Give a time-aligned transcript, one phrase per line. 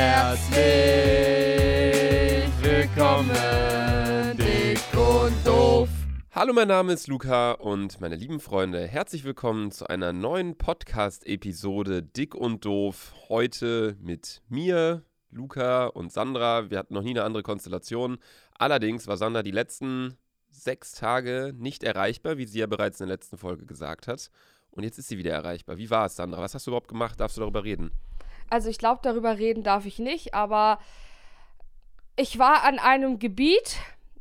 [0.00, 0.62] Herzlich
[2.62, 3.34] willkommen,
[4.36, 5.88] dick und doof.
[6.30, 12.04] Hallo, mein Name ist Luca und meine lieben Freunde, herzlich willkommen zu einer neuen Podcast-Episode
[12.04, 13.12] Dick und Doof.
[13.28, 16.70] Heute mit mir, Luca und Sandra.
[16.70, 18.18] Wir hatten noch nie eine andere Konstellation.
[18.56, 20.16] Allerdings war Sandra die letzten
[20.48, 24.30] sechs Tage nicht erreichbar, wie sie ja bereits in der letzten Folge gesagt hat.
[24.70, 25.76] Und jetzt ist sie wieder erreichbar.
[25.76, 26.40] Wie war es, Sandra?
[26.40, 27.18] Was hast du überhaupt gemacht?
[27.18, 27.90] Darfst du darüber reden?
[28.50, 30.78] Also ich glaube, darüber reden darf ich nicht, aber
[32.16, 33.76] ich war an einem Gebiet,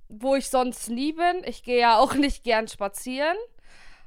[0.10, 1.44] wo ich sonst nie bin.
[1.46, 3.38] Ich gehe ja auch nicht gern spazieren.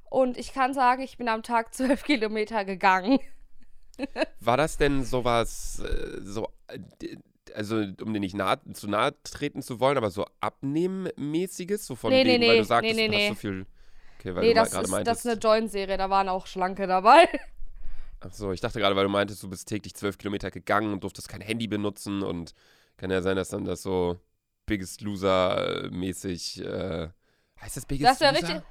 [0.09, 3.18] Und ich kann sagen, ich bin am Tag zwölf Kilometer gegangen.
[4.40, 6.78] War das denn sowas, äh, so, äh,
[7.54, 11.87] also um dir nicht nahe, zu nahe treten zu wollen, aber so abnehmmäßiges?
[11.87, 13.28] So von Nee, nee, wegen, weil nee, du sagtest, nee, nee, du hast nee.
[13.28, 13.66] so viel.
[14.18, 15.06] Okay, weil nee, du das ist, meintest.
[15.06, 17.28] das ist eine Joint-Serie, da waren auch Schlanke dabei.
[18.20, 21.02] Ach so, ich dachte gerade, weil du meintest, du bist täglich zwölf Kilometer gegangen und
[21.05, 22.55] durftest kein Handy benutzen und
[22.96, 24.19] kann ja sein, dass dann das so
[24.66, 27.09] Biggest Loser-mäßig, äh,
[27.60, 28.32] heißt das Biggest Das Loser?
[28.49, 28.62] richtig.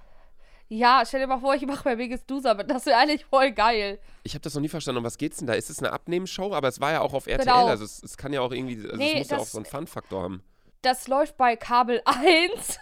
[0.72, 2.70] Ja, stell dir mal vor, ich mache bei Biggest Loser mit.
[2.70, 3.98] Das wäre eigentlich voll geil.
[4.22, 5.00] Ich habe das noch nie verstanden.
[5.00, 5.54] Um was geht's denn da?
[5.54, 6.54] Ist es eine Abnehmenshow?
[6.54, 7.66] Aber es war ja auch auf RTL, Genau.
[7.68, 9.58] also es, es kann ja auch irgendwie, also Nee, es muss ja auch das- so
[9.58, 10.44] einen Fun-Faktor haben.
[10.84, 12.80] Das läuft bei Kabel 1.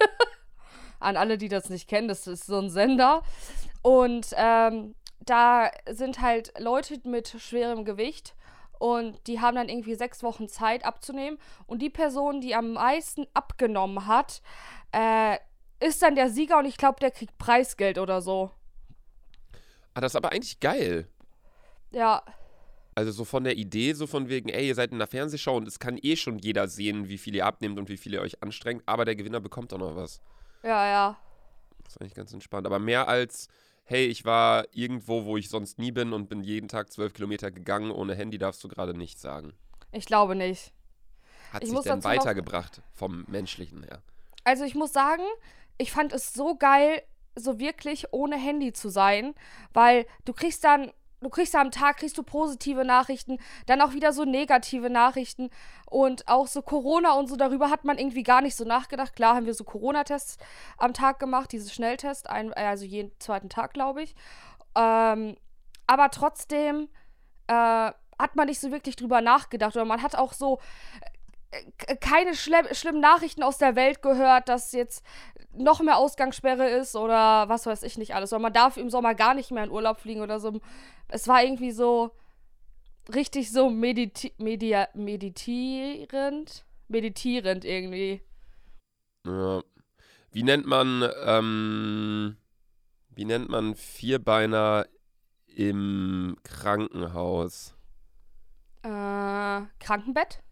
[0.99, 3.23] An alle, die das nicht kennen, das ist so ein Sender.
[3.83, 4.93] Und ähm,
[5.29, 8.35] da sind halt Leute mit schwerem Gewicht
[8.79, 11.39] und die haben dann irgendwie sechs Wochen Zeit abzunehmen.
[11.65, 14.41] Und die Person, die am meisten abgenommen hat,
[14.91, 15.37] äh,
[15.79, 18.51] ist dann der Sieger und ich glaube, der kriegt Preisgeld oder so.
[19.93, 21.07] Ah, das ist aber eigentlich geil.
[21.91, 22.21] Ja,
[22.95, 25.67] Also so von der Idee, so von wegen, ey, ihr seid in einer Fernsehshow und
[25.67, 28.41] es kann eh schon jeder sehen, wie viel ihr abnehmt und wie viel ihr euch
[28.43, 30.19] anstrengt, aber der Gewinner bekommt auch noch was.
[30.63, 31.17] ja, ja.
[31.83, 32.65] Das ist eigentlich ganz entspannt.
[32.67, 33.47] Aber mehr als,
[33.87, 37.51] hey, ich war irgendwo, wo ich sonst nie bin und bin jeden Tag zwölf Kilometer
[37.51, 39.53] gegangen, ohne Handy darfst du gerade nicht sagen.
[39.91, 40.73] Ich glaube nicht.
[41.53, 44.01] Hat Ich sich denn weitergebracht vom Menschlichen her?
[44.43, 45.23] Also ich muss sagen,
[45.77, 47.01] ich fand es so geil,
[47.35, 49.33] so wirklich ohne Handy zu sein,
[49.73, 54.13] weil du kriegst dann, du kriegst am Tag, kriegst du positive Nachrichten, dann auch wieder
[54.13, 55.49] so negative Nachrichten
[55.89, 59.15] und auch so Corona und so, darüber hat man irgendwie gar nicht so nachgedacht.
[59.15, 60.37] Klar haben wir so Corona-Tests
[60.77, 64.15] am Tag gemacht, diese Schnelltests, ein, also jeden zweiten Tag, glaube ich.
[64.75, 65.35] Ähm,
[65.87, 66.89] aber trotzdem
[67.47, 70.59] äh, hat man nicht so wirklich drüber nachgedacht oder man hat auch so
[71.51, 75.03] äh, keine schlimm, schlimmen Nachrichten aus der Welt gehört, dass jetzt
[75.57, 78.31] noch mehr Ausgangssperre ist oder was weiß ich nicht alles.
[78.33, 80.59] Oder man darf im Sommer gar nicht mehr in Urlaub fliegen oder so.
[81.07, 82.11] Es war irgendwie so
[83.13, 86.65] richtig so mediti media meditierend.
[86.89, 88.21] Meditierend irgendwie.
[89.25, 89.61] Ja.
[90.31, 92.37] Wie nennt man, ähm,
[93.09, 94.85] wie nennt man Vierbeiner
[95.47, 97.75] im Krankenhaus?
[98.83, 100.43] Äh, Krankenbett?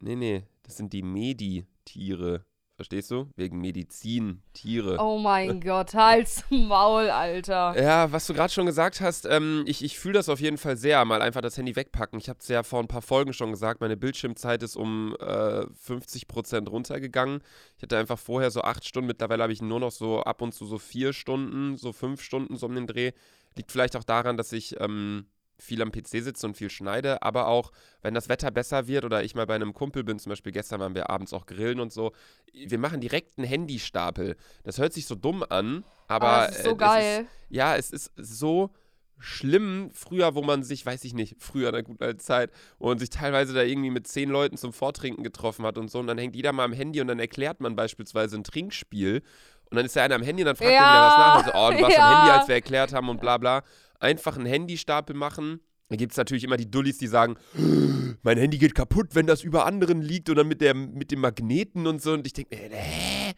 [0.00, 2.45] Nee, nee, das sind die Meditiere.
[2.76, 3.30] Verstehst du?
[3.36, 4.98] Wegen Medizin, Tiere.
[5.00, 7.74] Oh mein Gott, Hals, Maul, Alter.
[7.80, 10.76] Ja, was du gerade schon gesagt hast, ähm, ich, ich fühle das auf jeden Fall
[10.76, 12.18] sehr, mal einfach das Handy wegpacken.
[12.18, 15.24] Ich habe es ja vor ein paar Folgen schon gesagt, meine Bildschirmzeit ist um äh,
[15.24, 17.40] 50% runtergegangen.
[17.78, 20.52] Ich hatte einfach vorher so acht Stunden, mittlerweile habe ich nur noch so ab und
[20.52, 23.12] zu so vier Stunden, so fünf Stunden so um den Dreh.
[23.56, 25.24] Liegt vielleicht auch daran, dass ich ähm,
[25.58, 27.72] viel am PC sitze und viel schneide, aber auch,
[28.02, 30.80] wenn das Wetter besser wird oder ich mal bei einem Kumpel bin, zum Beispiel gestern
[30.80, 32.12] waren wir abends auch grillen und so,
[32.52, 34.36] wir machen direkt einen Handystapel.
[34.64, 37.26] Das hört sich so dumm an, aber ist äh, so es geil.
[37.48, 38.70] ja, es ist so
[39.18, 42.88] schlimm früher, wo man sich, weiß ich nicht, früher in der guten alten Zeit, wo
[42.88, 46.06] man sich teilweise da irgendwie mit zehn Leuten zum Vortrinken getroffen hat und so und
[46.06, 49.22] dann hängt jeder mal am Handy und dann erklärt man beispielsweise ein Trinkspiel
[49.70, 51.38] und dann ist der eine am Handy und dann fragt Ja, er wieder was nach
[51.38, 52.18] und so, oh, du warst am ja.
[52.18, 53.62] Handy, als wir erklärt haben und bla bla.
[54.00, 55.60] Einfach einen Handystapel machen.
[55.88, 57.36] Da gibt es natürlich immer die Dullis, die sagen,
[58.22, 61.20] mein Handy geht kaputt, wenn das über anderen liegt und dann mit, der, mit dem
[61.20, 62.12] Magneten und so.
[62.12, 63.32] Und ich denke, äh, hä?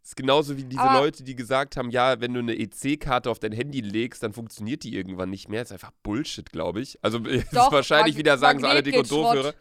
[0.00, 3.30] Das ist genauso wie diese Aber- Leute, die gesagt haben, ja, wenn du eine EC-Karte
[3.30, 5.60] auf dein Handy legst, dann funktioniert die irgendwann nicht mehr.
[5.60, 6.98] Das ist einfach Bullshit, glaube ich.
[7.02, 9.10] Also es ist wahrscheinlich Mag- wieder, sagen so alle Magnet Dick und.
[9.12, 9.54] Doofhörer.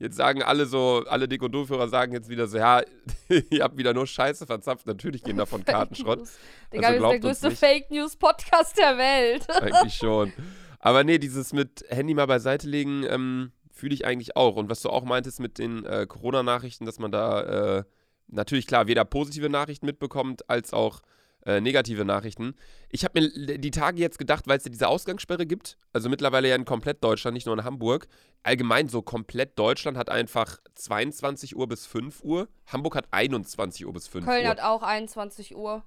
[0.00, 2.82] Jetzt sagen alle so, alle Dick und Doofhörer sagen jetzt wieder so, ja,
[3.50, 4.86] ihr habt wieder nur Scheiße verzapft.
[4.86, 6.26] Natürlich gehen davon Kartenschrott.
[6.72, 7.58] Digga, Also wir sind der größte nicht.
[7.58, 9.46] Fake News Podcast der Welt.
[9.60, 10.32] Eigentlich schon.
[10.78, 14.56] Aber nee, dieses mit Handy mal beiseite legen, ähm, fühle ich eigentlich auch.
[14.56, 17.84] Und was du auch meintest mit den äh, Corona-Nachrichten, dass man da äh,
[18.28, 21.02] natürlich klar weder positive Nachrichten mitbekommt, als auch
[21.46, 22.54] äh, negative Nachrichten.
[22.90, 26.48] Ich habe mir die Tage jetzt gedacht, weil es ja diese Ausgangssperre gibt, also mittlerweile
[26.48, 28.08] ja in komplett Deutschland, nicht nur in Hamburg.
[28.42, 32.48] Allgemein so komplett Deutschland hat einfach 22 Uhr bis 5 Uhr.
[32.66, 34.50] Hamburg hat 21 Uhr bis 5 Köln Uhr.
[34.50, 35.82] hat auch 21 Uhr.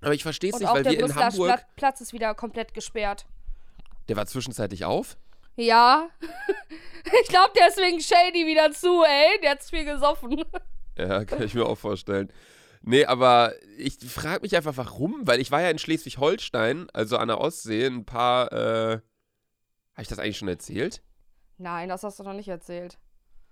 [0.00, 1.46] Aber ich verstehe es nicht, weil der wir in Hamburg.
[1.48, 3.24] Pla- Platz ist wieder komplett gesperrt.
[4.08, 5.16] Der war zwischenzeitlich auf.
[5.54, 6.08] Ja.
[7.22, 9.40] ich glaube, deswegen Shady wieder zu, ey.
[9.42, 10.44] Der hat zu viel gesoffen.
[10.98, 12.30] Ja, kann ich mir auch vorstellen.
[12.82, 17.28] Nee, aber ich frage mich einfach, warum, weil ich war ja in Schleswig-Holstein, also an
[17.28, 19.00] der Ostsee, ein paar, äh,
[19.94, 21.02] habe ich das eigentlich schon erzählt?
[21.58, 22.98] Nein, das hast du noch nicht erzählt.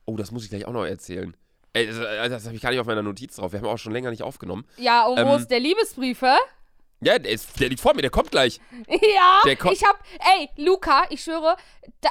[0.05, 1.37] Oh, das muss ich gleich auch noch erzählen.
[1.73, 3.53] Ey, das, äh, das habe ich gar nicht auf meiner Notiz drauf.
[3.53, 4.67] Wir haben auch schon länger nicht aufgenommen.
[4.77, 6.35] Ja, und wo Ähm, ist der Liebesbrief, hä?
[7.03, 8.61] Ja, der, ist, der liegt vor mir, der kommt gleich.
[8.89, 9.99] Ja, Der ko- ich hab,
[10.39, 11.57] ey, Luca, ich schwöre,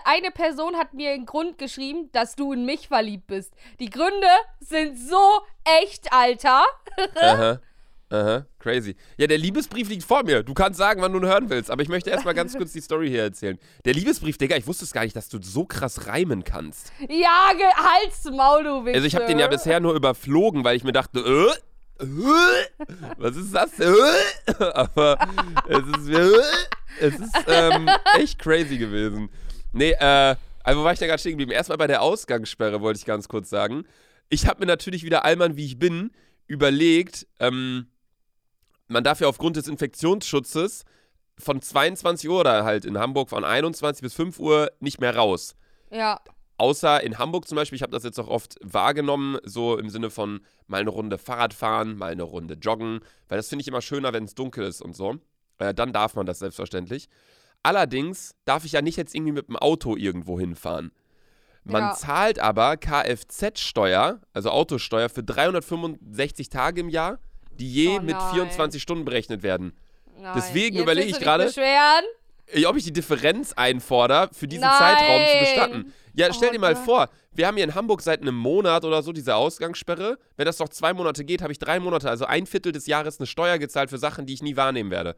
[0.04, 3.54] eine Person hat mir einen Grund geschrieben, dass du in mich verliebt bist.
[3.80, 4.28] Die Gründe
[4.60, 5.42] sind so
[5.84, 6.64] echt, Alter.
[7.22, 7.60] Aha.
[8.12, 8.96] Aha, crazy.
[9.18, 10.42] Ja, der Liebesbrief liegt vor mir.
[10.42, 12.82] Du kannst sagen, wann du ihn hören willst, aber ich möchte erstmal ganz kurz die
[12.82, 13.60] Story hier erzählen.
[13.86, 16.92] Der Liebesbrief, Digga, ich wusste es gar nicht, dass du so krass reimen kannst.
[17.08, 18.96] Ja, halt's Maul, du Wichser.
[18.96, 21.54] Also ich habe den ja bisher nur überflogen, weil ich mir dachte, äh,
[23.18, 23.72] was ist das?
[24.74, 25.18] Aber
[25.68, 26.10] es ist,
[27.00, 29.30] es ist ähm, echt crazy gewesen.
[29.74, 31.52] Nee, äh, also wo war ich da gerade stehen geblieben?
[31.52, 33.86] Erstmal bei der Ausgangssperre wollte ich ganz kurz sagen.
[34.30, 36.12] Ich habe mir natürlich wieder Allmann, wie ich bin,
[36.48, 37.88] überlegt, ähm,
[38.88, 40.86] man darf ja aufgrund des Infektionsschutzes
[41.38, 45.56] von 22 Uhr oder halt in Hamburg von 21 bis 5 Uhr nicht mehr raus.
[45.92, 46.22] Ja,
[46.60, 50.10] Außer in Hamburg zum Beispiel, ich habe das jetzt auch oft wahrgenommen, so im Sinne
[50.10, 53.82] von mal eine Runde Fahrrad fahren, mal eine Runde joggen, weil das finde ich immer
[53.82, 55.16] schöner, wenn es dunkel ist und so.
[55.58, 57.08] Äh, dann darf man das selbstverständlich.
[57.64, 60.92] Allerdings darf ich ja nicht jetzt irgendwie mit dem Auto irgendwo hinfahren.
[61.64, 61.94] Man Ja.
[61.94, 67.20] zahlt aber Kfz-Steuer, also Autosteuer, für 365 Tage im Jahr,
[67.52, 68.34] die je Oh mit nein.
[68.34, 69.74] 24 Stunden berechnet werden.
[70.18, 70.34] nein.
[70.36, 71.50] Deswegen Jetzt überlege ich gerade-
[72.66, 74.78] ob ich die Differenz einfordere, für diesen Nein.
[74.78, 75.94] Zeitraum zu bestatten.
[76.14, 76.84] Ja, stell Oh dir mal Gott.
[76.86, 80.18] vor, wir haben hier in Hamburg seit einem Monat oder so diese Ausgangssperre.
[80.36, 83.20] Wenn das noch zwei Monate geht, habe ich drei Monate, also ein Viertel des Jahres,
[83.20, 85.16] eine Steuer gezahlt für Sachen, die ich nie wahrnehmen werde.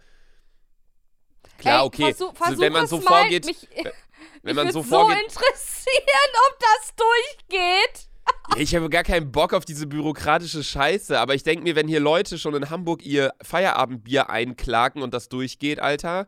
[1.58, 2.14] Klar, Ey, okay.
[2.14, 3.68] versuch- so, wenn man versuch so mal, vorgeht, Mich,
[4.44, 8.08] wenn man mich so vorgeht, so interessieren, ob das durchgeht.
[8.58, 12.00] Ich habe gar keinen Bock auf diese bürokratische Scheiße, aber ich denke mir, wenn hier
[12.00, 16.28] Leute schon in Hamburg ihr Feierabendbier einklagen und das durchgeht, Alter,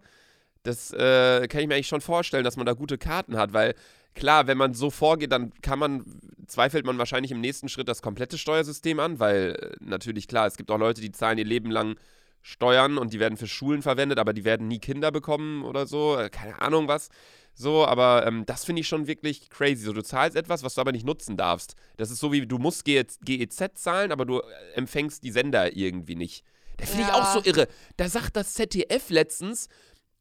[0.63, 3.75] das äh, kann ich mir eigentlich schon vorstellen, dass man da gute Karten hat, weil
[4.15, 6.03] klar, wenn man so vorgeht, dann kann man,
[6.47, 10.57] zweifelt man wahrscheinlich im nächsten Schritt das komplette Steuersystem an, weil äh, natürlich klar, es
[10.57, 11.95] gibt auch Leute, die zahlen ihr Leben lang
[12.41, 16.17] Steuern und die werden für Schulen verwendet, aber die werden nie Kinder bekommen oder so,
[16.17, 17.09] äh, keine Ahnung was.
[17.55, 19.83] So, aber ähm, das finde ich schon wirklich crazy.
[19.85, 21.75] So, du zahlst etwas, was du aber nicht nutzen darfst.
[21.97, 24.43] Das ist so wie, du musst GEZ, GEZ zahlen, aber du äh,
[24.75, 26.43] empfängst die Sender irgendwie nicht.
[26.77, 27.13] Da finde ich Ja.
[27.13, 27.67] auch so irre.
[27.97, 29.69] Da sagt das ZDF letztens,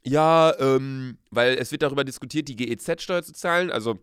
[0.04, 3.70] ja, ähm, weil es wird darüber diskutiert, die GEZ-Steuer zu zahlen.
[3.70, 3.98] Also,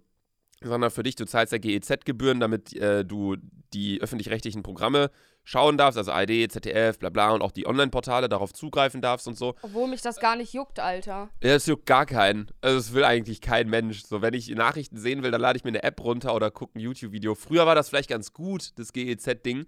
[0.62, 3.38] sondern für dich, du zahlst ja GEZ-Gebühren, damit äh, du
[3.74, 5.12] die öffentlich-rechtlichen Programme
[5.44, 9.38] schauen darfst, also ARD, ZDF, bla bla und auch die Online-Portale darauf zugreifen darfst und
[9.38, 9.56] so.
[9.62, 11.30] Obwohl mich das gar nicht juckt, Alter.
[11.42, 12.51] Ja, das juckt gar keinen.
[12.62, 14.04] Also, es will eigentlich kein Mensch.
[14.04, 16.78] So, wenn ich Nachrichten sehen will, dann lade ich mir eine App runter oder gucke
[16.78, 17.36] ein YouTube-Video.
[17.36, 19.66] Früher war das vielleicht ganz gut, das GEZ-Ding,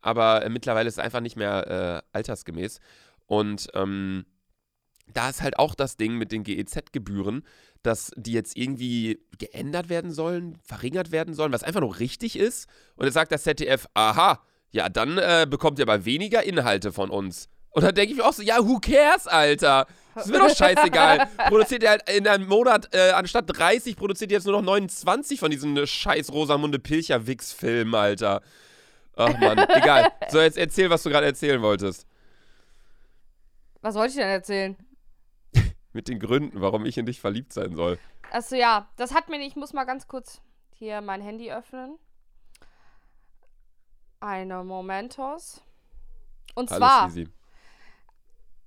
[0.00, 2.80] aber äh, mittlerweile ist es einfach nicht mehr äh, altersgemäß.
[3.26, 4.26] Und ähm,
[5.06, 7.44] da ist halt auch das Ding mit den GEZ-Gebühren,
[7.82, 12.68] dass die jetzt irgendwie geändert werden sollen, verringert werden sollen, was einfach nur richtig ist.
[12.96, 14.40] Und jetzt sagt das ZDF, aha,
[14.70, 17.48] ja, dann äh, bekommt ihr aber weniger Inhalte von uns.
[17.70, 19.86] Und dann denke ich mir auch so, ja, who cares, Alter?
[20.14, 21.28] Das ist mir doch scheißegal.
[21.48, 25.40] Produziert ihr halt in einem Monat, äh, anstatt 30, produziert ihr jetzt nur noch 29
[25.40, 28.42] von diesen äh, scheiß Rosamunde Pilcher-Wix-Filmen, Alter.
[29.16, 30.12] Ach man, egal.
[30.28, 32.06] So, jetzt erzähl, was du gerade erzählen wolltest.
[33.82, 34.76] Was wollte ich denn erzählen?
[35.94, 37.98] Mit den Gründen, warum ich in dich verliebt sein soll.
[38.32, 39.50] Achso, ja, das hat mir nicht.
[39.50, 41.98] Ich muss mal ganz kurz hier mein Handy öffnen.
[44.20, 45.62] Eine Momentos.
[46.56, 47.28] Und Alles zwar, easy.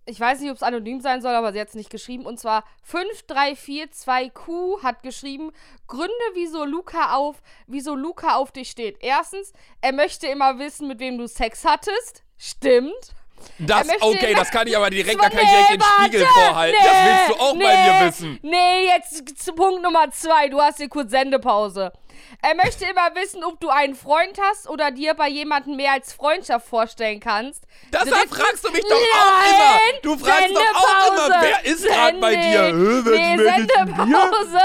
[0.05, 2.25] ich weiß nicht, ob es anonym sein soll, aber sie hat es nicht geschrieben.
[2.25, 5.51] Und zwar 5342Q hat geschrieben,
[5.87, 8.97] Gründe, wieso Luca auf, wieso Luca auf dich steht.
[9.01, 12.23] Erstens, er möchte immer wissen, mit wem du Sex hattest.
[12.37, 13.15] Stimmt.
[13.59, 16.77] Das, okay, das kann ich aber direkt, da kann ich direkt den Spiegel vorhalten.
[16.79, 18.39] nee, das willst du auch nee, bei mir wissen.
[18.43, 20.47] Nee, jetzt zu Punkt Nummer zwei.
[20.49, 21.91] Du hast hier kurz Sendepause.
[22.41, 26.13] Er möchte immer wissen, ob du einen Freund hast oder dir bei jemandem mehr als
[26.13, 27.63] Freundschaft vorstellen kannst.
[27.91, 29.57] Das Drittens- fragst du mich doch auch immer.
[29.57, 32.73] Nein, Du fragst doch auch immer, wer ist gerade bei dir?
[32.73, 34.59] Nee, Sendepause.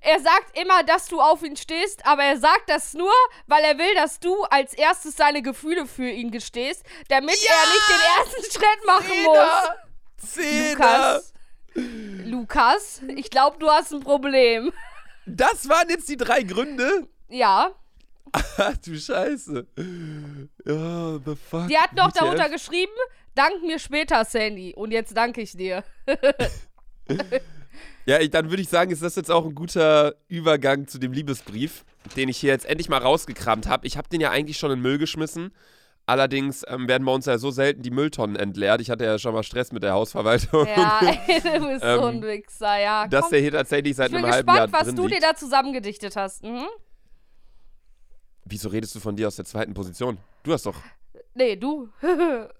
[0.00, 3.12] Er sagt immer, dass du auf ihn stehst, aber er sagt das nur,
[3.46, 7.50] weil er will, dass du als erstes seine Gefühle für ihn gestehst, damit Ja!
[7.52, 10.28] er nicht den ersten Schritt machen muss.
[10.30, 11.14] Zehner.
[11.14, 11.32] Lukas.
[12.26, 14.72] Lukas, ich glaube, du hast ein Problem.
[15.26, 17.08] Das waren jetzt die drei Gründe?
[17.28, 17.72] Ja,
[18.32, 19.66] Ach du Scheiße.
[20.64, 21.66] Ja, the fuck.
[21.68, 22.92] die hat noch darunter geschrieben,
[23.34, 24.72] dank mir später, Sandy.
[24.76, 25.82] Und jetzt danke ich dir.
[28.06, 31.12] Ja, ich, dann würde ich sagen, ist das jetzt auch ein guter Übergang zu dem
[31.12, 31.84] Liebesbrief,
[32.16, 33.86] den ich hier jetzt endlich mal rausgekramt habe.
[33.86, 35.52] Ich habe den ja eigentlich schon in den Müll geschmissen.
[36.06, 38.80] Allerdings ähm, werden bei uns ja so selten die Mülltonnen entleert.
[38.80, 40.66] Ich hatte ja schon mal Stress mit der Hausverwaltung.
[40.66, 43.06] Ja, ey, du bist so ein Ähm, Wichser, ja.
[43.06, 43.30] Dass komm.
[43.30, 46.16] der hier tatsächlich seit ich bin einem halben Jahr gespannt, was du dir da zusammengedichtet
[46.16, 46.42] hast.
[46.42, 46.66] Mhm.
[48.44, 50.18] Wieso redest du von dir aus der zweiten Position?
[50.42, 50.76] Du hast doch.
[51.34, 51.88] Nee, du.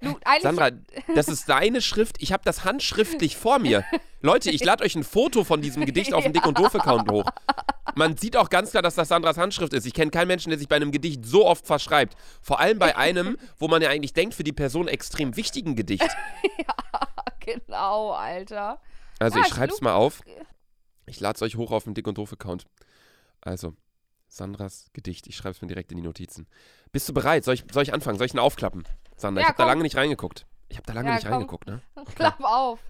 [0.00, 0.42] eigentlich.
[0.42, 0.70] Sandra,
[1.14, 2.16] das ist deine Schrift.
[2.20, 3.84] Ich habe das handschriftlich vor mir.
[4.20, 7.30] Leute, ich lade euch ein Foto von diesem Gedicht auf dem Dick und Doof-Account hoch.
[7.94, 9.86] Man sieht auch ganz klar, dass das Sandras Handschrift ist.
[9.86, 12.16] Ich kenne keinen Menschen, der sich bei einem Gedicht so oft verschreibt.
[12.42, 16.08] Vor allem bei einem, wo man ja eigentlich denkt, für die Person extrem wichtigen Gedicht.
[17.46, 18.80] Genau, Alter.
[19.20, 20.20] Also Ja, ich schreib's mal auf.
[21.06, 22.66] Ich lade es euch hoch auf den Dick und Doof-Account.
[23.40, 23.74] Also,
[24.28, 25.26] Sandras Gedicht.
[25.26, 26.46] Ich schreibe es mir direkt in die Notizen.
[26.92, 27.44] Bist du bereit?
[27.44, 28.18] Soll ich, soll ich anfangen?
[28.18, 28.84] Soll ich ihn aufklappen?
[29.16, 30.46] Sandra, ich Ja, habe da lange nicht reingeguckt.
[30.68, 31.32] Ich habe da lange Ja, nicht komm.
[31.32, 31.80] reingeguckt, ne?
[32.14, 32.80] Klapp auf.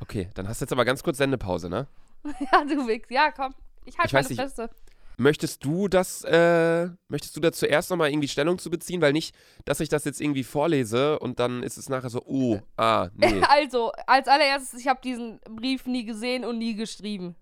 [0.00, 1.86] Okay, dann hast du jetzt aber ganz kurz Sendepause, ne?
[2.52, 3.08] Ja, du Wichs.
[3.10, 3.54] Ja, komm.
[3.84, 4.26] Ich Ich halte meine.
[4.34, 4.70] Fresse.
[5.16, 9.02] Möchtest du das, äh, möchtest du da zuerst nochmal irgendwie Stellung zu beziehen?
[9.02, 9.34] Weil nicht,
[9.66, 13.42] dass ich das jetzt irgendwie vorlese und dann ist es nachher so, oh, ah, nee.
[13.48, 17.36] Also, als allererstes, ich habe diesen Brief nie gesehen und nie geschrieben.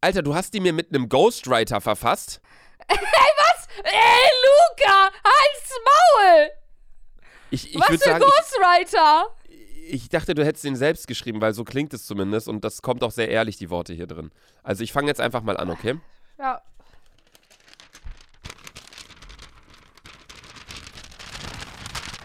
[0.00, 2.40] Alter, du hast die mir mit einem Ghostwriter verfasst?
[2.88, 5.10] Ey, Luca!
[5.24, 6.50] Halt's Maul!
[7.50, 9.34] Ich, ich Was für sagen, ich, Ghostwriter?
[9.88, 13.02] ich dachte, du hättest den selbst geschrieben, weil so klingt es zumindest und das kommt
[13.02, 14.30] auch sehr ehrlich, die Worte hier drin.
[14.62, 15.98] Also ich fange jetzt einfach mal an, okay?
[16.38, 16.62] Ja.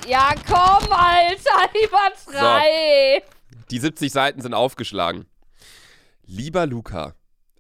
[0.06, 3.24] Ja, komm, Alter, übertreib.
[3.72, 5.25] Die 70 Seiten sind aufgeschlagen.
[6.25, 7.15] Lieber Luca.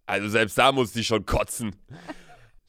[0.05, 1.75] Also selbst da musste ich schon kotzen.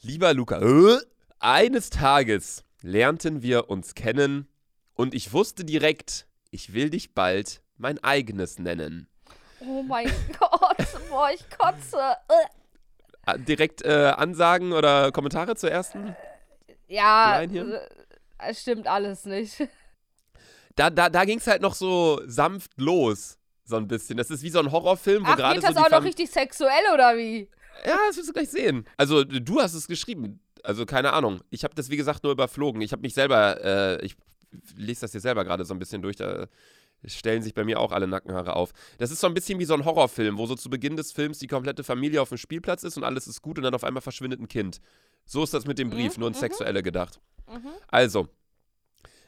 [0.02, 0.60] Lieber Luca.
[0.60, 0.98] Äh?
[1.40, 4.48] Eines Tages lernten wir uns kennen
[4.94, 9.08] und ich wusste direkt, ich will dich bald mein eigenes nennen.
[9.60, 10.06] Oh mein
[10.38, 10.76] Gott,
[11.08, 11.98] boah, ich kotze.
[13.26, 13.38] Äh.
[13.38, 16.14] Direkt äh, Ansagen oder Kommentare zur ersten?
[16.86, 17.82] Ja, Line hier?
[17.82, 17.88] äh,
[18.50, 19.68] es stimmt alles nicht.
[20.76, 23.38] Da, da, da ging es halt noch so sanft los.
[23.64, 24.16] So ein bisschen.
[24.16, 26.30] Das ist wie so ein Horrorfilm, wo Ach, gerade so das die auch noch richtig
[26.30, 27.48] sexuell, oder wie?
[27.84, 28.84] Ja, das wirst du gleich sehen.
[28.96, 30.40] Also, du hast es geschrieben.
[30.62, 31.40] Also, keine Ahnung.
[31.50, 32.80] Ich habe das, wie gesagt, nur überflogen.
[32.82, 34.16] Ich habe mich selber, äh, ich
[34.76, 36.16] lese das hier selber gerade so ein bisschen durch.
[36.16, 36.46] Da
[37.06, 38.72] stellen sich bei mir auch alle Nackenhaare auf.
[38.98, 41.38] Das ist so ein bisschen wie so ein Horrorfilm, wo so zu Beginn des Films
[41.38, 44.00] die komplette Familie auf dem Spielplatz ist und alles ist gut und dann auf einmal
[44.00, 44.80] verschwindet ein Kind.
[45.26, 46.42] So ist das mit dem Brief, Mhm, nur ins mhm.
[46.42, 47.20] Sexuelle gedacht.
[47.48, 47.70] Mhm.
[47.88, 48.28] Also,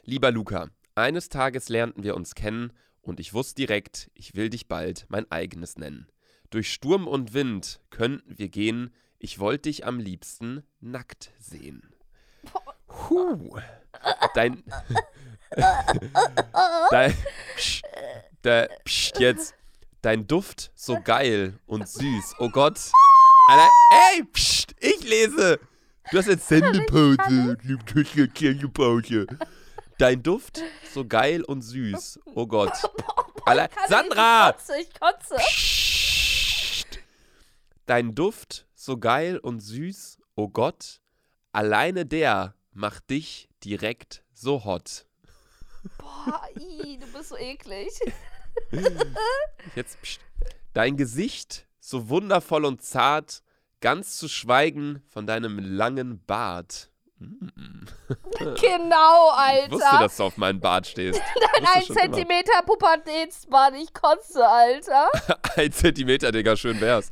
[0.03, 2.73] lieber Luca, eines Tages lernten wir uns kennen
[3.07, 6.07] und ich wusste direkt, ich will dich bald mein eigenes nennen.
[6.49, 11.81] Durch Sturm und Wind könnten wir gehen, ich wollte dich am liebsten nackt sehen.
[13.09, 13.59] Huh.
[14.35, 14.63] Dein.
[16.91, 17.13] Dein.
[17.55, 17.83] Psst,
[18.41, 19.55] da, psst, jetzt.
[20.01, 22.35] Dein Duft so geil und süß.
[22.39, 22.79] Oh Gott.
[23.49, 23.69] Alter,
[24.13, 25.59] ey, psst, ich lese.
[26.11, 27.17] Du hast jetzt Sendepause.
[27.17, 27.57] Sendepause.
[29.97, 30.61] Dein Duft
[30.93, 32.19] so geil und süß.
[32.25, 32.73] Oh Gott.
[33.49, 34.49] Ich- Sandra!
[34.49, 35.37] Ich kotze, ich kotze.
[37.85, 40.99] Dein Duft so geil und süß, oh Gott,
[41.53, 45.05] alleine der macht dich direkt so hot.
[45.97, 47.87] Boah, ii, du bist so eklig.
[49.75, 50.19] Jetzt psst.
[50.73, 53.41] Dein Gesicht so wundervoll und zart,
[53.79, 56.91] ganz zu schweigen von deinem langen Bart.
[57.19, 57.85] Mm.
[58.61, 59.31] Genau,
[59.65, 60.03] Ich wusste, Alter.
[60.03, 61.19] dass du auf meinen Bart stehst.
[61.19, 62.01] Dein Wusste 1 schon immer.
[62.17, 65.09] Zentimeter Pubertätsbad, ich kotze, Alter.
[65.55, 67.09] Ein Zentimeter, Digga, schön wär's.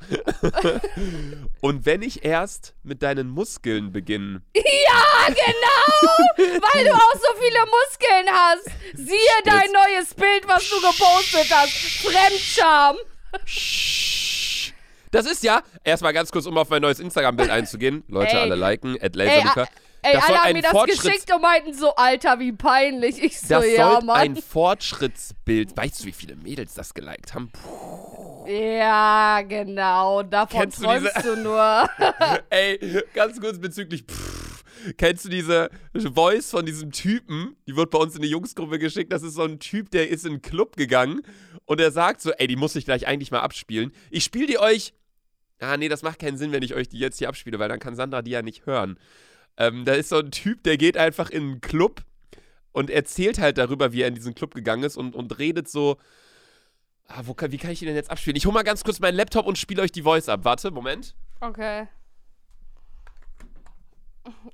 [1.62, 6.62] Und wenn ich erst mit deinen Muskeln beginne, Ja, genau!
[6.62, 8.66] Weil du auch so viele Muskeln hast.
[8.94, 11.74] Siehe dein neues Bild, was du gepostet hast.
[12.04, 12.96] Fremdscham.
[15.12, 18.04] Das ist ja, erstmal ganz kurz, um auf mein neues Instagram-Bild einzugehen.
[18.08, 18.42] Leute, Ey.
[18.42, 19.68] alle liken, at laserluca.
[20.06, 23.22] Ey, Das alle haben mir das geschickt und meinten so, Alter, wie peinlich.
[23.24, 24.16] Ich so, Das ja, Mann.
[24.18, 25.76] ein Fortschrittsbild.
[25.76, 27.52] Weißt du, wie viele Mädels das geliked haben?
[27.52, 28.46] Puh.
[28.48, 30.22] Ja, genau.
[30.22, 31.90] Davon Kennst du träumst diese- du nur.
[32.50, 34.04] Ey, ganz kurz bezüglich.
[34.04, 34.64] Pff,
[34.98, 37.56] kennst du diese Voice von diesem Typen?
[37.68, 39.12] Die wird bei uns in die Jungsgruppe geschickt.
[39.12, 41.22] Das ist so ein Typ, der ist in einen Club gegangen
[41.66, 43.92] und er sagt so: Ey, die muss ich gleich eigentlich mal abspielen.
[44.12, 44.94] Ich spiele die euch.
[45.60, 47.80] Ah, nee, das macht keinen Sinn, wenn ich euch die jetzt hier abspiele, weil dann
[47.80, 49.00] kann Sandra die ja nicht hören.
[49.58, 52.04] Ähm, da ist so ein Typ, der geht einfach in einen Club
[52.72, 55.98] und erzählt halt darüber, wie er in diesen Club gegangen ist und, und redet so.
[57.08, 58.36] Ah, wo kann, wie kann ich die denn jetzt abspielen?
[58.36, 60.42] Ich hole mal ganz kurz meinen Laptop und spiele euch die Voice ab.
[60.44, 61.16] Warte, Moment.
[61.40, 61.88] Okay.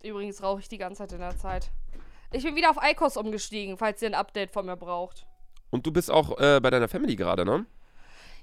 [0.03, 1.71] Übrigens rauche ich die ganze Zeit in der Zeit.
[2.31, 5.25] Ich bin wieder auf Eikos umgestiegen, falls ihr ein Update von mir braucht.
[5.69, 7.65] Und du bist auch äh, bei deiner Family gerade, ne?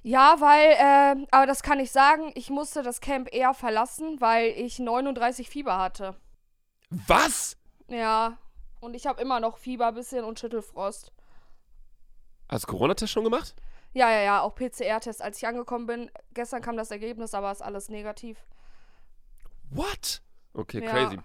[0.03, 4.51] Ja, weil, äh, aber das kann ich sagen, ich musste das Camp eher verlassen, weil
[4.57, 6.15] ich 39 Fieber hatte.
[6.91, 7.57] Was?
[7.89, 8.39] Ja,
[8.81, 11.13] und ich habe immer noch Fieber, bisschen und Schüttelfrost.
[12.49, 13.55] Hast du Corona-Test schon gemacht?
[13.95, 15.23] Ja, ja, ja, auch PCR-Test.
[15.23, 18.39] Als ich angekommen bin, gestern kam das Ergebnis, aber ist alles negativ.
[19.71, 20.23] What?
[20.55, 20.91] Okay, Ja.
[20.91, 21.19] crazy.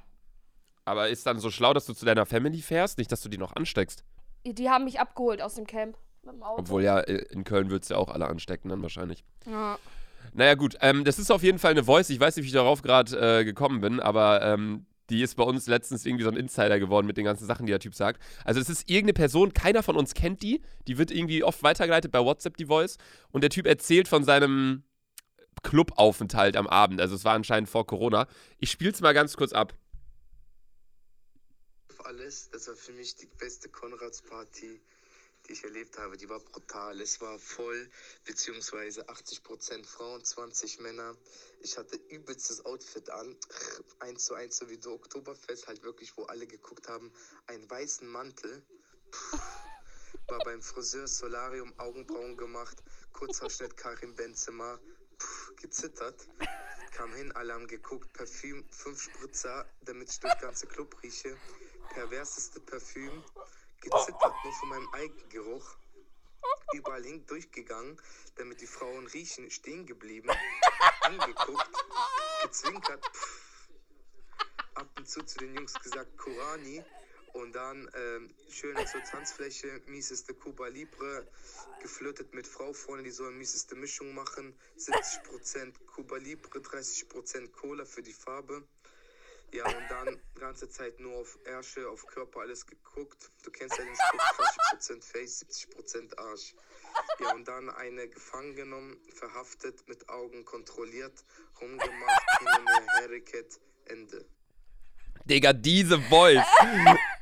[0.86, 2.98] Aber ist dann so schlau, dass du zu deiner Family fährst?
[2.98, 4.04] Nicht, dass du die noch ansteckst.
[4.46, 5.98] Die haben mich abgeholt aus dem Camp.
[6.24, 6.60] Mit dem Auto.
[6.60, 9.24] Obwohl ja, in Köln würdest du ja auch alle anstecken dann wahrscheinlich.
[9.46, 9.78] Ja.
[10.34, 10.78] Naja, gut.
[10.82, 12.10] Ähm, das ist auf jeden Fall eine Voice.
[12.10, 15.44] Ich weiß nicht, wie ich darauf gerade äh, gekommen bin, aber ähm, die ist bei
[15.44, 18.22] uns letztens irgendwie so ein Insider geworden mit den ganzen Sachen, die der Typ sagt.
[18.46, 20.62] Also, es ist irgendeine Person, keiner von uns kennt die.
[20.88, 22.98] Die wird irgendwie oft weitergeleitet bei WhatsApp, die Voice.
[23.32, 24.84] Und der Typ erzählt von seinem
[25.62, 27.00] Clubaufenthalt am Abend.
[27.00, 28.28] Also, es war anscheinend vor Corona.
[28.58, 29.74] Ich spiel's mal ganz kurz ab.
[32.06, 32.50] alles.
[32.52, 34.82] Das war für mich die beste Konrads-Party,
[35.48, 36.18] die ich erlebt habe.
[36.18, 37.00] Die war brutal.
[37.02, 37.90] Es war voll,
[38.26, 41.16] beziehungsweise 80% Frauen, 20 Männer.
[41.62, 43.36] Ich hatte übelstes Outfit an.
[44.00, 47.12] Eins zu eins, so wie du Oktoberfest, halt wirklich, wo alle geguckt haben.
[47.48, 48.64] Einen weißen Mantel.
[49.12, 49.40] Puh.
[50.28, 52.82] War beim Friseur Solarium Augenbrauen gemacht.
[53.12, 54.80] Kurzhaarschnitt Karim Benzema.
[55.18, 56.28] Puh, gezittert.
[56.92, 58.14] Kam hin, alle haben geguckt.
[58.14, 61.36] Parfüm, fünf Spritzer, damit ich durch ganze Club rieche.
[61.94, 63.24] Perverseste Parfüm.
[63.84, 65.76] Gezittert nur von meinem Eigengeruch.
[66.74, 68.02] Überall hin durchgegangen,
[68.36, 69.52] damit die Frauen riechen.
[69.52, 70.30] Stehen geblieben.
[71.02, 71.68] Angeguckt.
[72.44, 73.06] Gezwinkert.
[73.06, 73.70] Pff.
[74.76, 76.84] Ab und zu zu den Jungs gesagt, Kurani.
[77.34, 81.28] Und dann ähm, schön zur Tanzfläche, mieseste Cuba Libre,
[81.82, 84.56] geflirtet mit Frau vorne, die sollen mieseste Mischung machen.
[84.78, 88.64] 70% Cuba Libre, 30% Cola für die Farbe.
[89.54, 93.32] Ja, und dann ganze Zeit nur auf Ärsche, auf Körper alles geguckt.
[93.44, 94.20] Du kennst ja den Spruch,
[94.80, 96.56] 30% Face, 70% Arsch.
[97.20, 101.24] Ja, und dann eine gefangen genommen, verhaftet, mit Augen kontrolliert,
[101.62, 103.44] rumgemacht, hin und her,
[103.86, 104.26] Ende.
[105.26, 106.44] Digga, diese Voice.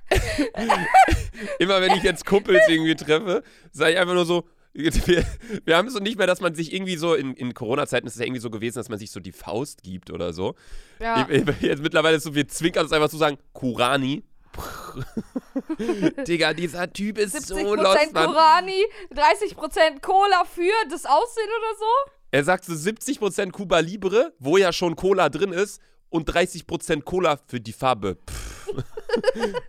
[1.60, 5.26] Immer wenn ich jetzt Kumpels irgendwie treffe, sage ich einfach nur so, wir,
[5.66, 8.20] wir haben so nicht mehr, dass man sich irgendwie so, in, in Corona-Zeiten ist es
[8.20, 10.56] ja irgendwie so gewesen, dass man sich so die Faust gibt oder so.
[11.00, 11.28] Ja.
[11.30, 14.24] Ich- ich- Jetzt mittlerweile ist so, wir zwinkern es einfach zu sagen, Kurani.
[16.28, 18.26] Digga, dieser Typ ist 70% so lost, Mann.
[18.28, 22.12] Korani, 30% Cola für das Aussehen oder so.
[22.32, 27.38] Er sagt so 70% Cuba Libre, wo ja schon Cola drin ist, und 30% Cola
[27.48, 28.18] für die Farbe.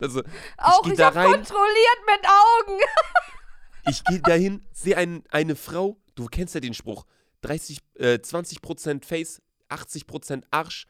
[0.01, 0.23] Also,
[0.57, 1.33] Auch ich, da hab rein.
[1.33, 2.79] kontrolliert mit Augen.
[3.89, 7.05] Ich gehe dahin, sehe ein, eine Frau, du kennst ja den Spruch,
[7.43, 10.87] 30, äh, 20% Face, 80% Arsch,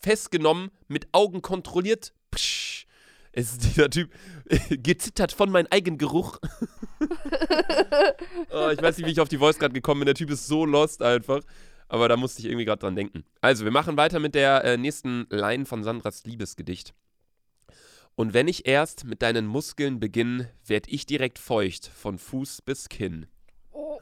[0.00, 2.12] festgenommen, mit Augen kontrolliert.
[2.30, 2.86] Psch,
[3.32, 4.10] es ist dieser Typ,
[4.70, 6.38] gezittert von meinem eigenen Geruch.
[8.50, 10.06] oh, ich weiß nicht, wie ich auf die Voice gerade gekommen bin.
[10.06, 11.42] Der Typ ist so lost einfach.
[11.88, 13.24] Aber da musste ich irgendwie gerade dran denken.
[13.40, 16.92] Also, wir machen weiter mit der äh, nächsten Line von Sandras Liebesgedicht.
[18.18, 22.88] Und wenn ich erst mit deinen Muskeln beginn, werd ich direkt feucht, von Fuß bis
[22.88, 23.28] Kinn.
[23.70, 24.00] Oh.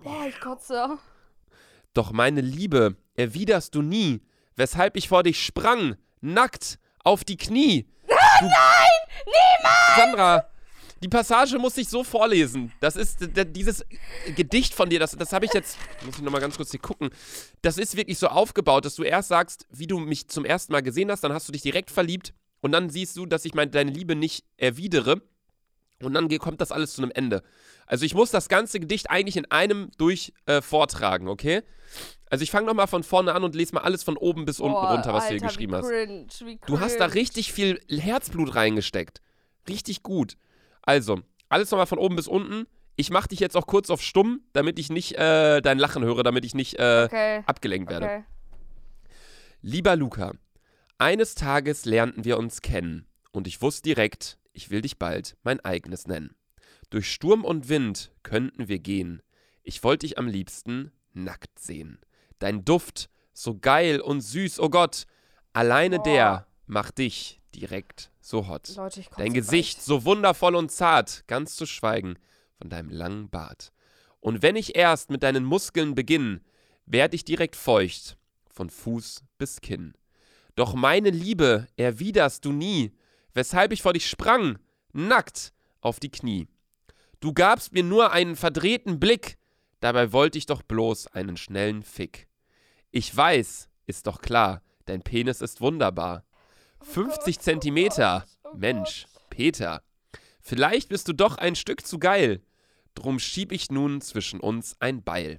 [0.00, 0.98] Boah, ich kotze.
[1.94, 4.22] Doch meine Liebe erwiderst du nie,
[4.54, 7.88] weshalb ich vor dich sprang, nackt, auf die Knie.
[8.06, 8.14] Du,
[8.46, 9.96] Nein, niemals!
[9.96, 10.50] Sandra,
[11.02, 12.72] die Passage muss ich so vorlesen.
[12.80, 13.18] Das ist
[13.54, 13.84] dieses
[14.36, 17.10] Gedicht von dir, das, das habe ich jetzt, muss ich nochmal ganz kurz hier gucken.
[17.62, 20.82] Das ist wirklich so aufgebaut, dass du erst sagst, wie du mich zum ersten Mal
[20.82, 23.70] gesehen hast, dann hast du dich direkt verliebt und dann siehst du, dass ich meine,
[23.70, 25.22] deine Liebe nicht erwidere.
[26.00, 27.42] Und dann kommt das alles zu einem Ende.
[27.86, 31.62] Also ich muss das ganze Gedicht eigentlich in einem durch äh, vortragen, okay?
[32.30, 34.74] Also ich fange nochmal von vorne an und lese mal alles von oben bis unten
[34.74, 35.88] Boah, runter, was du Alter, hier geschrieben hast.
[35.88, 39.20] cringe, wie Du hast da richtig viel Herzblut reingesteckt.
[39.68, 40.36] Richtig gut.
[40.88, 41.20] Also,
[41.50, 42.66] alles nochmal von oben bis unten.
[42.96, 46.22] Ich mache dich jetzt auch kurz auf stumm, damit ich nicht äh, dein Lachen höre,
[46.22, 47.42] damit ich nicht äh, Okay.
[47.44, 48.06] abgelenkt werde.
[48.06, 48.24] Okay.
[49.60, 50.32] Lieber Luca,
[50.96, 55.60] eines Tages lernten wir uns kennen und ich wusste direkt, ich will dich bald mein
[55.60, 56.34] eigenes nennen.
[56.88, 59.20] Durch Sturm und Wind könnten wir gehen.
[59.62, 62.00] Ich wollte dich am liebsten nackt sehen.
[62.38, 65.04] Dein Duft, so geil und süß, oh Gott,
[65.52, 66.04] alleine Boah.
[66.04, 68.68] der macht dich direkt so hot.
[68.76, 69.34] Leute, Dein gleich.
[69.34, 72.16] Gesicht so wundervoll und zart, ganz zu schweigen
[72.56, 73.72] von deinem langen Bart.
[74.20, 76.40] Und wenn ich erst mit deinen Muskeln beginn,
[76.86, 78.16] werd ich direkt feucht,
[78.48, 79.94] von Fuß bis Kinn.
[80.56, 82.92] Doch meine Liebe erwiderst du nie,
[83.32, 84.58] weshalb ich vor dich sprang,
[84.92, 86.48] nackt auf die Knie.
[87.20, 89.38] Du gabst mir nur einen verdrehten Blick,
[89.80, 92.28] dabei wollte ich doch bloß einen schnellen Fick.
[92.90, 96.24] Ich weiß, ist doch klar, dein Penis ist wunderbar.
[96.82, 98.24] 50 Zentimeter.
[98.54, 99.82] Mensch, Peter.
[100.40, 102.42] Vielleicht bist du doch ein Stück zu geil.
[102.94, 105.38] Drum schieb ich nun zwischen uns ein Beil.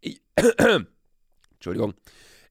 [0.00, 0.22] Ich,
[1.52, 1.94] Entschuldigung.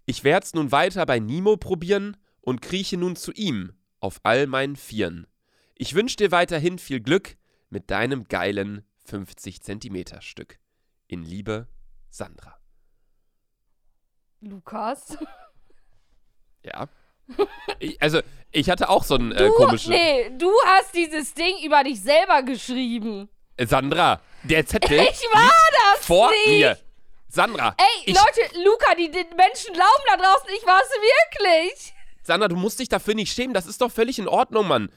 [0.06, 4.76] Ich werd's nun weiter bei Nemo probieren und krieche nun zu ihm auf all meinen
[4.76, 5.28] Vieren.
[5.76, 7.36] Ich wünsch dir weiterhin viel Glück
[7.70, 10.60] mit deinem geilen 50 Zentimeter Stück.
[11.08, 11.68] In Liebe,
[12.10, 12.58] Sandra.
[14.40, 15.18] Lukas.
[16.64, 16.90] Ja.
[17.80, 19.92] Ich, also, ich hatte auch so einen äh, Du, komischen.
[19.94, 23.30] nee, du hast dieses Ding über dich selber geschrieben.
[23.58, 25.52] Äh, Sandra, der Zettel Ich war
[25.94, 26.48] das vor nicht.
[26.60, 26.78] mir.
[27.30, 31.94] Sandra, Ey, ich, Leute, Luca, die, die Menschen glauben da draußen, ich war es wirklich.
[32.24, 33.54] Sandra, du musst dich dafür nicht schämen.
[33.54, 34.90] Das ist doch völlig in Ordnung, Mann.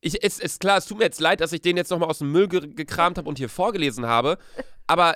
[0.00, 2.18] Ich, es ist klar, es tut mir jetzt leid, dass ich den jetzt nochmal aus
[2.18, 4.38] dem Müll ge gekramt habe und hier vorgelesen habe.
[4.86, 5.14] Aber,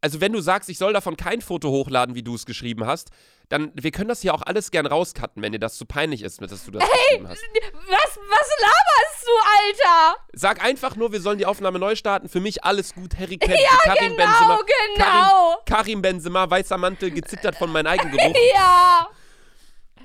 [0.00, 3.10] also, wenn du sagst, ich soll davon kein Foto hochladen, wie du es geschrieben hast,
[3.48, 6.40] dann, wir können das hier auch alles gern rauscutten, wenn dir das zu peinlich ist,
[6.40, 7.40] dass du das geschrieben hast.
[7.88, 10.16] Was, was laberst du, Alter?
[10.34, 12.28] Sag einfach nur, wir sollen die Aufnahme neu starten.
[12.28, 13.18] Für mich alles gut.
[13.18, 14.58] Harry Kane, Ja, Karim genau, Benzema.
[14.94, 14.98] genau.
[14.98, 18.34] Karim, Karim Benzema, weißer Mantel, gezittert von meinem Eigengeruch.
[18.54, 19.08] Ja.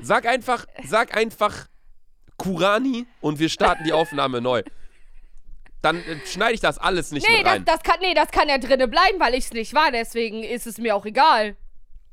[0.02, 1.68] Sag einfach, sag einfach
[2.38, 4.64] Kurani und wir starten die Aufnahme neu.
[5.84, 7.66] Dann äh, schneide ich das alles nicht Nee mit das, rein.
[7.66, 9.92] das kann, nee, das kann ja drinnen bleiben, weil ich es nicht war.
[9.92, 11.56] Deswegen ist es mir auch egal.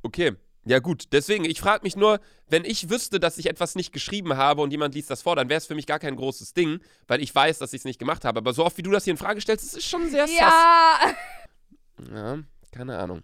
[0.02, 0.32] Okay.
[0.66, 4.36] Ja gut, deswegen, ich frage mich nur, wenn ich wüsste, dass ich etwas nicht geschrieben
[4.36, 6.80] habe und jemand liest das vor, dann wäre es für mich gar kein großes Ding,
[7.08, 8.38] weil ich weiß, dass ich es nicht gemacht habe.
[8.38, 10.38] Aber so oft, wie du das hier in Frage stellst, das ist schon sehr sass.
[10.38, 10.98] Ja.
[12.14, 12.38] Ja,
[12.72, 13.22] keine Ahnung.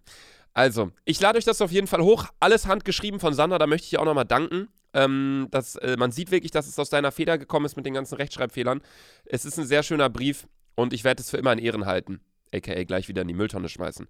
[0.54, 2.24] Also, ich lade euch das auf jeden Fall hoch.
[2.40, 4.68] Alles handgeschrieben von Sandra, da möchte ich ihr auch nochmal danken.
[4.96, 7.92] Ähm, das, äh, man sieht wirklich, dass es aus deiner Feder gekommen ist mit den
[7.92, 8.80] ganzen Rechtschreibfehlern.
[9.26, 12.20] Es ist ein sehr schöner Brief und ich werde es für immer in Ehren halten.
[12.54, 14.08] AKA gleich wieder in die Mülltonne schmeißen.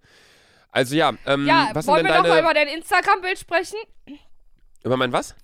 [0.71, 2.27] Also ja, ähm, Ja, was wollen denn wir deine...
[2.27, 3.77] nochmal über dein Instagram-Bild sprechen?
[4.83, 5.35] über mein was?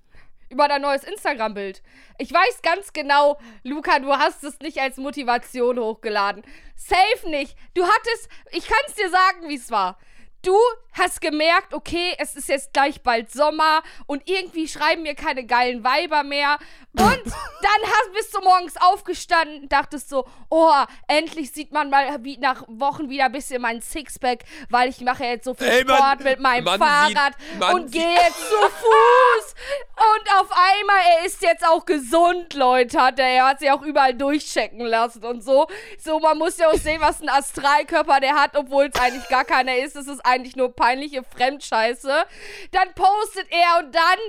[0.50, 1.82] Über dein neues Instagram-Bild.
[2.20, 6.44] Ich weiß ganz genau, Luca, du hast es nicht als Motivation hochgeladen.
[6.76, 7.58] Safe nicht.
[7.74, 9.98] Du hattest, ich kann es dir sagen, wie es war.
[10.44, 10.58] Du
[10.92, 15.86] hast gemerkt, okay, es ist jetzt gleich bald Sommer und irgendwie schreiben mir keine geilen
[15.86, 16.60] Weiber mehr.
[16.96, 20.72] Und dann hast, bist du morgens aufgestanden, dachtest so, oh,
[21.08, 25.24] endlich sieht man mal wie nach Wochen wieder ein bisschen mein Sixpack, weil ich mache
[25.24, 29.56] jetzt so viel Ey, man- Sport mit meinem Fahrrad sieht- und gehe jetzt zu Fuß.
[29.96, 33.28] Und auf einmal, er ist jetzt auch gesund, Leute, hat er.
[33.28, 35.68] Er hat sich auch überall durchchecken lassen und so.
[35.98, 39.46] So, man muss ja auch sehen, was ein Astralkörper der hat, obwohl es eigentlich gar
[39.46, 39.96] keiner ist.
[39.96, 42.26] Es ist eigentlich nur peinliche Fremdscheiße.
[42.72, 44.20] Dann postet er und dann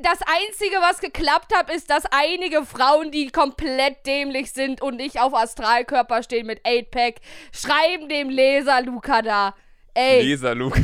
[0.00, 5.20] das Einzige, was geklappt hat, ist, dass einige Frauen, die komplett dämlich sind und nicht
[5.20, 7.16] auf Astralkörper stehen mit 8-Pack,
[7.52, 9.54] schreiben dem Leser Luca da.
[9.94, 10.80] Ey, Leser, Luca.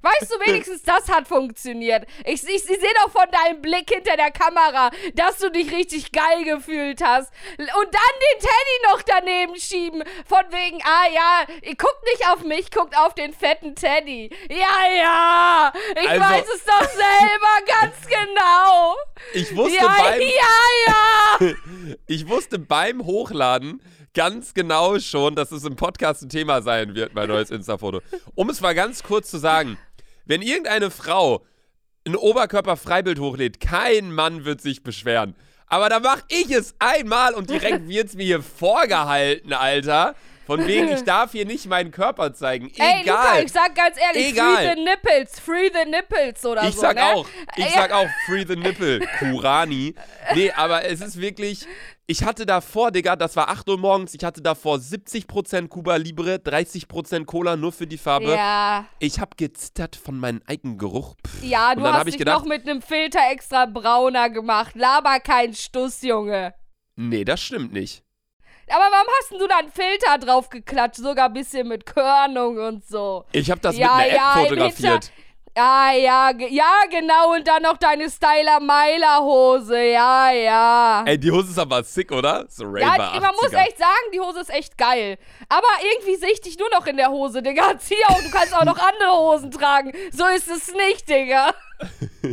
[0.00, 2.06] Weißt du, wenigstens das hat funktioniert.
[2.24, 6.12] Ich, ich, ich sehe doch von deinem Blick hinter der Kamera, dass du dich richtig
[6.12, 7.30] geil gefühlt hast.
[7.58, 10.02] Und dann den Teddy noch daneben schieben.
[10.26, 14.30] Von wegen, ah ja, ihr guckt nicht auf mich, guckt auf den fetten Teddy.
[14.48, 18.96] Ja, ja, ich Also- weiß es doch selber ganz genau.
[19.34, 20.20] Ich wusste Ja, beim...
[20.20, 20.28] ja,
[20.86, 21.54] ja.
[22.06, 23.82] Ich wusste beim Hochladen
[24.14, 28.00] ganz genau schon, dass es im Podcast ein Thema sein wird, mein neues Insta-Foto.
[28.34, 29.78] Um es mal ganz kurz zu sagen,
[30.24, 31.44] wenn irgendeine Frau
[32.06, 35.34] ein Oberkörper-Freibild hochlädt, kein Mann wird sich beschweren.
[35.66, 40.14] Aber da mach ich es einmal und direkt wird's mir hier vorgehalten, Alter.
[40.56, 42.70] Von wegen, ich darf hier nicht meinen Körper zeigen.
[42.76, 43.44] Ey, Luca, Egal.
[43.44, 44.56] ich sag ganz ehrlich, Egal.
[44.56, 47.04] free the nipples, free the nipples oder Ich so, sag ne?
[47.14, 47.70] auch, ich Ja.
[47.72, 49.94] sag auch Free the Nipple, Kurani.
[50.34, 51.66] Nee, aber es ist wirklich,
[52.06, 56.36] ich hatte davor, Digga, das war 8 Uhr morgens, ich hatte davor 70% Cuba Libre,
[56.36, 58.32] 30% Cola nur für die Farbe.
[58.32, 58.86] Ja.
[58.98, 61.14] Ich hab gezittert von meinem Eigengeruch.
[61.26, 61.42] Pff.
[61.42, 64.74] Ja, Und du hast ich dich gedacht- noch mit einem Filter extra brauner gemacht.
[64.74, 66.54] Laber kein Stuss, Junge.
[66.96, 68.02] Nee, das stimmt nicht.
[68.68, 70.96] Aber warum hast denn du da einen Filter drauf geklatscht?
[70.96, 73.24] Sogar ein bisschen mit Körnung und so.
[73.32, 75.12] Ich hab das Ja, mit einer ja, App fotografiert.
[75.54, 77.34] Ah, ja, ja, genau.
[77.34, 79.82] Und dann noch deine Styler-Meiler-Hose.
[79.84, 81.04] Ja, ja.
[81.06, 82.46] Ey, die Hose ist aber sick, oder?
[82.48, 83.66] So Raver Ja, man muss 80er.
[83.66, 85.18] echt sagen, die Hose ist echt geil.
[85.50, 87.76] Aber irgendwie sehe ich dich nur noch in der Hose, Digga.
[87.78, 89.92] Zieh auch, du kannst auch noch andere Hosen tragen.
[90.10, 91.52] So ist es nicht, Digga.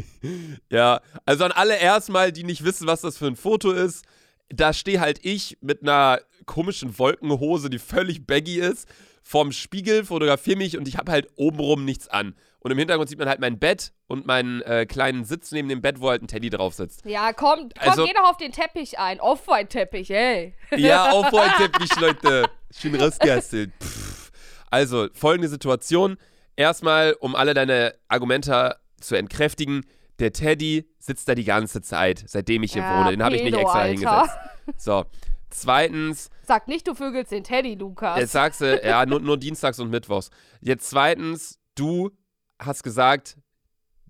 [0.70, 4.06] Ja, also an alle erstmal, die nicht wissen, was das für ein Foto ist,
[4.50, 8.88] da stehe halt ich mit einer komischen Wolkenhose, die völlig baggy ist,
[9.24, 12.36] vorm Spiegel, fotografiere mich und ich habe halt obenrum nichts an.
[12.62, 15.82] Und im Hintergrund sieht man halt mein Bett und meinen äh, kleinen Sitz neben dem
[15.82, 17.06] Bett, wo halt ein Teddy drauf sitzt.
[17.06, 19.22] Ja, komm, komm, Also- geh doch auf den Teppich ein.
[19.22, 20.56] Off-White-Teppich, ey.
[20.76, 22.50] Ja, auf Teppich, Leute.
[22.76, 23.72] Schön rausgehasselt.
[23.82, 24.32] Pff.
[24.70, 26.18] Also, folgende Situation.
[26.56, 29.86] Erstmal, um alle deine Argumente zu entkräftigen,
[30.20, 33.12] der Teddy sitzt da die ganze Zeit, seitdem ich hier Ja, wohne.
[33.12, 33.90] Den habe ich nicht extra Alter.
[33.90, 34.38] hingesetzt.
[34.78, 35.06] So.
[35.52, 38.20] Zweitens, Sag nicht, du vögelst den Teddy, Lukas.
[38.20, 40.30] jetzt sagst du, ja, nur, nur dienstags und mittwochs.
[40.62, 42.12] Jetzt zweitens, du
[42.60, 43.36] hast gesagt,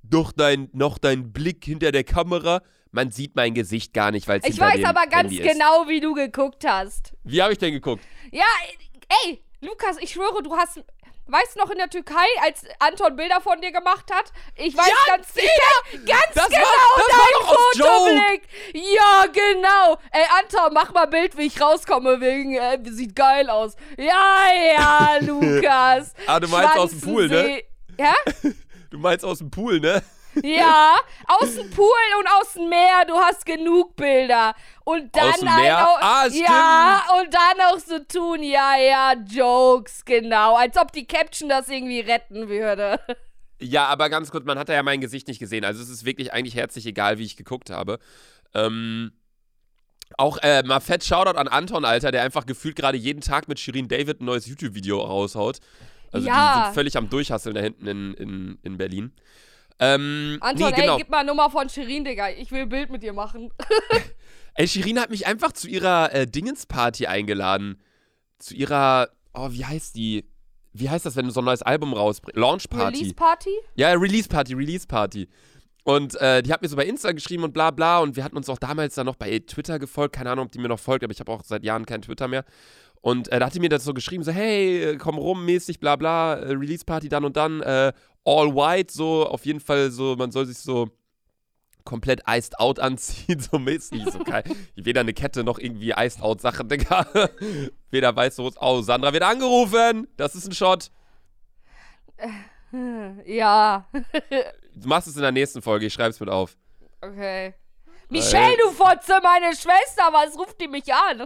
[0.03, 4.39] doch dein, noch dein Blick hinter der Kamera, man sieht mein Gesicht gar nicht, weil
[4.39, 7.13] es ich weiß aber ganz genau, wie du geguckt hast.
[7.23, 8.03] Wie habe ich denn geguckt?
[8.31, 8.43] Ja,
[9.25, 10.83] ey, Lukas, ich schwöre, du hast.
[11.31, 14.31] Weißt du noch in der Türkei, als Anton Bilder von dir gemacht hat?
[14.55, 18.05] Ich weiß Ja, ganz sicher, ganz Das genau war- das war.
[18.07, 18.41] Fotoblick.
[18.73, 19.97] Ja, genau.
[20.11, 23.75] Ey, Anton, mach mal Bild, wie ich rauskomme, wegen, äh, sieht geil aus.
[23.97, 26.13] Ja, ja, Lukas.
[26.25, 27.63] Ah, du meinst aus dem Pool, ne?
[27.97, 28.13] Ja?
[28.91, 30.01] Du meinst aus dem Pool, ne?
[30.43, 30.95] Ja,
[31.27, 31.85] aus dem Pool
[32.19, 34.53] und aus dem Meer, du hast genug Bilder.
[34.83, 35.87] Und dann dem ein Meer?
[35.89, 40.55] au- Ah, Ja, und dann auch so tun, ja, ja, Jokes, genau.
[40.55, 42.99] Als ob die Caption das irgendwie retten würde.
[43.61, 45.65] Ja, aber ganz kurz, man hat ja mein Gesicht nicht gesehen.
[45.65, 47.99] Also es ist wirklich eigentlich herzlich egal, wie ich geguckt habe.
[48.53, 49.11] Ähm,
[50.17, 53.59] auch äh, mal fett Shoutout an Anton, Alter, der einfach gefühlt gerade jeden Tag mit
[53.59, 55.59] Shirin David ein neues YouTube-Video raushaut.
[56.11, 56.57] Also Ja.
[56.57, 59.13] die sind völlig am Durchhasseln da hinten in, in, in Berlin.
[59.79, 60.93] Ähm, Anton, nee, genau.
[60.93, 62.29] ey, gib mal Nummer von Shirin, Digga.
[62.29, 63.51] Ich will ein Bild mit dir machen.
[64.55, 67.81] Ey, Shirin hat mich einfach zu ihrer äh, Dingens-Party eingeladen.
[68.39, 70.25] Zu ihrer, oh, wie heißt die?
[70.73, 72.37] Wie heißt das, wenn du so ein neues Album rausbringst?
[72.37, 72.97] Launch-Party.
[72.97, 73.49] Release Party?
[73.75, 75.29] Ja, Release Party, Release Party.
[75.83, 77.99] Und äh, die hat mir so bei Insta geschrieben und bla bla.
[77.99, 80.15] Und wir hatten uns auch damals dann noch bei Twitter gefolgt.
[80.15, 82.27] Keine Ahnung, ob die mir noch folgt, aber ich habe auch seit Jahren kein Twitter
[82.27, 82.43] mehr.
[83.01, 85.79] Und äh, da hat die mir das so geschrieben, so, hey, äh, komm rum, mäßig,
[85.79, 87.93] bla bla, äh, Release Party dann und dann, äh,
[88.25, 90.89] all white, so, auf jeden Fall so, man soll sich so
[91.83, 94.03] komplett iced out anziehen, so mäßig.
[94.11, 94.43] So geil.
[94.75, 97.07] Weder eine Kette noch irgendwie iced out Sache, Digga.
[97.91, 100.91] Weder weiß so, oh, Sandra wird angerufen, das ist ein Shot.
[103.25, 103.87] Ja.
[104.75, 106.55] Du machst es in der nächsten Folge, ich schreib's mit auf.
[107.01, 107.55] Okay.
[108.09, 111.25] Michelle, du Fotze, meine Schwester, was ruft die mich an?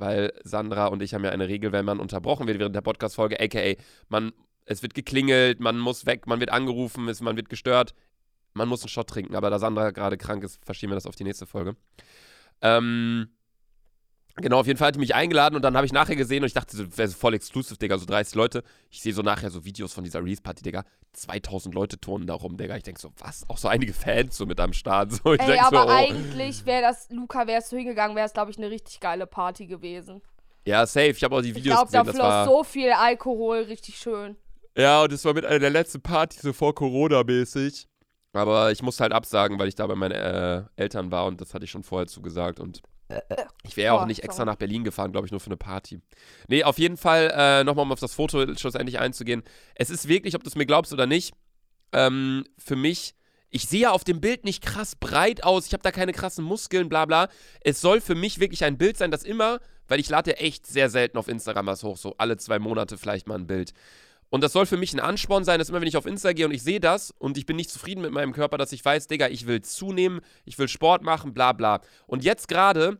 [0.00, 3.38] weil Sandra und ich haben ja eine Regel, wenn man unterbrochen wird während der Podcast-Folge,
[3.38, 3.74] aka
[4.08, 4.32] man,
[4.70, 7.92] es wird geklingelt, man muss weg, man wird angerufen, es- man wird gestört,
[8.54, 11.16] man muss einen Shot trinken, aber da Sandra gerade krank ist, verschieben wir das auf
[11.16, 11.74] die nächste Folge.
[12.62, 13.30] Ähm,
[14.36, 16.46] genau, auf jeden Fall hat die mich eingeladen und dann habe ich nachher gesehen und
[16.46, 18.62] ich dachte, das wäre so voll exclusive, Digga, so 30 Leute.
[18.90, 22.56] Ich sehe so nachher so Videos von dieser Release-Party, Digga, 2000 Leute turnen da rum,
[22.56, 22.76] Digga.
[22.76, 23.44] Ich denke so, was?
[23.48, 25.10] Auch so einige Fans so mit am Start.
[25.24, 25.90] So, ich Ey, aber so, oh.
[25.90, 29.66] eigentlich wäre das, Luca, wärst du hingegangen, wäre es, glaube ich, eine richtig geile Party
[29.66, 30.22] gewesen.
[30.64, 31.10] Ja, safe.
[31.10, 32.18] Ich habe auch die Ich Videos glaube, da gesehen.
[32.18, 34.36] Das war, floss so viel Alkohol, richtig schön.
[34.76, 37.86] Ja, und es war mit einer der letzten Partys so vor Corona mäßig.
[38.32, 41.52] Aber ich musste halt absagen, weil ich da bei meinen äh, Eltern war und das
[41.52, 42.60] hatte ich schon vorher zugesagt.
[42.60, 42.80] Und
[43.64, 44.46] ich wäre auch Oh, nicht extra sorry.
[44.50, 46.00] nach Berlin gefahren, glaube ich, nur für eine Party.
[46.46, 49.42] Nee, auf jeden Fall, äh, nochmal um auf das Foto schlussendlich einzugehen.
[49.74, 51.34] Es ist wirklich, ob du es mir glaubst oder nicht,
[51.92, 53.16] ähm, für mich,
[53.48, 56.44] ich sehe ja auf dem Bild nicht krass breit aus, ich habe da keine krassen
[56.44, 57.28] Muskeln, bla bla.
[57.62, 60.68] Es soll für mich wirklich ein Bild sein, das immer, weil ich lade ja echt
[60.68, 63.72] sehr selten auf Instagram was hoch, so alle zwei Monate vielleicht mal ein Bild.
[64.30, 66.46] Und das soll für mich ein Ansporn sein, dass immer, wenn ich auf Insta gehe
[66.46, 69.08] und ich sehe das und ich bin nicht zufrieden mit meinem Körper, dass ich weiß,
[69.08, 71.80] Digga, ich will zunehmen, ich will Sport machen, bla bla.
[72.06, 72.98] Und jetzt gerade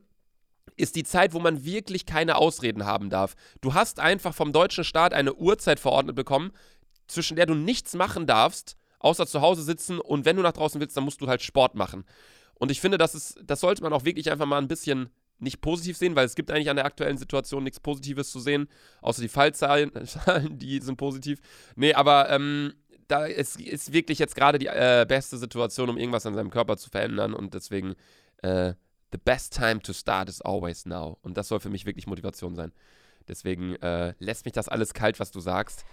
[0.77, 3.35] ist die Zeit, wo man wirklich keine Ausreden haben darf.
[3.61, 6.53] Du hast einfach vom deutschen Staat eine Uhrzeit verordnet bekommen,
[7.07, 10.81] zwischen der du nichts machen darfst, außer zu Hause sitzen und wenn du nach draußen
[10.81, 12.05] willst, dann musst du halt Sport machen.
[12.55, 15.61] Und ich finde, das ist, das sollte man auch wirklich einfach mal ein bisschen nicht
[15.61, 18.69] positiv sehen, weil es gibt eigentlich an der aktuellen Situation nichts Positives zu sehen,
[19.01, 21.41] außer die Fallzahlen, Zahlen, die sind positiv.
[21.77, 22.75] Nee, aber ähm,
[23.09, 26.77] da ist, ist wirklich jetzt gerade die äh, beste Situation, um irgendwas an seinem Körper
[26.77, 27.95] zu verändern und deswegen
[28.43, 28.75] äh,
[29.13, 31.19] the best time to start is always now.
[31.23, 32.73] Und das soll für mich wirklich Motivation sein.
[33.29, 35.85] Deswegen äh, lässt mich das alles kalt, was du sagst.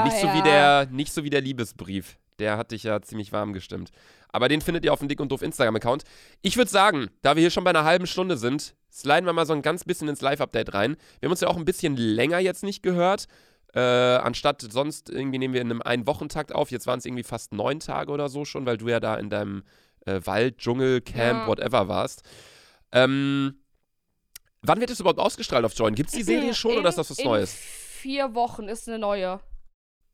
[0.00, 2.18] äh, nicht, so wie der, nicht so wie der Liebesbrief.
[2.38, 3.90] Der hat dich ja ziemlich warm gestimmt.
[4.30, 6.04] Aber den findet ihr auf dem Dick und Doof Instagram-Account.
[6.42, 9.46] Ich würde sagen, da wir hier schon bei einer halben Stunde sind, sliden wir mal
[9.46, 10.96] so ein ganz bisschen ins Live-Update rein.
[11.20, 13.26] Wir haben uns ja auch ein bisschen länger jetzt nicht gehört.
[13.74, 16.70] Äh, anstatt sonst irgendwie nehmen wir in einem Ein-Wochentakt auf.
[16.70, 19.30] Jetzt waren es irgendwie fast neun Tage oder so schon, weil du ja da in
[19.30, 19.64] deinem
[20.06, 21.46] äh, Wald, Dschungel, Camp, Ja.
[21.48, 22.22] whatever warst.
[22.92, 23.56] Ähm,
[24.62, 25.94] wann wird es überhaupt ausgestrahlt auf Join?
[25.94, 27.52] Gibt es die Serie schon in, oder ist das was in Neues?
[27.54, 29.40] vier Wochen ist eine neue.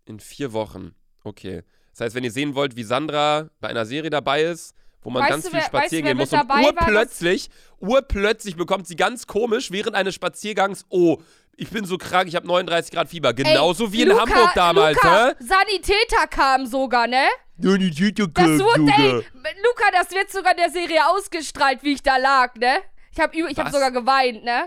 [0.06, 0.94] In vier Wochen.
[1.22, 1.62] Okay.
[1.96, 5.22] Das heißt, wenn ihr sehen wollt, wie Sandra bei einer Serie dabei ist, wo man
[5.22, 9.26] Weißt ganz du, viel wer- spazieren weißt gehen muss und urplötzlich, urplötzlich bekommt sie ganz
[9.26, 11.18] komisch während eines Spaziergangs, oh,
[11.56, 13.32] ich bin so krank, ich habe 39 Grad Fieber.
[13.32, 15.34] Genauso wie in Luca, Hamburg damals, Luca, hä?
[15.38, 17.26] Sanitäter kam sogar, ne?
[17.56, 17.68] Das
[18.34, 19.12] Das wurde, ey,
[19.62, 22.78] Luca, das wird sogar in der Serie ausgestrahlt, wie ich da lag, ne?
[23.12, 24.66] Ich hab, üb- ich hab sogar geweint, ne?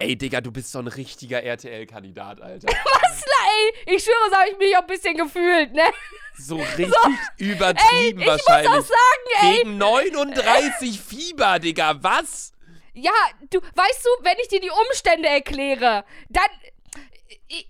[0.00, 2.68] Ey, Digga, du bist so ein richtiger RTL-Kandidat, Alter.
[2.84, 3.94] Was, ey?
[3.96, 5.90] Ich schwöre, so habe ich mich auch ein bisschen gefühlt, ne?
[6.38, 6.94] So richtig
[7.38, 8.70] übertrieben Ich muss wahrscheinlich.
[8.70, 9.56] auch sagen, ey.
[9.56, 12.52] Gegen 39 Fieber, Digga, was?
[12.94, 13.10] Ja,
[13.50, 16.46] du, weißt du, wenn ich dir die Umstände erkläre, dann.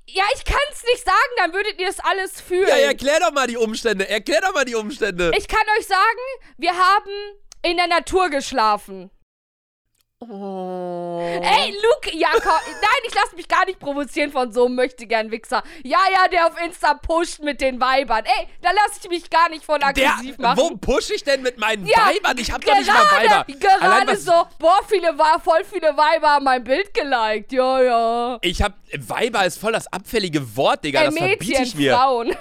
[0.06, 2.68] Ja, ich kann's nicht sagen, dann würdet ihr es alles fühlen.
[2.68, 4.06] Ja, erklär doch mal die Umstände.
[4.08, 5.30] Erklär doch mal die Umstände.
[5.36, 6.02] Ich kann euch sagen,
[6.58, 7.10] wir haben
[7.62, 9.10] in der Natur geschlafen.
[10.20, 11.20] Oh.
[11.42, 15.30] Ey, Luke, ja, komm, nein, ich lasse mich gar nicht provozieren von so einem möchtegern
[15.30, 15.62] Wichser.
[15.84, 18.24] Ja, ja, der auf Insta pusht mit den Weibern.
[18.24, 20.58] Ey, da lasse ich mich gar nicht von aggressiv Der, machen.
[20.58, 22.36] wo push ich denn mit meinen Ja, Weibern?
[22.38, 23.46] Ich hab doch nicht mal Weiber.
[23.60, 27.52] Gerade Allein so, boah, viele, Wa- voll viele Weiber haben mein Bild geliked.
[27.52, 28.38] Ja, ja.
[28.42, 28.74] Ich hab.
[28.98, 31.00] Weiber ist voll das abfällige Wort, Digga.
[31.02, 31.94] Ey, das verbiete Mädchen, ich mir.
[31.94, 32.34] Frauen.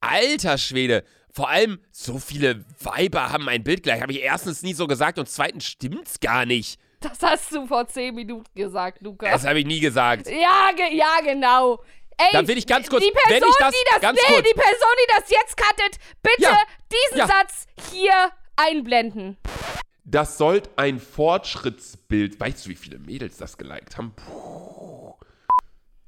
[0.00, 1.04] Alter Schwede.
[1.32, 4.02] Vor allem, so viele Weiber haben mein Bild gleich.
[4.02, 6.78] Habe ich erstens nie so gesagt und zweitens stimmt's gar nicht.
[7.00, 9.30] Das hast du vor zehn Minuten gesagt, Luca.
[9.30, 10.26] Das habe ich nie gesagt.
[10.28, 11.82] ja, ge ja, genau.
[12.16, 14.34] Ey, Dann will ich ganz kurz- die Person, wenn ich das- die das, ganz nee,
[14.34, 14.48] kurz.
[14.48, 16.58] die Person, die das jetzt cuttet, bitte Ja,
[16.90, 17.26] diesen ja.
[17.28, 18.12] Satz hier
[18.56, 19.36] einblenden.
[20.04, 22.40] Das sollte ein Fortschrittsbild.
[22.40, 24.12] Weißt du, wie viele Mädels das geliked haben?
[24.16, 25.14] Puh.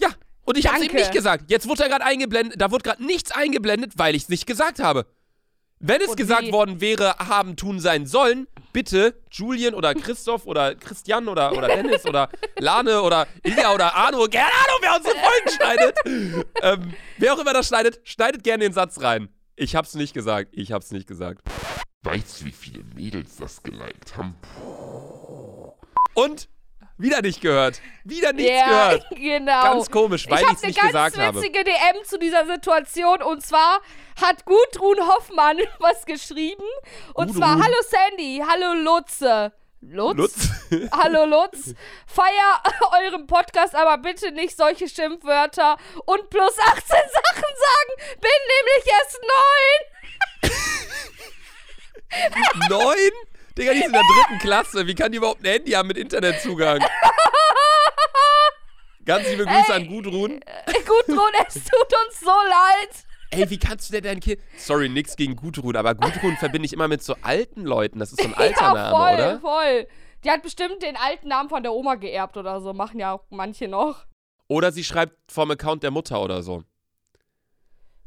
[0.00, 0.08] Ja,
[0.44, 1.44] und ich habe es eben nicht gesagt.
[1.48, 4.80] Jetzt wurde da gerade eingeblendet, da wurde gerade nichts eingeblendet, weil ich es nicht gesagt
[4.80, 5.06] habe.
[5.78, 6.52] Wenn es Und gesagt wie?
[6.52, 12.06] worden wäre, haben, tun, sein sollen, bitte Julian oder Christoph oder Christian oder, oder Dennis
[12.06, 12.28] oder
[12.58, 16.44] Lane oder Ilja oder Arno, keine Ahnung, wer unsere Folgen schneidet.
[16.62, 19.28] ähm, wer auch immer das schneidet, schneidet gerne den Satz rein.
[19.56, 20.50] Ich hab's nicht gesagt.
[20.52, 21.42] Ich hab's nicht gesagt.
[22.02, 24.34] Weißt du, wie viele Mädels das geliked haben?
[26.14, 26.48] Und
[27.00, 27.80] wieder nicht gehört.
[28.04, 29.06] Wieder nichts ja, gehört.
[29.16, 29.62] genau.
[29.62, 31.38] Ganz komisch, weil ich habe eine nicht ganz gesagt habe.
[31.38, 33.80] witzige DM zu dieser Situation und zwar
[34.20, 36.64] hat Gudrun Hoffmann was geschrieben
[37.14, 37.42] und Gudrun.
[37.42, 39.52] zwar Hallo Sandy, hallo Lutze.
[39.82, 40.16] Lutz?
[40.18, 40.50] Lutz?
[40.92, 41.74] Hallo Lutz.
[42.06, 42.62] Feier
[43.02, 48.18] eurem Podcast, aber bitte nicht solche Schimpfwörter und plus 18 Sachen sagen.
[48.20, 49.18] Bin nämlich erst
[52.68, 52.78] neun.
[52.78, 53.39] Neun?
[53.60, 54.86] Digga, die ist in der dritten Klasse.
[54.86, 56.80] Wie kann die überhaupt ein Handy haben mit Internetzugang?
[59.04, 60.40] Ganz liebe Grüße an Gudrun.
[60.86, 63.04] Gudrun, es tut uns so leid.
[63.32, 64.40] Ey, wie kannst du denn dein Kind.
[64.56, 67.98] Sorry, nix gegen Gudrun, aber Gudrun verbinde ich immer mit so alten Leuten.
[67.98, 69.40] Das ist so ein alter ja, Name, voll, oder?
[69.40, 69.86] voll.
[70.24, 72.72] Die hat bestimmt den alten Namen von der Oma geerbt oder so.
[72.72, 74.06] Machen ja auch manche noch.
[74.48, 76.64] Oder sie schreibt vom Account der Mutter oder so.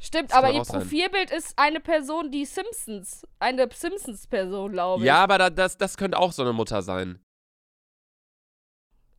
[0.04, 0.82] Stimmt, Das aber ihr sein.
[0.82, 3.26] Profilbild ist eine Person, die Simpsons.
[3.40, 5.08] Eine Simpsons-Person, glaube ich.
[5.08, 7.24] Ja, aber da, das, das könnte auch so eine Mutter sein.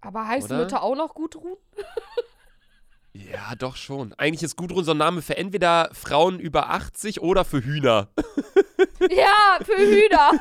[0.02, 0.58] Aber heißen Oder?
[0.58, 1.56] Mütter auch noch Gudrun?
[3.16, 4.12] Ja, doch schon.
[4.14, 8.08] Eigentlich ist Gudrun so ein Name für entweder Frauen über 80 oder für Hühner.
[9.08, 10.32] ja, für Hühner.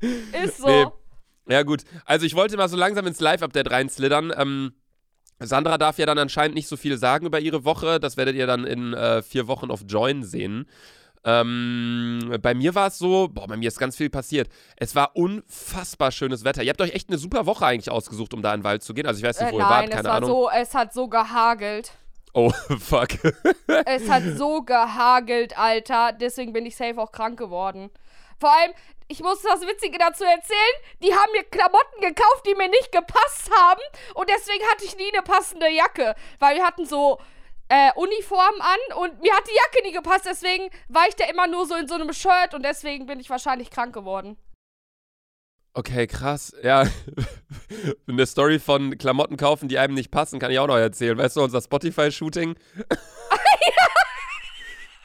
[0.44, 0.66] ist so.
[0.66, 0.86] Nee.
[1.54, 1.84] Ja, gut.
[2.04, 4.32] Also, ich wollte mal so langsam ins Live-Update reinslidern.
[4.36, 4.74] Ähm,
[5.38, 8.00] Sandra darf ja dann anscheinend nicht so viel sagen über ihre Woche.
[8.00, 10.66] Das werdet ihr dann in äh, vier Wochen auf Join sehen.
[11.24, 14.48] Ähm, bei mir war es so, boah, bei mir ist ganz viel passiert.
[14.76, 16.62] Es war unfassbar schönes Wetter.
[16.62, 18.94] Ihr habt euch echt eine super Woche eigentlich ausgesucht, um da in den Wald zu
[18.94, 19.06] gehen.
[19.06, 20.30] Also ich weiß nicht, Äh, wo ihr nein, wart, es keine war Ahnung.
[20.30, 21.92] so, es hat so gehagelt.
[22.32, 23.08] Oh, fuck.
[23.86, 26.12] Es hat so gehagelt, Alter.
[26.12, 27.90] Deswegen bin ich safe auch krank geworden.
[28.38, 28.72] Vor allem,
[29.08, 30.76] ich muss das Witzige dazu erzählen.
[31.02, 33.80] Die haben mir Klamotten gekauft, die mir nicht gepasst haben.
[34.14, 36.14] Und deswegen hatte ich nie eine passende Jacke.
[36.38, 37.18] Weil wir hatten so
[37.68, 40.26] äh, Uniformen an und mir hat die Jacke nie gepasst.
[40.26, 43.30] Deswegen war ich da immer nur so in so einem Shirt und deswegen bin ich
[43.30, 44.36] wahrscheinlich krank geworden.
[45.74, 46.56] Okay, krass.
[46.62, 46.84] Ja,
[48.08, 51.18] eine Story von Klamotten kaufen, die einem nicht passen, kann ich auch noch erzählen.
[51.18, 52.56] Weißt du, unser Spotify-Shooting?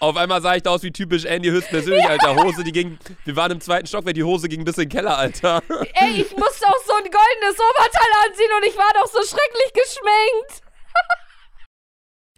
[0.01, 2.35] Auf einmal sah ich da aus wie typisch Andy höchstpersönlich, Alter.
[2.35, 2.97] Hose, die ging.
[3.23, 5.61] Wir waren im zweiten Stock, weil die Hose ging bis in den Keller, Alter.
[5.93, 9.73] Ey, ich musste auch so ein goldenes Oberteil anziehen und ich war doch so schrecklich
[9.73, 10.63] geschminkt.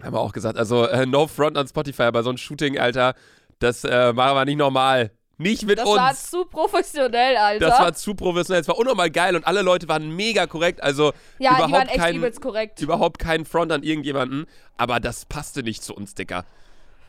[0.03, 0.57] Haben wir auch gesagt.
[0.57, 3.13] Also, äh, no front an Spotify, aber so ein Shooting, Alter,
[3.59, 5.11] das äh, machen wir nicht normal.
[5.37, 5.97] Nicht mit Das uns.
[5.97, 7.65] war zu professionell, Alter.
[7.69, 8.61] das war zu professionell.
[8.61, 10.83] Es war unnormal geil und alle Leute waren mega korrekt.
[10.83, 12.81] Also, ja, überhaupt die waren echt kein, korrekt.
[12.81, 16.45] überhaupt kein Front an irgendjemanden, aber das passte nicht zu uns, Dicker.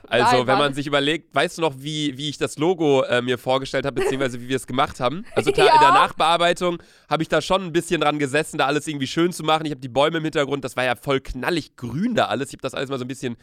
[0.08, 3.22] Also, Nein, wenn man sich überlegt, weißt du noch, wie, wie ich das Logo äh,
[3.22, 5.24] mir vorgestellt habe, beziehungsweise wie wir es gemacht haben?
[5.34, 5.94] Also klar, in der Ja.
[5.94, 9.64] Nachbearbeitung habe ich da schon ein bisschen dran gesessen, da alles irgendwie schön zu machen.
[9.66, 12.48] Ich habe die Bäume im Hintergrund, das war ja voll knallig grün da alles.
[12.48, 13.36] Ich habe das alles mal so ein bisschen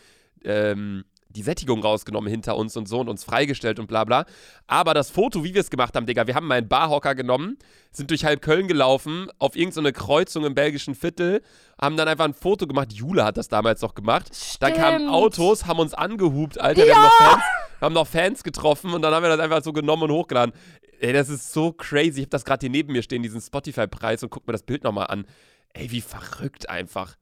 [0.43, 4.25] ähm, die Sättigung rausgenommen hinter uns und so und uns freigestellt und bla bla.
[4.67, 7.57] Aber das Foto, wie wir es gemacht haben, Digga, wir haben meinen Barhocker genommen,
[7.91, 11.41] sind durch halb Köln gelaufen, auf irgendeine Kreuzung im belgischen Viertel,
[11.79, 12.93] haben dann einfach ein Foto gemacht.
[12.93, 14.29] Jule hat das damals noch gemacht.
[14.59, 15.11] Da kamen Stimmt.
[15.11, 16.85] Autos, haben uns angehupt, Alter.
[16.85, 17.43] Wir haben noch, Fans,
[17.81, 20.53] haben noch Fans getroffen und dann haben wir das einfach so genommen und hochgeladen.
[20.99, 22.19] Ey, das ist so crazy.
[22.19, 24.83] Ich habe das gerade hier neben mir stehen, diesen Spotify-Preis und guck mir das Bild
[24.83, 25.25] nochmal an.
[25.73, 27.15] Ey, wie verrückt einfach.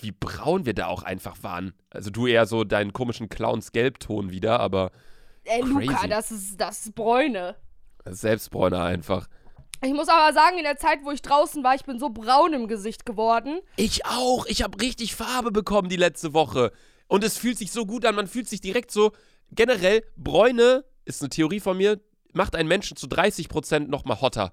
[0.00, 1.72] Wie, braun wir da auch einfach waren.
[1.90, 4.90] Also du eher so deinen komischen Clowns-Gelbton wieder, aber
[5.44, 6.08] Ey, Luca, crazy.
[6.08, 7.56] das ist, das ist Bräune.
[8.04, 9.28] Selbstbräuner einfach.
[9.82, 12.52] Ich muss aber sagen, in der Zeit, wo ich draußen war, ich bin so braun
[12.54, 13.60] im Gesicht geworden.
[13.76, 14.46] Ich auch.
[14.46, 16.72] Ich habe richtig Farbe bekommen die letzte Woche.
[17.06, 18.14] Und es fühlt sich so gut an.
[18.14, 19.12] Man fühlt sich direkt so.
[19.50, 22.00] Generell, Bräune ist eine Theorie von mir,
[22.32, 24.52] macht einen Menschen zu 30% nochmal hotter.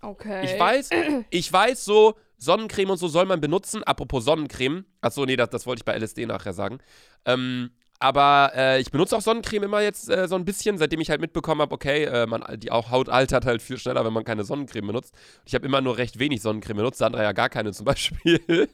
[0.00, 0.44] Okay.
[0.44, 0.90] Ich weiß,
[1.30, 3.84] ich weiß so, Sonnencreme und so soll man benutzen.
[3.84, 4.84] Apropos Sonnencreme.
[5.00, 6.78] Achso, nee, das, das wollte ich bei LSD nachher sagen.
[7.24, 7.70] Ähm,
[8.00, 11.20] aber äh, ich benutze auch Sonnencreme immer jetzt äh, so ein bisschen, seitdem ich halt
[11.20, 14.42] mitbekommen habe, okay, äh, man, die auch Haut altert halt viel schneller, wenn man keine
[14.42, 15.14] Sonnencreme benutzt.
[15.44, 18.68] Ich habe immer nur recht wenig Sonnencreme benutzt, Sandra ja gar keine zum Beispiel.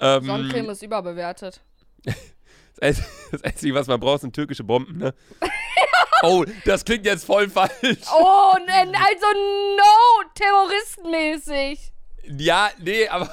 [0.00, 1.62] ähm, Sonnencreme ist überbewertet.
[2.80, 5.14] das Einzige, was man braucht, sind türkische Bomben, ne?
[6.22, 7.72] oh, das klingt jetzt voll falsch.
[8.14, 9.26] Oh, also
[9.78, 11.92] no, terroristenmäßig.
[12.36, 13.24] Ja, nee, aber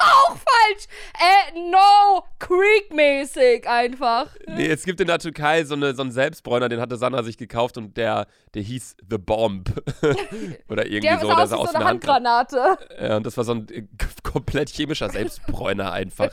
[0.00, 0.86] auch falsch.
[1.18, 4.28] Äh, no, Creek-mäßig einfach.
[4.46, 7.36] Nee, es gibt in der Türkei so, eine, so einen Selbstbräuner, den hatte Sanna sich
[7.36, 9.70] gekauft und der, der hieß The Bomb.
[10.68, 11.34] Oder irgendwie der so.
[11.34, 12.78] Der sah aus wie so eine Handgranate.
[13.00, 13.84] Ja, und das war so ein äh,
[14.22, 16.30] komplett chemischer Selbstbräuner einfach.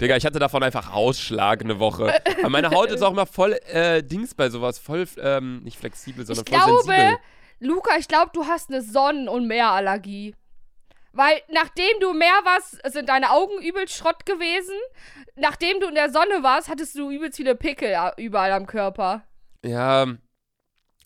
[0.00, 2.14] Digga, ich hatte davon einfach Ausschlag eine Woche.
[2.40, 4.78] Aber meine Haut ist auch immer voll äh, Dings bei sowas.
[4.78, 7.18] Voll, ähm, nicht flexibel, sondern ich voll glaube, sensibel.
[7.60, 10.34] Luca, ich glaube, du hast eine Sonnen- und Meerallergie.
[11.12, 14.74] Weil nachdem du mehr warst, sind deine Augen übelst Schrott gewesen.
[15.36, 19.22] Nachdem du in der Sonne warst, hattest du übelst viele Pickel überall am Körper.
[19.64, 20.06] Ja,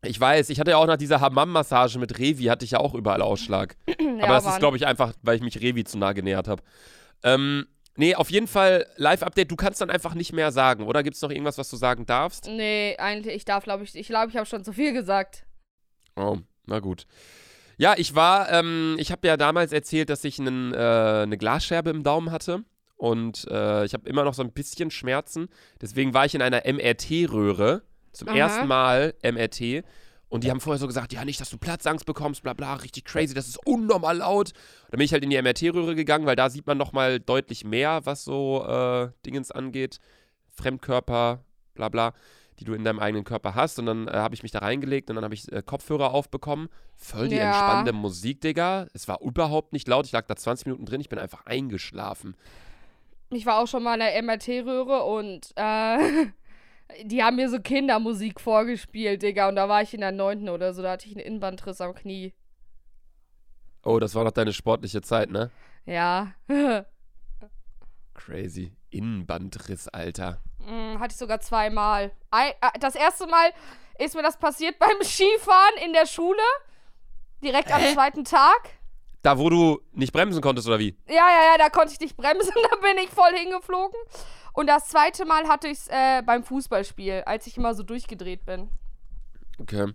[0.02, 0.50] ich weiß.
[0.50, 3.76] Ich hatte ja auch nach dieser Hammam-Massage mit Revi, hatte ich ja auch überall Ausschlag.
[3.88, 4.52] ja, Aber das Mann.
[4.54, 6.62] ist, glaube ich, einfach, weil ich mich Revi zu nah genähert habe.
[7.24, 9.50] Ähm, nee, auf jeden Fall Live-Update.
[9.50, 11.02] Du kannst dann einfach nicht mehr sagen, oder?
[11.02, 12.46] Gibt es noch irgendwas, was du sagen darfst?
[12.46, 15.44] Nee, eigentlich, ich darf, glaube ich, ich glaube, ich habe schon zu viel gesagt.
[16.14, 17.06] Oh, na gut.
[17.78, 21.90] Ja, ich war, ähm, ich habe ja damals erzählt, dass ich einen, äh, eine Glasscherbe
[21.90, 22.64] im Daumen hatte.
[22.96, 25.48] Und äh, ich habe immer noch so ein bisschen Schmerzen.
[25.80, 27.82] Deswegen war ich in einer MRT-Röhre.
[28.12, 28.36] Zum Aha.
[28.36, 29.84] ersten Mal MRT.
[30.28, 33.04] Und die haben vorher so gesagt, ja, nicht, dass du Platzangst bekommst, bla bla, richtig
[33.04, 34.52] crazy, das ist unnormal laut.
[34.84, 37.64] Und dann bin ich halt in die MRT-Röhre gegangen, weil da sieht man nochmal deutlich
[37.64, 40.00] mehr, was so äh, Dingens angeht.
[40.50, 42.12] Fremdkörper, bla bla,
[42.58, 43.78] die du in deinem eigenen Körper hast.
[43.78, 46.68] Und dann äh, habe ich mich da reingelegt und dann habe ich äh, Kopfhörer aufbekommen.
[46.96, 47.48] Voll die Ja.
[47.48, 48.86] entspannende Musik, Digga.
[48.94, 50.06] Es war überhaupt nicht laut.
[50.06, 52.36] Ich lag da 20 Minuten drin, ich bin einfach eingeschlafen.
[53.30, 56.26] Ich war auch schon mal in der MRT-Röhre und äh,
[57.04, 59.48] die haben mir so Kindermusik vorgespielt, Digga.
[59.48, 61.94] Und da war ich in der neunten oder so, da hatte ich einen Innenbandriss am
[61.94, 62.32] Knie.
[63.84, 65.50] Oh, das war noch deine sportliche Zeit, ne?
[65.84, 66.32] Ja.
[68.14, 68.72] Crazy.
[68.90, 70.40] Innenbandriss, Alter.
[70.66, 72.10] Mm, hatte ich sogar zweimal.
[72.32, 73.52] Äh, das erste Mal
[73.98, 76.42] ist mir das passiert beim Skifahren in der Schule.
[77.42, 78.70] Direkt am zweiten Tag.
[79.22, 80.96] Da, wo du nicht bremsen konntest, oder wie?
[81.08, 83.98] Ja, ja, ja, da konnte ich nicht bremsen, da bin ich voll hingeflogen.
[84.52, 88.44] Und das zweite Mal hatte ich es äh, beim Fußballspiel, als ich immer so durchgedreht
[88.46, 88.70] bin.
[89.58, 89.92] Okay.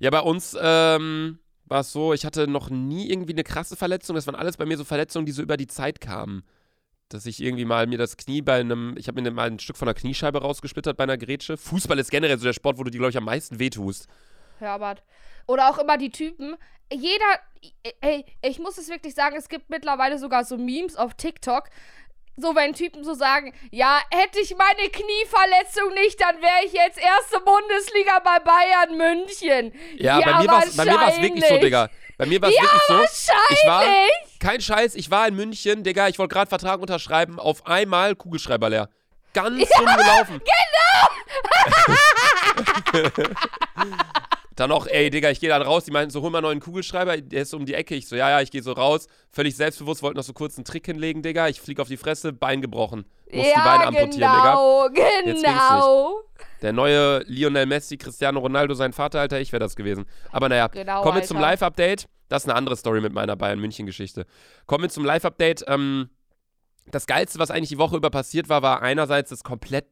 [0.00, 4.16] Ja, bei uns ähm, war es so, ich hatte noch nie irgendwie eine krasse Verletzung.
[4.16, 6.44] Das waren alles bei mir so Verletzungen, die so über die Zeit kamen.
[7.10, 9.76] Dass ich irgendwie mal mir das Knie bei einem, ich habe mir mal ein Stück
[9.76, 11.56] von der Kniescheibe rausgesplittert bei einer Grätsche.
[11.56, 14.06] Fußball ist generell so der Sport, wo du dir, glaube ich, am meisten wehtust.
[14.60, 15.02] Herbert.
[15.46, 16.56] Oder auch immer die Typen.
[16.92, 17.40] Jeder,
[18.00, 21.64] ey, ich muss es wirklich sagen, es gibt mittlerweile sogar so Memes auf TikTok.
[22.36, 26.98] So, wenn Typen so sagen, ja, hätte ich meine Knieverletzung nicht, dann wäre ich jetzt
[26.98, 29.72] erste Bundesliga bei Bayern München.
[29.98, 31.58] Ja, bei mir war es wirklich so.
[31.58, 31.90] Digga.
[32.20, 33.34] Bei mir war es Ja, wirklich so.
[33.48, 33.82] Ich war,
[34.40, 38.68] kein Scheiß, ich war in München, Digga, ich wollte gerade Vertrag unterschreiben, auf einmal Kugelschreiber
[38.68, 38.90] leer.
[39.32, 40.42] Ganz dumm gelaufen.
[43.06, 43.24] Genau!
[44.60, 45.84] dann noch, ey, Digga, ich gehe dann raus.
[45.84, 47.94] Die meinten so, hol mal einen neuen Kugelschreiber, der ist um die Ecke.
[47.94, 49.06] Ich so, ja, ja, ich gehe so raus.
[49.30, 51.48] Völlig selbstbewusst, wollte noch so kurz einen Trick hinlegen, Digga.
[51.48, 53.04] Ich flieg auf die Fresse, Bein gebrochen.
[53.32, 54.52] Muss die Beine Ja, amputieren, Digga.
[54.52, 56.20] genau, genau.
[56.62, 60.04] Der neue Lionel Messi, Cristiano Ronaldo, sein Vater, Alter, ich wäre das gewesen.
[60.30, 61.38] Aber naja, Genau, kommen wir zum.
[61.40, 62.06] Live-Update.
[62.28, 64.24] Das ist eine andere Story mit meiner Bayern-München-Geschichte.
[64.66, 65.64] Kommen wir zum Live-Update.
[65.68, 66.10] Ähm,
[66.86, 69.88] das Geilste, was eigentlich die Woche über passiert war, war einerseits das komplette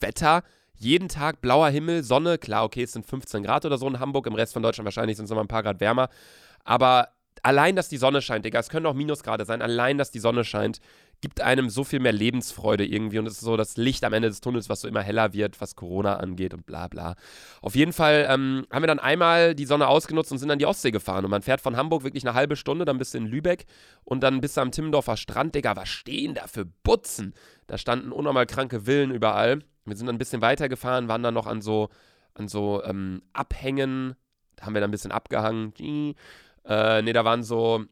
[0.00, 0.42] Wetter.
[0.82, 2.38] Jeden Tag blauer Himmel, Sonne.
[2.38, 4.26] Klar, okay, es sind 15 Grad oder so in Hamburg.
[4.26, 6.08] Im Rest von Deutschland wahrscheinlich sind es nochmal ein paar Grad wärmer.
[6.64, 7.10] Aber
[7.42, 9.62] allein, dass die Sonne scheint, Digga, es können auch Minusgrade sein.
[9.62, 10.80] Allein, dass die Sonne scheint,
[11.20, 13.20] gibt einem so viel mehr Lebensfreude irgendwie.
[13.20, 15.60] Und es ist so das Licht am Ende des Tunnels, was so immer heller wird,
[15.60, 17.14] was Corona angeht und bla bla.
[17.60, 20.66] Auf jeden Fall ähm, haben wir dann einmal die Sonne ausgenutzt und sind an die
[20.66, 21.24] Ostsee gefahren.
[21.24, 23.66] Und man fährt von Hamburg wirklich eine halbe Stunde, dann bist du in Lübeck
[24.02, 25.54] und dann bist du am Timmendorfer Strand.
[25.54, 27.34] Digga, was stehen da für Butzen?
[27.68, 29.60] Da standen unnormal kranke Villen überall.
[29.84, 31.88] Wir sind dann ein bisschen weitergefahren, waren dann noch an so,
[32.34, 34.14] an so ähm, Abhängen.
[34.56, 35.74] Da haben wir dann ein bisschen abgehangen.
[36.64, 37.84] Äh, nee, da waren so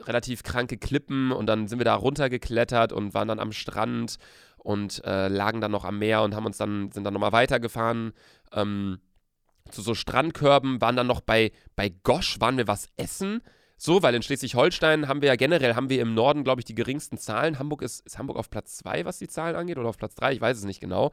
[0.00, 4.16] relativ kranke Klippen und dann sind wir da runtergeklettert und waren dann am Strand
[4.56, 8.12] und äh, lagen dann noch am Meer und haben uns dann, sind dann nochmal weitergefahren
[8.52, 9.00] ähm,
[9.70, 13.42] zu so Strandkörben, waren dann noch bei, bei Gosch, waren wir was essen.
[13.84, 16.76] So, weil in Schleswig-Holstein haben wir ja generell, haben wir im Norden, glaube ich, die
[16.76, 17.58] geringsten Zahlen.
[17.58, 20.34] Hamburg ist, ist Hamburg auf Platz 2, was die Zahlen angeht, oder auf Platz 3,
[20.34, 21.10] ich weiß es nicht genau.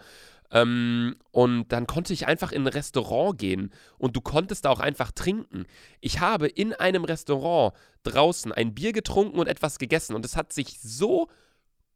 [0.52, 4.82] Ähm, und dann konnte ich einfach in ein Restaurant gehen und du konntest da auch
[4.82, 5.66] einfach trinken.
[6.00, 10.54] Ich habe in einem Restaurant draußen ein Bier getrunken und etwas gegessen und es hat
[10.54, 11.28] sich so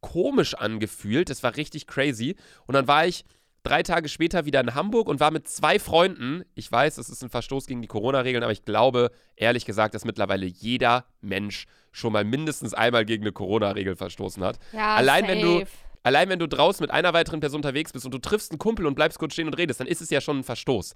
[0.00, 1.30] komisch angefühlt.
[1.30, 2.34] Das war richtig crazy.
[2.66, 3.24] Und dann war ich
[3.64, 6.44] drei Tage später wieder in Hamburg und war mit zwei Freunden.
[6.54, 10.04] Ich weiß, das ist ein Verstoß gegen die Corona-Regeln, aber ich glaube, ehrlich gesagt, dass
[10.04, 14.58] mittlerweile jeder Mensch schon mal mindestens einmal gegen eine Corona-Regel verstoßen hat.
[14.72, 15.32] Ja, Allein safe.
[15.32, 15.62] wenn du
[16.06, 18.84] Allein wenn du draußen mit einer weiteren Person unterwegs bist und du triffst einen Kumpel
[18.86, 20.94] und bleibst kurz stehen und redest, dann ist es ja schon ein Verstoß.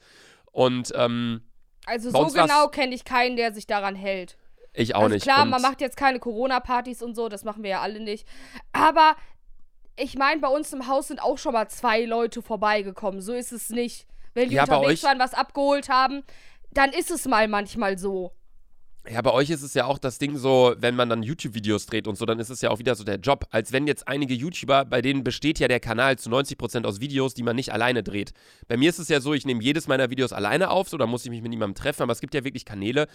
[0.52, 1.40] Und ähm,
[1.86, 4.36] Also so genau kenne ich keinen, der sich daran hält.
[4.74, 5.22] ich auch also nicht.
[5.22, 8.28] klar, und man macht jetzt keine Corona-Partys und so, das machen wir ja alle nicht.
[8.72, 9.16] Aber
[9.99, 13.20] ich meine, bei uns im Haus sind auch schon mal zwei Leute vorbeigekommen.
[13.20, 14.07] So ist es nicht.
[14.34, 16.22] Wenn die Ja, unterwegs euch- waren, was abgeholt haben,
[16.72, 18.32] dann ist es mal manchmal so.
[19.11, 22.07] Ja, bei euch ist es ja auch das Ding so, wenn man dann YouTube-Videos dreht
[22.07, 23.46] und so, dann ist es ja auch wieder so der Job.
[23.51, 27.32] Als wenn jetzt einige YouTuber, bei denen besteht ja der Kanal zu 90% aus Videos,
[27.32, 28.32] die man nicht alleine dreht.
[28.66, 31.07] Bei mir ist es ja so, ich nehme jedes meiner Videos alleine auf, so, da
[31.07, 33.07] muss ich mich mit niemandem treffen, aber es gibt ja wirklich Kanäle,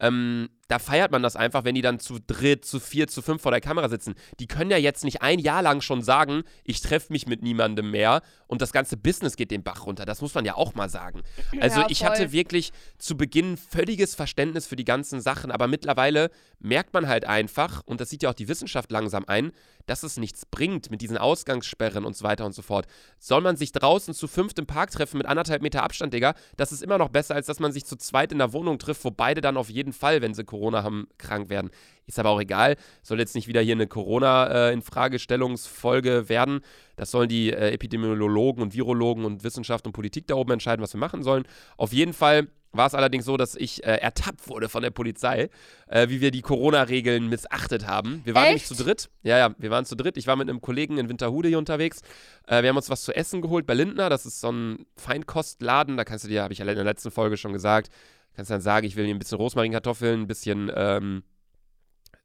[0.00, 3.42] ähm, da feiert man das einfach, wenn die dann zu dritt, zu vier, zu fünf
[3.42, 4.14] vor der Kamera sitzen.
[4.38, 7.90] Die können ja jetzt nicht ein Jahr lang schon sagen, ich treffe mich mit niemandem
[7.90, 10.04] mehr und das ganze Business geht den Bach runter.
[10.04, 11.22] Das muss man ja auch mal sagen.
[11.60, 16.30] Also Ja, ich hatte wirklich zu Beginn völliges Verständnis für die ganzen Sachen, aber mittlerweile
[16.60, 19.50] merkt man halt einfach, und das sieht ja auch die Wissenschaft langsam ein,
[19.90, 22.86] dass es nichts bringt mit diesen Ausgangssperren und so weiter und so fort.
[23.18, 26.70] Soll man sich draußen zu fünft im Park treffen mit anderthalb Meter Abstand, Digga, das
[26.70, 29.10] ist immer noch besser, als dass man sich zu zweit in der Wohnung trifft, wo
[29.10, 31.70] beide dann auf jeden Fall, wenn sie Corona haben, krank werden.
[32.06, 32.76] Ist aber auch egal.
[33.02, 36.60] Soll jetzt nicht wieder hier eine Corona-Infragestellungsfolge werden.
[36.94, 40.94] Das sollen die äh, Epidemiologen und Virologen und Wissenschaft und Politik da oben entscheiden, was
[40.94, 41.42] wir machen sollen.
[41.76, 45.50] Auf jeden Fall war es allerdings so, dass ich äh, ertappt wurde von der Polizei,
[45.88, 48.20] äh, wie wir die Corona-Regeln missachtet haben.
[48.24, 48.76] Wir waren nämlich Echt?
[48.76, 49.10] zu dritt.
[49.22, 50.16] Ja, ja, wir waren zu dritt.
[50.16, 52.00] Ich war mit einem Kollegen in Winterhude hier unterwegs.
[52.46, 54.08] Äh, wir haben uns was zu essen geholt bei Lindner.
[54.08, 55.96] Das ist so ein Feinkostladen.
[55.96, 57.90] Da kannst du dir, habe ich ja in der letzten Folge schon gesagt,
[58.34, 61.22] kannst dann sagen, ich will hier ein bisschen Rosmarinkartoffeln, ein bisschen ähm,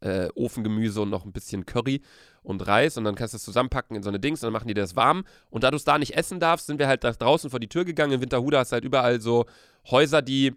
[0.01, 2.01] äh, Ofengemüse und noch ein bisschen Curry
[2.45, 4.67] und Reis und dann kannst du es zusammenpacken in so eine Dings und dann machen
[4.67, 5.25] die das warm.
[5.49, 7.67] Und da du es da nicht essen darfst, sind wir halt da draußen vor die
[7.67, 8.13] Tür gegangen.
[8.13, 9.45] In Winterhude hast du halt überall so
[9.89, 10.53] Häuser, die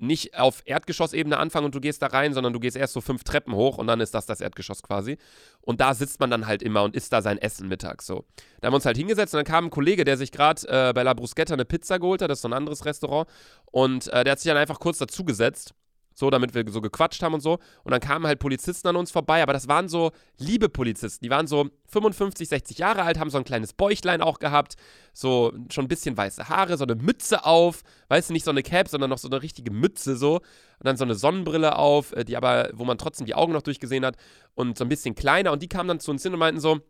[0.00, 3.24] nicht auf Erdgeschossebene anfangen und du gehst da rein, sondern du gehst erst so fünf
[3.24, 5.18] Treppen hoch und dann ist das das Erdgeschoss quasi.
[5.60, 8.24] Und da sitzt man dann halt immer und isst da sein Essen mittags so.
[8.60, 10.92] Da haben wir uns halt hingesetzt und dann kam ein Kollege, der sich gerade äh,
[10.92, 13.28] bei La Bruschetta eine Pizza geholt hat, das ist so ein anderes Restaurant.
[13.66, 15.74] Und äh, der hat sich dann einfach kurz dazugesetzt.
[16.18, 17.60] So, damit wir so gequatscht haben und so.
[17.84, 21.24] Und dann kamen halt Polizisten an uns vorbei, aber das waren so liebe Polizisten.
[21.24, 24.74] Die waren so 55, 60 Jahre alt, haben so ein kleines Bäuchlein auch gehabt,
[25.12, 28.64] so schon ein bisschen weiße Haare, so eine Mütze auf, weißt du, nicht so eine
[28.64, 30.38] Cap, sondern noch so eine richtige Mütze so.
[30.38, 33.62] Und dann so eine Sonnenbrille auf, äh, die aber, wo man trotzdem die Augen noch
[33.62, 34.16] durchgesehen hat
[34.56, 35.52] und so ein bisschen kleiner.
[35.52, 36.80] Und die kamen dann zu uns hin und meinten so,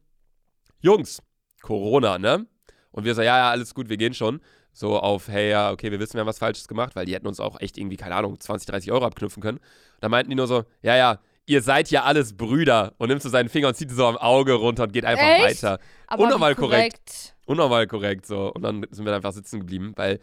[0.81, 1.23] Jungs,
[1.61, 2.47] Corona, ne?
[2.93, 4.41] Und wir so, ja, ja, alles gut, wir gehen schon.
[4.73, 7.27] So auf, hey, ja, okay, wir wissen, wir haben was Falsches gemacht, weil die hätten
[7.27, 9.61] uns auch echt irgendwie, keine Ahnung, 20, 30 Euro abknüpfen können.
[10.01, 12.95] Da meinten die nur so, ja, ja, ihr seid ja alles Brüder.
[12.99, 15.63] Und nimmt so seinen Finger und zieht so am Auge runter und geht einfach Echt?
[15.63, 15.81] weiter.
[16.07, 17.35] Aber Unnormal wie korrekt.
[17.47, 18.53] Unnormal korrekt, so.
[18.53, 20.21] Und dann sind wir einfach sitzen geblieben, weil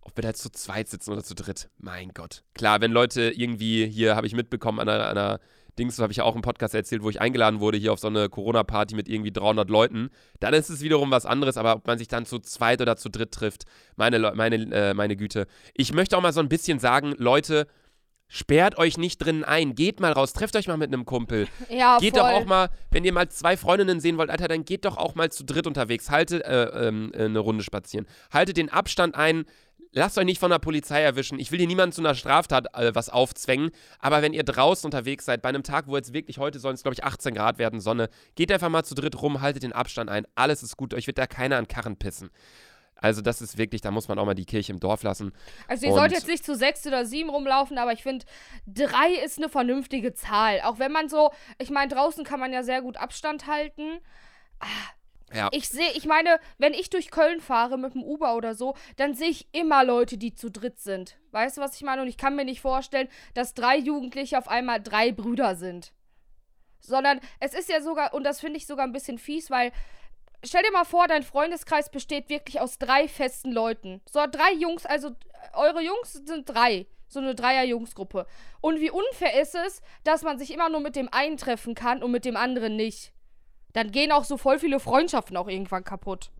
[0.00, 2.42] ob wir da jetzt zu zweit sitzen oder zu dritt, mein Gott.
[2.54, 5.40] Klar, wenn Leute irgendwie, hier habe ich mitbekommen, an einer, an einer
[5.78, 7.98] Dings, das habe ich ja auch im Podcast erzählt, wo ich eingeladen wurde, hier auf
[8.00, 10.10] so eine Corona-Party mit irgendwie 300 Leuten,
[10.40, 13.08] dann ist es wiederum was anderes, aber ob man sich dann zu zweit oder zu
[13.08, 13.64] dritt trifft,
[13.96, 15.46] meine, Leu- meine, äh, meine Güte.
[15.74, 17.66] Ich möchte auch mal so ein bisschen sagen, Leute,
[18.30, 21.96] sperrt euch nicht drinnen ein, geht mal raus, trefft euch mal mit einem Kumpel, Ja,
[21.98, 22.20] Geht voll.
[22.28, 25.14] doch auch mal, wenn ihr mal zwei Freundinnen sehen wollt, Alter, dann geht doch auch
[25.14, 26.10] mal zu dritt unterwegs.
[26.10, 28.06] Haltet äh, ähm, äh, eine Runde spazieren.
[28.30, 29.46] Haltet den Abstand ein.
[29.92, 31.38] Lasst euch nicht von der Polizei erwischen.
[31.38, 33.70] Ich will hier niemanden zu einer Straftat äh, was aufzwängen.
[34.00, 36.82] Aber wenn ihr draußen unterwegs seid, bei einem Tag, wo jetzt wirklich heute sollen es,
[36.82, 40.10] glaube ich, 18 Grad werden, Sonne, geht einfach mal zu dritt rum, haltet den Abstand
[40.10, 40.26] ein.
[40.34, 40.92] Alles ist gut.
[40.94, 42.30] Euch wird da keiner an Karren pissen.
[43.00, 45.32] Also, das ist wirklich, da muss man auch mal die Kirche im Dorf lassen.
[45.68, 48.26] Also ihr Und- sollt jetzt nicht zu sechs oder sieben rumlaufen, aber ich finde,
[48.66, 50.60] drei ist eine vernünftige Zahl.
[50.64, 54.00] Auch wenn man so, ich meine, draußen kann man ja sehr gut Abstand halten.
[55.32, 55.48] Ja.
[55.52, 59.14] Ich sehe, ich meine, wenn ich durch Köln fahre mit dem Uber oder so, dann
[59.14, 61.18] sehe ich immer Leute, die zu dritt sind.
[61.32, 62.02] Weißt du, was ich meine?
[62.02, 65.92] Und ich kann mir nicht vorstellen, dass drei Jugendliche auf einmal drei Brüder sind.
[66.80, 69.72] Sondern es ist ja sogar, und das finde ich sogar ein bisschen fies, weil
[70.44, 74.00] stell dir mal vor, dein Freundeskreis besteht wirklich aus drei festen Leuten.
[74.10, 75.12] So drei Jungs, also äh,
[75.54, 76.86] eure Jungs sind drei.
[77.10, 78.26] So eine Dreier-Jungsgruppe.
[78.60, 82.02] Und wie unfair ist es, dass man sich immer nur mit dem einen treffen kann
[82.02, 83.12] und mit dem anderen nicht.
[83.72, 86.30] Dann gehen auch so voll viele Freundschaften auch irgendwann kaputt.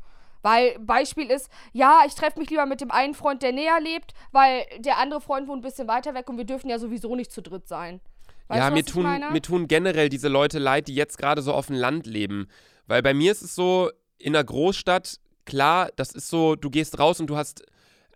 [0.42, 4.12] Weil Beispiel ist, ja, ich treffe mich lieber mit dem einen Freund, der näher lebt,
[4.30, 7.32] weil der andere Freund wohnt ein bisschen weiter weg und wir dürfen ja sowieso nicht
[7.32, 8.00] zu dritt sein.
[8.46, 9.30] Weißt ja, du, mir tun, meine?
[9.30, 12.48] mir tun generell diese Leute leid, die jetzt gerade so auf dem Land leben.
[12.86, 16.98] Weil bei mir ist es so, in einer Großstadt, klar, das ist so, du gehst
[16.98, 17.62] raus und du hast,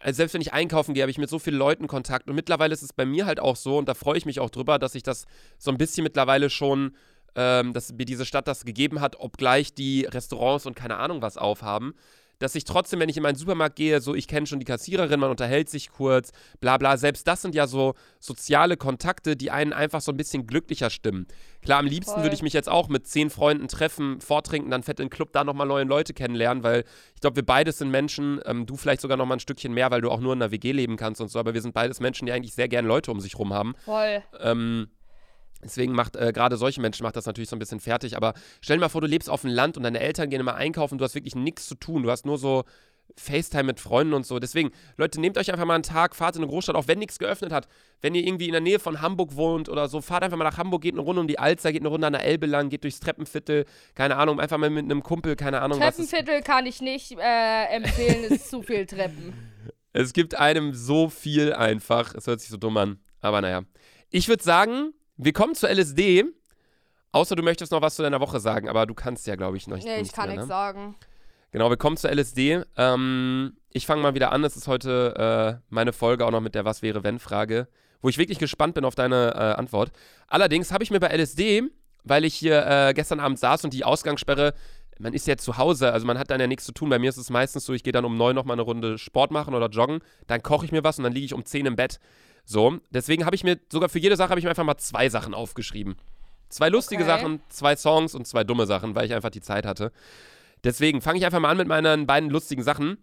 [0.01, 2.29] also selbst wenn ich einkaufen gehe, habe ich mit so vielen Leuten Kontakt.
[2.29, 4.51] Und mittlerweile ist es bei mir halt auch so, und da freue ich mich auch
[4.51, 5.27] drüber, dass ich das
[5.59, 6.97] so ein bisschen mittlerweile schon,
[7.35, 11.37] ähm, dass mir diese Stadt das gegeben hat, obgleich die Restaurants und keine Ahnung was
[11.37, 11.95] aufhaben
[12.43, 15.21] dass ich trotzdem, wenn ich in meinen Supermarkt gehe, so ich kenne schon die Kassiererin,
[15.21, 16.97] man unterhält sich kurz, bla bla.
[16.97, 21.27] Selbst das sind ja so soziale Kontakte, die einen einfach so ein bisschen glücklicher stimmen.
[21.63, 22.25] Klar, am liebsten Voll.
[22.25, 25.33] würde ich mich jetzt auch mit zehn Freunden treffen, vortrinken, dann fett in den Club,
[25.33, 29.03] da nochmal neue Leute kennenlernen, weil ich glaube, wir beides sind Menschen, ähm, du vielleicht
[29.03, 31.29] sogar nochmal ein Stückchen mehr, weil du auch nur in einer WG leben kannst und
[31.29, 33.75] so, aber wir sind beides Menschen, die eigentlich sehr gerne Leute um sich rum haben.
[33.85, 34.23] Voll.
[34.41, 34.89] Ähm,
[35.65, 38.17] deswegen macht äh, gerade solche Menschen macht das natürlich so ein bisschen fertig.
[38.17, 40.55] Aber stell dir mal vor, du lebst auf dem Land und deine Eltern gehen immer
[40.55, 42.03] einkaufen, du hast wirklich nichts zu tun.
[42.03, 42.65] Du hast nur so
[43.17, 44.39] FaceTime mit Freunden und so.
[44.39, 47.19] Deswegen, Leute, nehmt euch einfach mal einen Tag, fahrt in eine Großstadt, auch wenn nichts
[47.19, 47.69] geöffnet hat.
[48.01, 50.57] Wenn ihr irgendwie in der Nähe von Hamburg wohnt oder so, fahrt einfach mal nach
[50.57, 52.85] Hamburg, geht eine Runde um die Alster, geht eine Runde an der Elbe lang, geht
[52.85, 56.67] durchs Treppenviertel, keine Ahnung, einfach mal mit einem Kumpel, keine Ahnung, was es Treppenviertel kann
[56.67, 59.35] ich nicht äh, empfehlen, ist zu viel Treppen.
[59.95, 62.15] Es gibt einem so viel einfach.
[62.15, 62.99] Es hört sich so dumm an.
[63.21, 63.65] Aber naja.
[64.09, 66.25] Ich würde sagen, wir kommen zur LSD.
[67.13, 69.67] Außer du möchtest noch was zu deiner Woche sagen, aber du kannst ja, glaube ich,
[69.67, 69.87] noch nicht.
[69.87, 70.55] Nee, ich kann mehr, nichts ne?
[70.55, 70.95] sagen.
[71.51, 72.63] Genau, wir kommen zur LSD.
[72.79, 74.43] Ähm, ich fange mal wieder an.
[74.43, 77.69] Das ist heute äh, meine Folge auch noch mit der Was wäre wenn Frage,
[78.01, 79.93] wo ich wirklich gespannt bin auf deine äh, Antwort.
[80.29, 81.65] Allerdings habe ich mir bei LSD,
[82.05, 84.55] weil ich hier äh, gestern Abend saß und die Ausgangssperre,
[84.99, 86.89] man ist ja zu Hause, also man hat dann ja nichts zu tun.
[86.89, 88.97] Bei mir ist es meistens so, ich gehe dann um neun noch mal eine Runde
[88.97, 91.67] Sport machen oder joggen, dann koche ich mir was und dann liege ich um zehn
[91.67, 91.99] im Bett.
[92.45, 95.09] So, deswegen habe ich mir sogar für jede Sache habe ich mir einfach mal zwei
[95.09, 95.97] Sachen aufgeschrieben.
[96.49, 97.11] Zwei lustige Okay.
[97.13, 99.93] Sachen, zwei Songs und zwei dumme Sachen, weil ich einfach die Zeit hatte.
[100.65, 102.99] Deswegen fange ich einfach mal an mit meinen beiden lustigen Sachen.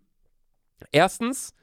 [0.92, 1.54] Erstens,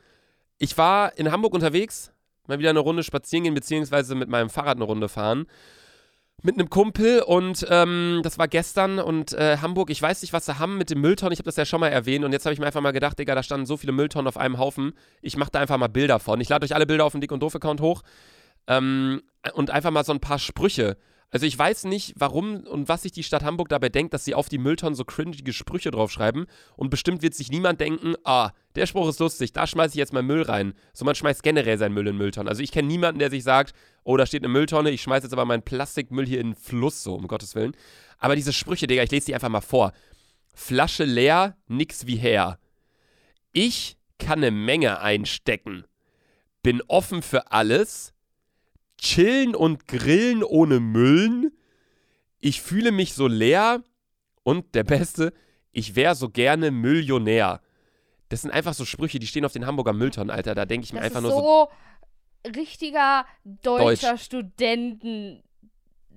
[0.59, 2.13] ich war in Hamburg unterwegs,
[2.47, 5.47] mal wieder eine Runde spazieren gehen, beziehungsweise mit meinem Fahrrad eine Runde fahren.
[6.43, 10.45] Mit einem Kumpel und ähm, das war gestern und äh, Hamburg, ich weiß nicht, was
[10.47, 12.53] sie haben mit dem Mülltonnen, ich habe das ja schon mal erwähnt und jetzt habe
[12.53, 15.37] ich mir einfach mal gedacht, Digga, da standen so viele Mülltonnen auf einem Haufen, ich
[15.39, 16.41] mache da einfach mal Bilder von.
[16.41, 18.03] Ich lade euch alle Bilder auf den Dick und Doof-Account hoch
[18.67, 19.23] ähm,
[19.55, 20.99] und einfach mal so ein paar Sprüche.
[21.31, 24.35] Also ich weiß nicht, warum und was sich die Stadt Hamburg dabei denkt, dass sie
[24.35, 26.47] auf die Mülltonnen so cringige Sprüche draufschreiben.
[26.77, 30.13] Und bestimmt wird sich niemand denken, ah, der Spruch ist lustig, da schmeiße ich jetzt
[30.13, 30.75] mal Müll rein.
[30.93, 32.49] So, man schmeißt generell seinen Müll in Mülltonnen.
[32.49, 33.75] Also ich kenne niemanden, der sich sagt,
[34.05, 37.03] oh, da steht eine Mülltonne, ich schmeiße jetzt aber meinen Plastikmüll hier in den Fluss,
[37.03, 37.77] so, um Gottes Willen.
[38.19, 39.93] Aber diese Sprüche, Digga, ich lese die einfach mal vor.
[40.55, 42.59] Flasche leer, nix wie her.
[43.53, 45.85] Ich kann eine Menge einstecken.
[46.63, 48.15] Bin offen für alles.
[48.99, 51.53] Chillen und grillen ohne Müllen.
[52.39, 53.83] Ich fühle mich so leer.
[54.43, 55.33] Und der Beste,
[55.73, 57.61] ich wäre so gerne Millionär.
[58.29, 60.55] Das sind einfach so Sprüche, die stehen auf den Hamburger Mülltonnen, Alter.
[60.55, 61.39] Da denke ich mir Das einfach nur so.
[62.45, 65.43] so richtiger deutscher Studenten.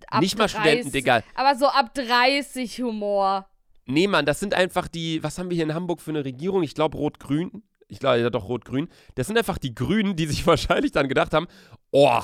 [0.08, 1.24] Ab Nicht mal 30, Studenten, Digga.
[1.36, 3.48] Aber so ab 30 Humor.
[3.86, 5.24] Nee, Mann, das sind einfach die.
[5.24, 6.64] Was haben wir hier in Hamburg für eine Regierung?
[6.64, 7.64] Ich glaube Rot-Grün.
[7.88, 8.88] Ich glaube, ja doch Rot-Grün.
[9.16, 11.48] Das sind einfach die Grünen, die sich wahrscheinlich dann gedacht haben:
[11.92, 12.22] Oh,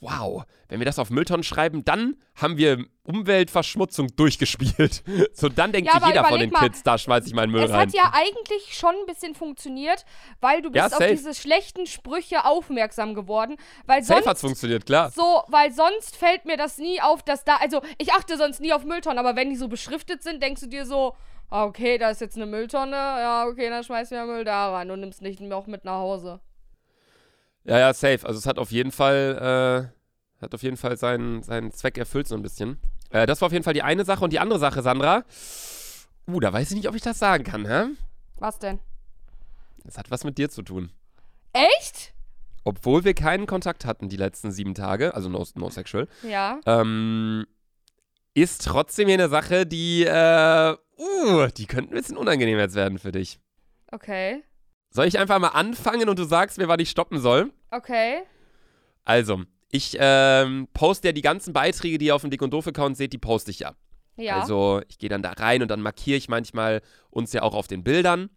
[0.00, 5.02] wow, wenn wir das auf Mülltonnen schreiben, dann haben wir Umweltverschmutzung durchgespielt.
[5.32, 7.62] So, dann denkt Ja, sich jeder von den mal, Kids, da schmeiße ich meinen Müll
[7.62, 7.80] es rein.
[7.88, 10.04] hat ja eigentlich schon ein bisschen funktioniert,
[10.40, 11.10] weil du Ja, bist auf safe.
[11.14, 13.56] diese schlechten Sprüche aufmerksam geworden.
[13.86, 15.10] Weil Safe sonst hat's funktioniert, klar.
[15.10, 18.72] So, weil sonst fällt mir das nie auf, dass da, also ich achte sonst nie
[18.72, 21.14] auf Mülltonnen, aber wenn die so beschriftet sind, denkst du dir so,
[21.50, 24.90] ah, okay, da ist jetzt eine Mülltonne, ja, okay, dann schmeiß mir Müll da rein
[24.90, 26.40] und nimmst nicht auch mit nach Hause.
[27.66, 28.24] Ja, ja, safe.
[28.26, 29.90] Also es hat auf jeden Fall,
[30.38, 32.78] äh, hat auf jeden Fall seinen, seinen Zweck erfüllt, so ein bisschen.
[33.10, 34.22] Äh, das war auf jeden Fall die eine Sache.
[34.24, 35.24] Und die andere Sache, Sandra,
[36.28, 37.86] uh, da weiß ich nicht, ob ich das sagen kann, hä?
[38.38, 38.78] Was denn?
[39.84, 40.90] Das hat was mit dir zu tun.
[41.52, 42.12] Echt?
[42.64, 46.60] Obwohl wir keinen Kontakt hatten die letzten sieben Tage, also no, no sexual, Ja.
[46.66, 47.46] ähm,
[48.34, 52.98] ist trotzdem hier eine Sache, die, äh, uh, die könnte ein bisschen unangenehm jetzt werden
[52.98, 53.38] für dich.
[53.92, 54.42] Okay.
[54.90, 57.52] Soll ich einfach mal anfangen und du sagst mir, wann ich stoppen soll?
[57.70, 58.22] Okay.
[59.04, 62.96] Also, ich ähm, poste ja die ganzen Beiträge, die ihr auf dem Dick und Doof-Account
[62.96, 63.74] seht, die poste ich ja.
[64.16, 64.40] Ja.
[64.40, 67.66] Also, ich gehe dann da rein und dann markiere ich manchmal uns ja auch auf
[67.66, 68.30] den Bildern.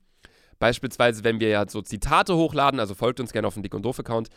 [0.60, 3.84] Beispielsweise, wenn wir ja so Zitate hochladen, also folgt uns gerne auf dem Dick und
[3.84, 4.28] Doof-Account,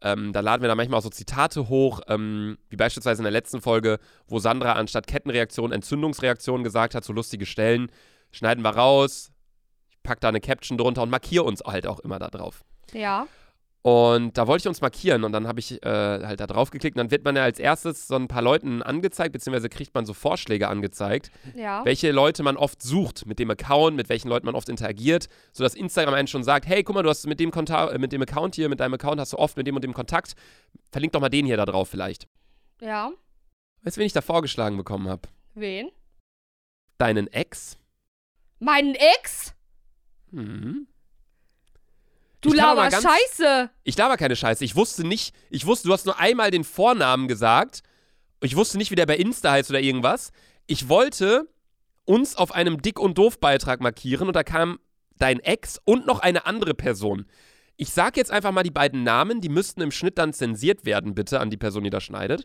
[0.00, 3.32] ähm, da laden wir dann manchmal auch so Zitate hoch, ähm, wie beispielsweise in der
[3.32, 7.90] letzten Folge, wo Sandra anstatt Kettenreaktion Entzündungsreaktion gesagt hat, so lustige Stellen,
[8.30, 9.32] schneiden wir raus,
[9.90, 12.64] ich pack da eine Caption drunter und markiere uns halt auch immer da drauf.
[12.92, 13.26] ja.
[13.84, 16.96] Und da wollte ich uns markieren und dann habe ich äh, halt da drauf geklickt
[16.96, 20.06] und dann wird man ja als erstes so ein paar Leuten angezeigt, beziehungsweise kriegt man
[20.06, 21.84] so Vorschläge angezeigt, Ja.
[21.84, 25.74] welche Leute man oft sucht mit dem Account, mit welchen Leuten man oft interagiert, sodass
[25.74, 28.22] Instagram einen schon sagt, hey, guck mal, du hast mit dem, Konta äh, mit dem
[28.22, 30.34] Account hier, mit deinem Account hast du oft mit dem und dem Kontakt,
[30.92, 32.28] verlink doch mal den hier da drauf vielleicht.
[32.80, 33.10] Ja.
[33.82, 35.22] Weißt du, wen ich da vorgeschlagen bekommen habe?
[35.54, 35.90] Wen?
[36.98, 37.78] Deinen Ex?
[38.60, 39.54] Meinen Ex?
[40.30, 40.86] Mhm.
[42.42, 43.70] Du laberst Scheiße.
[43.84, 44.64] Ich laber keine Scheiße.
[44.64, 47.82] Ich wusste nicht, ich wusste, du hast nur einmal den Vornamen gesagt.
[48.42, 50.32] Ich wusste nicht, wie der bei Insta heißt oder irgendwas.
[50.66, 51.48] Ich wollte
[52.04, 54.80] uns auf einem Dick- und Doof-Beitrag markieren und da kam
[55.18, 57.26] dein Ex und noch eine andere Person.
[57.76, 61.14] Ich sag jetzt einfach mal die beiden Namen, die müssten im Schnitt dann zensiert werden,
[61.14, 62.44] bitte, an die Person, die da schneidet.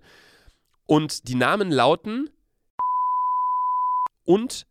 [0.86, 2.30] Und die Namen lauten
[4.26, 4.68] und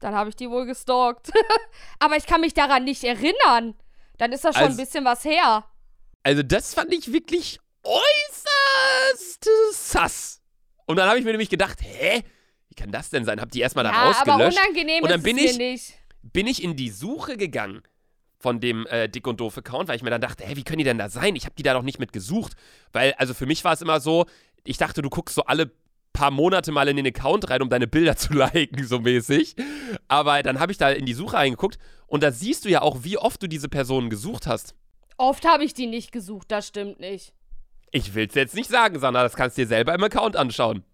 [0.00, 1.30] Dann habe ich die wohl gestalkt.
[1.98, 3.74] Aber ich kann mich daran nicht erinnern.
[4.18, 5.64] Dann ist das schon Also- ein bisschen was her.
[6.22, 10.40] Also das fand ich wirklich äußerst sass.
[10.86, 12.22] Und dann habe ich mir nämlich gedacht, hä?
[12.68, 13.40] Wie kann das denn sein?
[13.40, 14.58] Hab die erstmal da Ja, aber rausgelöscht.
[14.58, 15.94] unangenehm Und dann bin ich- nicht.
[16.22, 17.82] Bin ich in die Suche gegangen
[18.40, 20.78] von dem äh, Dick und Doof Account, weil ich mir dann dachte, hä, wie können
[20.78, 21.34] die denn da sein?
[21.36, 22.52] Ich habe die da doch nicht mit gesucht.
[22.92, 24.26] Weil, also für mich war es immer so,
[24.64, 25.70] ich dachte, du guckst so alle
[26.18, 29.54] paar Monate mal in den Account rein, um deine Bilder zu liken, so mäßig.
[30.08, 32.98] Aber dann habe ich da in die Suche reingeguckt und da siehst du ja auch,
[33.04, 34.74] wie oft du diese Personen gesucht hast.
[35.16, 37.32] Oft habe ich die nicht gesucht, das stimmt nicht.
[37.90, 40.84] Ich will's jetzt nicht sagen, Sandra, das kannst du dir selber im Account anschauen.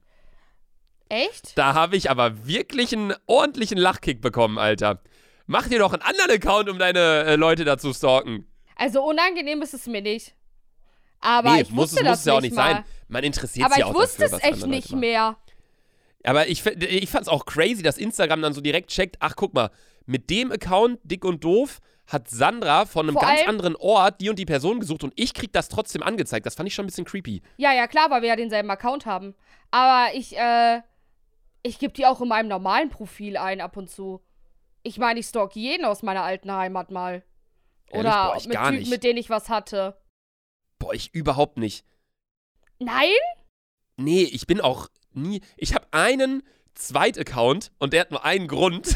[1.08, 1.56] Echt?
[1.58, 5.02] Da habe ich aber wirklich einen ordentlichen Lachkick bekommen, Alter.
[5.46, 8.46] Mach dir doch einen anderen Account, um deine äh, Leute da zu stalken.
[8.76, 10.34] Also unangenehm ist es mir nicht.
[11.20, 12.74] Aber nee, ich muss, wusste muss das es ja auch nicht nicht mal.
[12.74, 12.84] sein.
[13.14, 15.00] Man interessiert Aber sich ich ja auch wusste dafür, es was echt nicht machen.
[15.00, 15.36] mehr.
[16.24, 19.70] Aber ich, ich fand's auch crazy, dass Instagram dann so direkt checkt, ach guck mal,
[20.04, 24.30] mit dem Account, dick und doof, hat Sandra von einem Vor ganz anderen Ort die
[24.30, 26.44] und die Person gesucht und ich krieg das trotzdem angezeigt.
[26.44, 27.40] Das fand ich schon ein bisschen creepy.
[27.56, 29.36] Ja, ja, klar, weil wir ja denselben Account haben.
[29.70, 30.80] Aber ich, äh,
[31.62, 34.20] ich gebe die auch in meinem normalen Profil ein ab und zu.
[34.82, 37.22] Ich meine, ich stalk jeden aus meiner alten Heimat mal.
[37.86, 38.00] Ehrlich?
[38.00, 39.96] Oder Boah, ich mit Typen, mit denen ich was hatte.
[40.80, 41.84] Boah, ich überhaupt nicht.
[42.78, 43.08] Nein?
[43.96, 45.40] Nee, ich bin auch nie.
[45.56, 46.42] Ich habe einen
[46.74, 48.88] Zweit-Account und der hat nur einen Grund.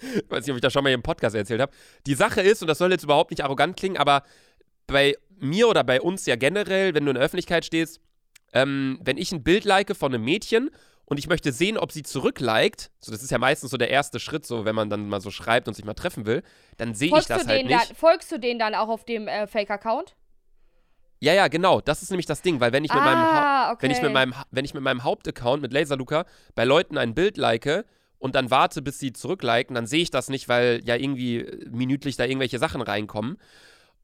[0.00, 1.72] ich weiß nicht, ob ich das schon mal hier im Podcast erzählt habe.
[2.06, 4.22] Die Sache ist, und das soll jetzt überhaupt nicht arrogant klingen, aber
[4.86, 8.00] bei mir oder bei uns ja generell, wenn du in der Öffentlichkeit stehst,
[8.52, 10.70] ähm, wenn ich ein Bild like von einem Mädchen
[11.04, 14.20] und ich möchte sehen, ob sie zurückliked, so das ist ja meistens so der erste
[14.20, 16.42] Schritt, so wenn man dann mal so schreibt und sich mal treffen will,
[16.76, 17.90] dann sehe ich Folgst, das du halt nicht.
[17.90, 20.16] dann, folgst du denen dann auch auf dem äh, Fake-Account?
[21.20, 21.80] Ja, ja, genau.
[21.82, 23.82] Das ist nämlich das Ding, weil wenn ich mit meinem Ha- ah, okay.
[23.82, 27.36] Wenn ich mit meinem, wenn ich mit meinem Hauptaccount mit Laserluca bei Leuten ein Bild
[27.36, 27.84] like
[28.18, 31.68] und dann warte, bis sie zurückliken, dann sehe ich das nicht, weil ja irgendwie äh,
[31.70, 33.36] minütlich da irgendwelche Sachen reinkommen.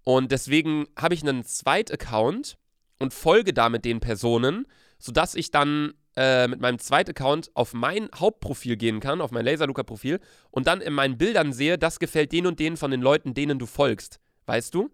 [0.05, 2.59] Und deswegen habe ich einen Zweit-Account
[2.99, 4.67] und folge damit den Personen,
[4.99, 10.21] sodass ich dann äh, mit meinem Zweit-Account auf mein Hauptprofil gehen kann, auf mein Laserluca-Profil
[10.51, 13.59] und dann in meinen Bildern sehe, das gefällt den und denen von den Leuten, denen
[13.59, 14.21] du folgst.
[14.47, 14.91] Weißt du?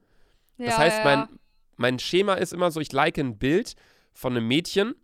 [0.58, 1.16] Das ja, heißt, ja, ja.
[1.16, 1.38] mein
[1.98, 3.74] Schema ist immer so, ich like ein Bild
[4.12, 4.94] von einem Mädchen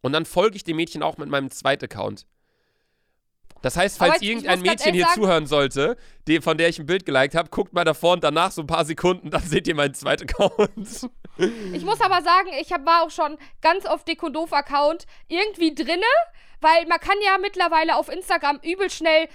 [0.00, 2.26] und dann folge ich dem Mädchen auch mit meinem Zweit-Account.
[3.62, 5.96] Das heißt, falls ich irgendein Mädchen hier sagen- zuhören sollte,
[6.26, 8.66] die, von der ich ein Bild geliked habe, guckt mal davor und danach so ein
[8.66, 11.10] paar Sekunden, dann seht ihr meinen Zweit-Account.
[11.72, 15.74] Ich muss aber sagen, ich hab, war auch schon ganz auf Dick und Doof-Account irgendwie
[15.74, 16.04] drinne,
[16.60, 19.28] weil man kann ja mittlerweile auf Instagram übel schnell.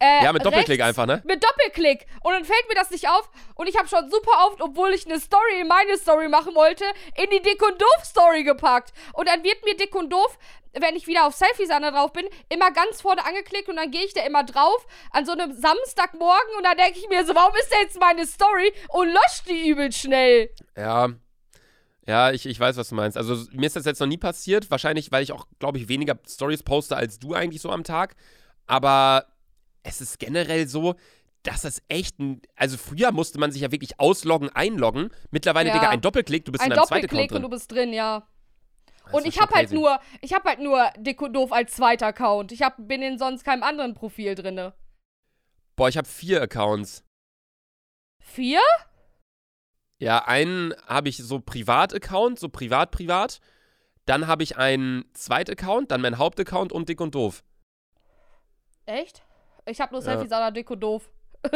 [0.00, 1.22] Äh, Ja, mit Doppelklick einfach, ne?
[1.26, 2.06] Mit Doppelklick.
[2.22, 3.30] Und dann fällt mir das nicht auf.
[3.54, 6.84] Und ich habe schon super oft, obwohl ich eine Story in meine Story machen wollte,
[7.16, 8.92] in die Dick und Doof Story gepackt.
[9.12, 10.38] Und dann wird mir Dick und Doof,
[10.72, 14.14] wenn ich wieder auf Selfie-Sahne drauf bin, immer ganz vorne angeklickt und dann gehe ich
[14.14, 17.72] da immer drauf an so einem Samstagmorgen und dann denke ich mir so, warum ist
[17.72, 20.50] da jetzt meine Story und löscht die übel schnell.
[20.76, 21.08] Ja.
[22.06, 23.16] Ja, ich, ich weiß, was du meinst.
[23.16, 24.70] Also, mir ist das jetzt noch nie passiert.
[24.70, 28.16] Wahrscheinlich, weil ich auch, glaube ich, weniger Stories poste als du eigentlich so am Tag.
[28.66, 29.26] Aber
[29.82, 30.94] es ist generell so,
[31.42, 32.42] dass es echt ein.
[32.56, 35.10] Also, früher musste man sich ja wirklich ausloggen, einloggen.
[35.30, 35.74] Mittlerweile, Ja.
[35.74, 37.58] Digga, ein Doppelklick, du bist Ein in deinem zweiten Doppelklick Account und du drin.
[37.58, 38.26] bist drin, ja.
[39.04, 42.06] Das Und ich habe halt nur, ich habe halt nur Dick und Doof als zweiter
[42.06, 42.52] Account.
[42.52, 44.74] Ich hab, bin in sonst keinem anderen Profil drinne.
[45.76, 47.04] Boah, ich habe vier Accounts.
[48.22, 48.60] Vier?
[49.98, 53.40] Ja, einen habe ich so Privat-Account, so privat-privat.
[54.04, 57.42] Dann habe ich einen Zweit-Account, dann mein Hauptaccount und dick und doof.
[58.86, 59.22] Echt?
[59.70, 60.12] Ich habe nur Ja.
[60.12, 61.10] Selfies an der und Doof.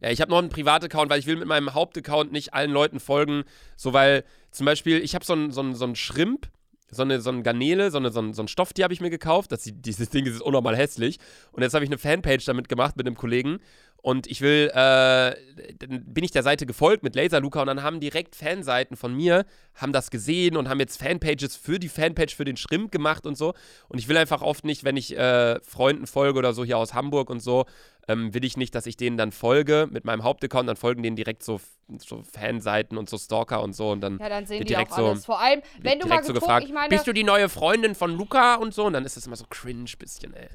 [0.00, 3.00] Ja, ich habe noch einen Privat-Account, weil ich will mit meinem Hauptaccount nicht allen Leuten
[3.00, 3.44] folgen.
[3.74, 6.50] So, weil zum Beispiel, ich habe so einen so so einen Schrimp,
[6.90, 9.08] so eine, so eine Garnele, so, eine, so, ein, so ein Stofftier habe ich mir
[9.08, 9.52] gekauft.
[9.52, 11.18] Das, dieses Ding ist unnormal hässlich.
[11.52, 13.60] Und jetzt habe ich eine Fanpage damit gemacht mit einem Kollegen.
[14.04, 15.34] Und ich will, äh,
[15.78, 19.14] dann bin ich der Seite gefolgt mit Laser Luca und dann haben direkt Fanseiten von
[19.14, 19.46] mir,
[19.76, 23.38] haben das gesehen und haben jetzt Fanpages für die Fanpage für den Schrimp gemacht und
[23.38, 23.54] so.
[23.88, 26.92] Und ich will einfach oft nicht, wenn ich äh, Freunden folge oder so hier aus
[26.92, 27.64] Hamburg und so,
[28.06, 31.16] ähm, will ich nicht, dass ich denen dann folge mit meinem Hauptaccount, dann folgen denen
[31.16, 31.58] direkt so,
[31.96, 34.92] so Fanseiten und so Stalker und so und dann Ja, dann sehen wird die direkt
[34.92, 35.20] auch alles.
[35.20, 37.24] so Vor allem, wenn du mal direkt so getrunken, gefragt, ich meine, bist du die
[37.24, 40.50] neue Freundin von Luca und so und dann ist das immer so cringe bisschen, ey.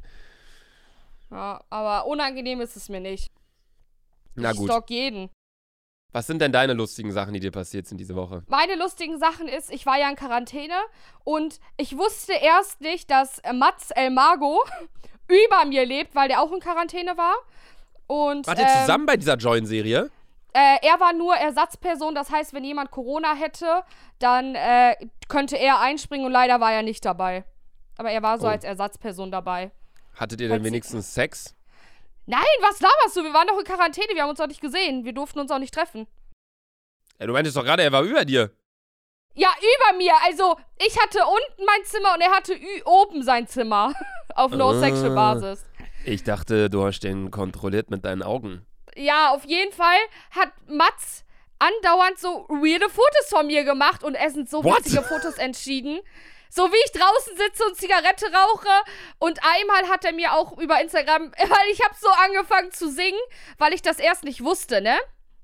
[1.32, 3.32] ja, aber unangenehm ist es mir nicht.
[4.42, 4.68] Na ich gut.
[4.70, 5.30] stalk jeden.
[6.12, 8.44] Was sind denn deine lustigen Sachen, die dir passiert sind diese Woche?
[8.48, 10.74] Meine lustigen Sachen ist, ich war ja in Quarantäne
[11.24, 14.60] und ich wusste erst nicht, dass äh, Mats Elmago
[15.28, 17.36] über mir lebt, weil der auch in Quarantäne war.
[18.08, 20.10] Und Wart ihr ähm, zusammen bei dieser Join-Serie?
[20.54, 23.84] Äh, er war nur Ersatzperson, das heißt, wenn jemand Corona hätte,
[24.18, 24.96] dann äh,
[25.28, 27.44] könnte er einspringen und leider war er nicht dabei.
[28.00, 28.50] Aber er war so Oh.
[28.50, 29.70] als Ersatzperson dabei.
[30.16, 31.54] Hattet ihr denn wenigstens Sex?
[32.30, 33.24] Nein, was laberst du?
[33.24, 35.04] Wir waren doch in Quarantäne, wir haben uns doch nicht gesehen.
[35.04, 36.06] Wir durften uns auch nicht treffen.
[37.20, 38.52] Ja, du meintest doch gerade, er war über dir.
[39.34, 40.14] Ja, über mir.
[40.26, 42.56] Also, ich hatte unten mein Zimmer und er hatte
[42.86, 43.94] oben sein Zimmer.
[44.36, 44.56] Auf Ah.
[44.56, 45.66] No-Sexual-Basis.
[46.06, 48.66] Ich dachte, du hast den kontrolliert mit deinen Augen.
[48.96, 49.98] Ja, auf jeden Fall
[50.32, 51.26] hat Mats
[51.58, 54.80] andauernd so weirde Fotos von mir gemacht und es sind so What?
[54.86, 56.00] witzige Fotos entschieden.
[56.50, 58.70] So wie ich draußen sitze und Zigarette rauche.
[59.20, 63.20] Und einmal hat er mir auch über Instagram, weil ich habe so angefangen zu singen,
[63.58, 64.98] weil ich das erst nicht wusste, ne?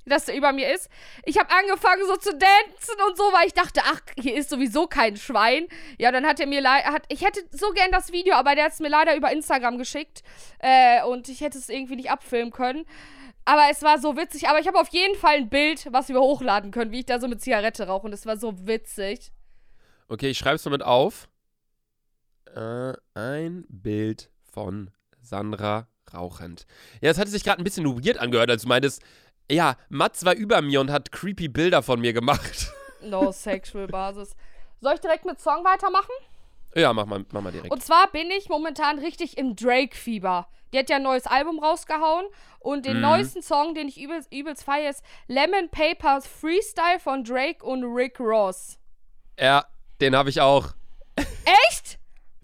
[0.08, 0.89] Dass er über mir ist.
[1.24, 4.86] Ich habe angefangen so zu dancen und so, weil ich dachte, ach, hier ist sowieso
[4.86, 5.68] kein Schwein.
[5.97, 8.74] Ja, dann hat er mir leider, ich hätte so gern das Video, aber der hat
[8.74, 10.22] es mir leider über Instagram geschickt.
[10.60, 12.86] Äh, und ich hätte es irgendwie nicht abfilmen können.
[13.45, 14.47] Aber es war so witzig.
[14.47, 17.20] Aber ich habe auf jeden Fall ein Bild, was wir hochladen können, wie ich da
[17.20, 18.06] so mit Zigarette rauche.
[18.06, 19.32] Und es war so witzig.
[20.08, 21.28] Okay, ich schreib's mal mit auf.
[22.56, 24.91] Äh, ein Bild von
[25.22, 26.66] Sandra rauchend.
[27.01, 29.01] Ja, das hatte sich gerade ein bisschen weird angehört, als du meintest,
[29.51, 32.72] ja, Mats war über mir und hat creepy Bilder von mir gemacht.
[33.01, 34.36] No sexual Basis.
[34.82, 36.10] Soll ich direkt mit Song weitermachen?
[36.74, 37.72] ja, mach mal, mach mal direkt.
[37.72, 40.47] Und zwar bin ich momentan richtig im Drake-Fieber.
[40.74, 42.26] Die hat ja ein neues Album rausgehauen.
[42.60, 43.01] Und den Mhm.
[43.03, 48.20] neuesten Song, den ich übelst, übelst feiere, ist Lemon Papers Freestyle von Drake und Rick
[48.20, 48.80] Ross.
[49.39, 49.66] ja,
[50.02, 50.74] den habe ich auch.
[51.16, 52.00] Echt?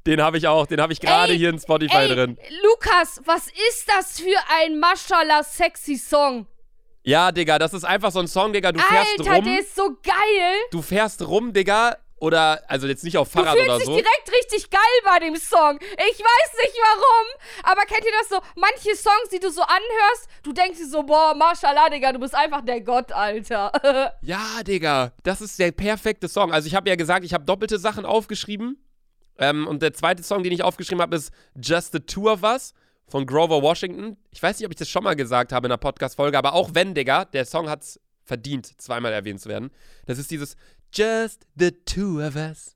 [0.08, 0.66] Den habe ich auch.
[0.66, 2.38] Den habe ich gerade hier in Spotify Ey, drin.
[2.64, 6.48] Lukas, was ist das für ein Mashallah sexy Song?
[7.04, 8.72] Ja, Digga, das ist einfach so ein Song, Digga.
[8.72, 9.46] Du fährst Alter, rum.
[9.46, 10.54] der ist so geil.
[10.72, 11.98] Du fährst rum, Digga.
[12.22, 13.96] Oder, also jetzt nicht auf Du Fahrrad fühlst oder dich so.
[13.96, 15.80] direkt richtig geil bei dem Song.
[15.82, 18.40] Ich weiß nicht warum, aber kennt ihr das so?
[18.56, 22.36] Manche Songs, die du so anhörst, du denkst dir so, boah, Mashallah, Digga, du bist
[22.36, 23.72] einfach der Gott, Alter.
[24.22, 26.54] Ja, Digga, das ist der perfekte Song.
[26.54, 28.78] Also ich habe ja gesagt, ich habe doppelte Sachen aufgeschrieben.
[29.40, 32.76] Ähm, und der zweite Song, den ich aufgeschrieben habe, ist Just the Two of Us
[33.08, 34.16] von Grover Washington.
[34.30, 36.70] Ich weiß nicht, ob ich das schon mal gesagt habe in einer Podcast-Folge, aber auch
[36.74, 39.72] wenn, Digga, der Song hat's verdient, zweimal erwähnt zu werden.
[40.06, 40.56] Das ist dieses
[40.94, 42.76] Just the Two of Us.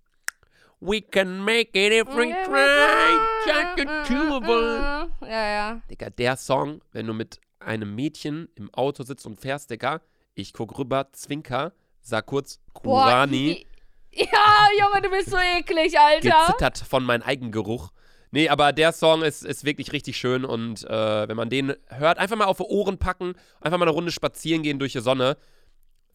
[0.80, 3.18] We can make it if we try.
[3.46, 5.10] Just the two of us.
[5.22, 5.82] Ja, ja.
[5.90, 10.02] Digga, der Song, wenn du mit einem Mädchen im Auto sitzt und fährst, Digga,
[10.36, 13.66] ich guck rüber, zwinker, sag kurz Boah, Kurani,
[14.12, 16.46] Ja, Junge, du bist so eklig, Alter.
[16.48, 17.92] gezittert von meinem Eigengeruch.
[18.32, 22.18] Nee, aber der Song ist, ist wirklich richtig schön und äh, wenn man den hört,
[22.18, 25.38] einfach mal auf die Ohren packen, einfach mal eine Runde spazieren gehen durch die Sonne.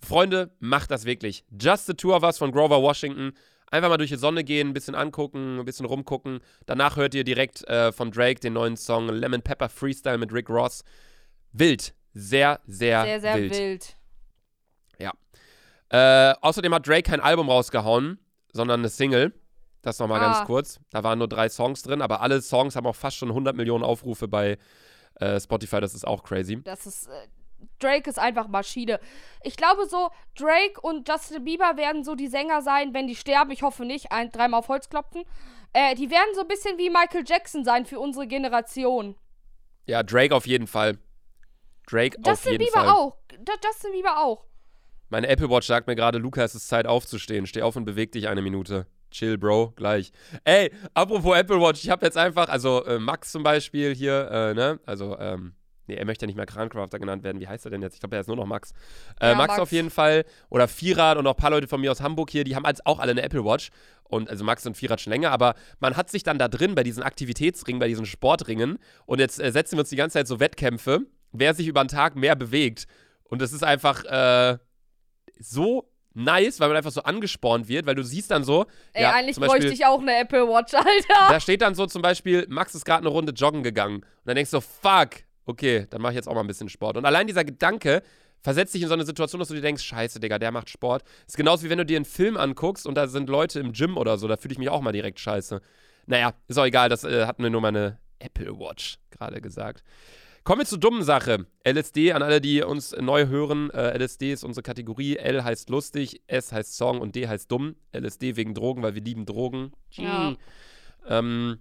[0.02, 1.44] Freunde, macht das wirklich.
[1.60, 3.32] Just the Two of Us von Grover Washington.
[3.70, 6.40] Einfach mal durch die Sonne gehen, ein bisschen angucken, ein bisschen rumgucken.
[6.66, 10.48] Danach hört ihr direkt äh, von Drake den neuen Song Lemon Pepper Freestyle mit Rick
[10.50, 10.82] Ross.
[11.52, 11.94] Wild.
[12.12, 13.52] Sehr, sehr, Sehr, sehr wild.
[13.56, 13.96] wild.
[15.92, 18.20] Äh, außerdem hat Drake kein Album rausgehauen,
[18.52, 19.32] sondern eine Single.
[19.82, 20.32] Das nochmal Ah.
[20.34, 20.78] ganz kurz.
[20.90, 23.82] Da waren nur drei Songs drin, aber alle Songs haben auch fast schon 100 Millionen
[23.82, 24.56] Aufrufe bei
[25.16, 25.80] äh, Spotify.
[25.80, 26.62] Das ist auch crazy.
[26.62, 27.08] Das ist.
[27.80, 29.00] Drake ist einfach Maschine.
[29.42, 33.50] Ich glaube so, Drake und Justin Bieber werden so die Sänger sein, wenn die sterben.
[33.50, 34.12] Ich hoffe nicht.
[34.12, 35.24] Ein, dreimal auf Holz klopfen.
[35.72, 39.16] Äh, die werden so ein bisschen wie Michael Jackson sein für unsere Generation.
[39.86, 40.98] Ja, Drake auf jeden Fall.
[41.86, 42.88] Drake auf Justin jeden Bieber Fall.
[42.88, 43.16] auch.
[43.32, 44.44] Ju- Justin Bieber auch.
[45.08, 47.46] Meine Apple Watch sagt mir gerade, Luca, es ist Zeit aufzustehen.
[47.46, 48.86] Steh auf und beweg dich eine Minute.
[49.10, 50.12] Chill, Bro, gleich.
[50.44, 54.54] Ey, apropos Apple Watch, ich habe jetzt einfach, also äh, Max zum Beispiel hier, äh,
[54.54, 55.54] ne, also, ähm,
[55.90, 57.40] nee, er möchte ja nicht mehr Krancrafter genannt werden.
[57.40, 57.94] Wie heißt er denn jetzt?
[57.94, 58.72] Ich glaube, er ist nur noch Max.
[59.20, 59.60] Äh, Ja, Max, Max.
[59.60, 60.24] auf jeden Fall.
[60.48, 62.84] Oder Vierrad und auch ein paar Leute von mir aus Hamburg hier, die haben als
[62.86, 63.70] auch alle eine Apple Watch.
[64.04, 66.82] Und also Max und Vierrad schon länger, aber man hat sich dann da drin bei
[66.82, 68.78] diesen Aktivitätsringen, bei diesen Sportringen.
[69.06, 71.00] Und jetzt äh, setzen wir uns die ganze Zeit so Wettkämpfe,
[71.32, 72.86] wer sich über den Tag mehr bewegt.
[73.24, 74.58] Und das ist einfach, äh,
[75.38, 79.12] so nice, weil man einfach so angespornt wird, weil du siehst dann so, Ey, ja,
[79.12, 81.32] eigentlich Beispiel, bräuchte ich auch eine Apple Watch, Alter.
[81.32, 84.34] da steht dann so zum Beispiel, Max ist gerade eine Runde joggen gegangen und dann
[84.34, 85.10] denkst du, fuck,
[85.50, 86.96] okay, dann mache ich jetzt auch mal ein bisschen Sport.
[86.96, 88.02] Und allein dieser Gedanke
[88.42, 91.02] versetzt dich in so eine Situation, dass du dir denkst, scheiße, Digga, der macht Sport.
[91.26, 93.96] Ist genauso wie wenn du dir einen Film anguckst und da sind Leute im Gym
[93.96, 95.60] oder so, da fühle ich mich auch mal direkt scheiße.
[96.06, 99.82] Naja, ist auch egal, das äh, hat mir nur meine Apple Watch gerade gesagt.
[100.42, 101.46] Kommen wir zur dummen Sache.
[101.68, 105.16] LSD, an alle, die uns neu hören, äh, LSD ist unsere Kategorie.
[105.16, 107.76] L heißt lustig, S heißt Song und D heißt dumm.
[107.92, 109.72] LSD wegen Drogen, weil wir lieben Drogen.
[109.90, 110.34] Ja.
[111.06, 111.58] Ähm,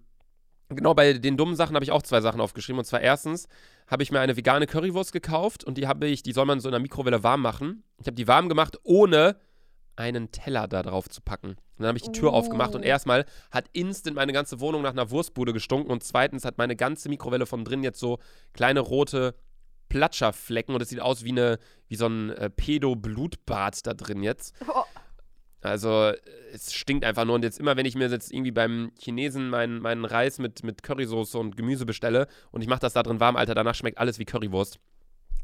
[0.70, 2.80] genau, bei den dummen Sachen habe ich auch zwei Sachen aufgeschrieben.
[2.80, 3.50] Und zwar erstens
[3.90, 6.68] habe ich mir eine vegane Currywurst gekauft und die habe ich, die soll man so
[6.70, 7.84] in der Mikrowelle warm machen.
[8.00, 9.36] Ich habe die warm gemacht, ohne
[9.96, 11.50] einen Teller da drauf zu packen.
[11.50, 12.36] Und dann habe ich die Tür Oh.
[12.36, 16.58] aufgemacht und erstmal hat instant meine ganze Wohnung nach einer Wurstbude gestunken und zweitens hat
[16.58, 18.20] meine ganze Mikrowelle von drin jetzt so
[18.54, 19.36] kleine rote
[19.90, 24.54] Platscherflecken und es sieht aus wie, eine, wie so ein äh, Pedo-Blutbad da drin jetzt.
[24.68, 24.84] Oh.
[25.62, 26.14] Also
[26.54, 29.82] es stinkt einfach nur und jetzt immer, wenn ich mir jetzt irgendwie beim Chinesen meinen,
[29.82, 33.36] meinen Reis mit, mit Currysoße und Gemüse bestelle und ich mache das da drin warm,
[33.36, 34.80] Alter, danach schmeckt alles wie Currywurst.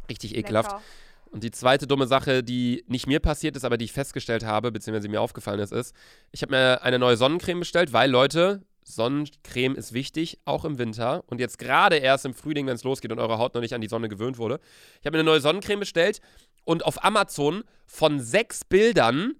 [0.09, 0.71] Richtig ekelhaft.
[0.71, 0.83] Lecker.
[1.31, 4.71] Und die zweite dumme Sache, die nicht mir passiert ist, aber die ich festgestellt habe,
[4.71, 5.93] beziehungsweise mir aufgefallen ist, ist,
[6.31, 11.23] ich habe mir eine neue Sonnencreme bestellt, weil Leute, Sonnencreme ist wichtig, auch im Winter.
[11.27, 13.81] Und jetzt gerade erst im Frühling, wenn es losgeht und eure Haut noch nicht an
[13.81, 14.59] die Sonne gewöhnt wurde.
[15.01, 16.21] Ich habe mir eine neue Sonnencreme bestellt
[16.63, 19.35] und auf Amazon von sechs Bildern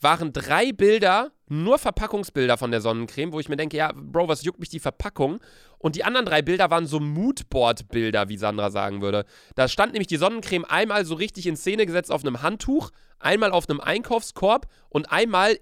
[0.00, 4.42] waren drei Bilder, nur Verpackungsbilder von der Sonnencreme, wo ich mir denke, ja, Bro, was
[4.44, 5.40] juckt mich die Verpackung?
[5.78, 9.24] Und die anderen drei Bilder waren so Moodboard-Bilder, wie Sandra sagen würde.
[9.54, 13.52] Da stand nämlich die Sonnencreme einmal so richtig in Szene gesetzt auf einem Handtuch, einmal
[13.52, 15.58] auf einem Einkaufskorb und einmal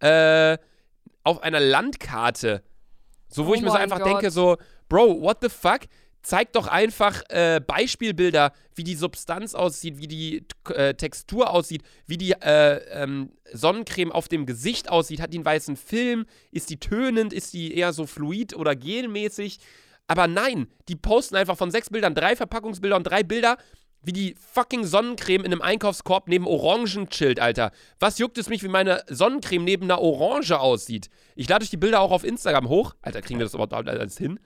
[0.00, 0.58] äh,
[1.24, 2.62] auf einer Landkarte.
[3.28, 4.06] So, wo Oh ich mir so einfach Gott.
[4.08, 4.58] denke, so,
[4.88, 5.80] Bro, what the fuck?
[6.22, 12.16] Zeig doch einfach äh, Beispielbilder, wie die Substanz aussieht, wie die äh, Textur aussieht, wie
[12.16, 15.20] die äh, ähm, Sonnencreme auf dem Gesicht aussieht.
[15.20, 16.26] Hat die einen weißen Film?
[16.52, 17.32] Ist die tönend?
[17.32, 19.58] Ist die eher so fluid oder gelmäßig?
[20.06, 23.56] Aber nein, die posten einfach von sechs Bildern drei Verpackungsbilder und drei Bilder,
[24.02, 27.72] wie die fucking Sonnencreme in einem Einkaufskorb neben Orangen chillt, Alter.
[27.98, 31.08] Was juckt es mich, wie meine Sonnencreme neben einer Orange aussieht?
[31.34, 32.94] Ich lade euch die Bilder auch auf Instagram hoch.
[33.00, 34.38] Alter, kriegen wir das überhaupt alles hin?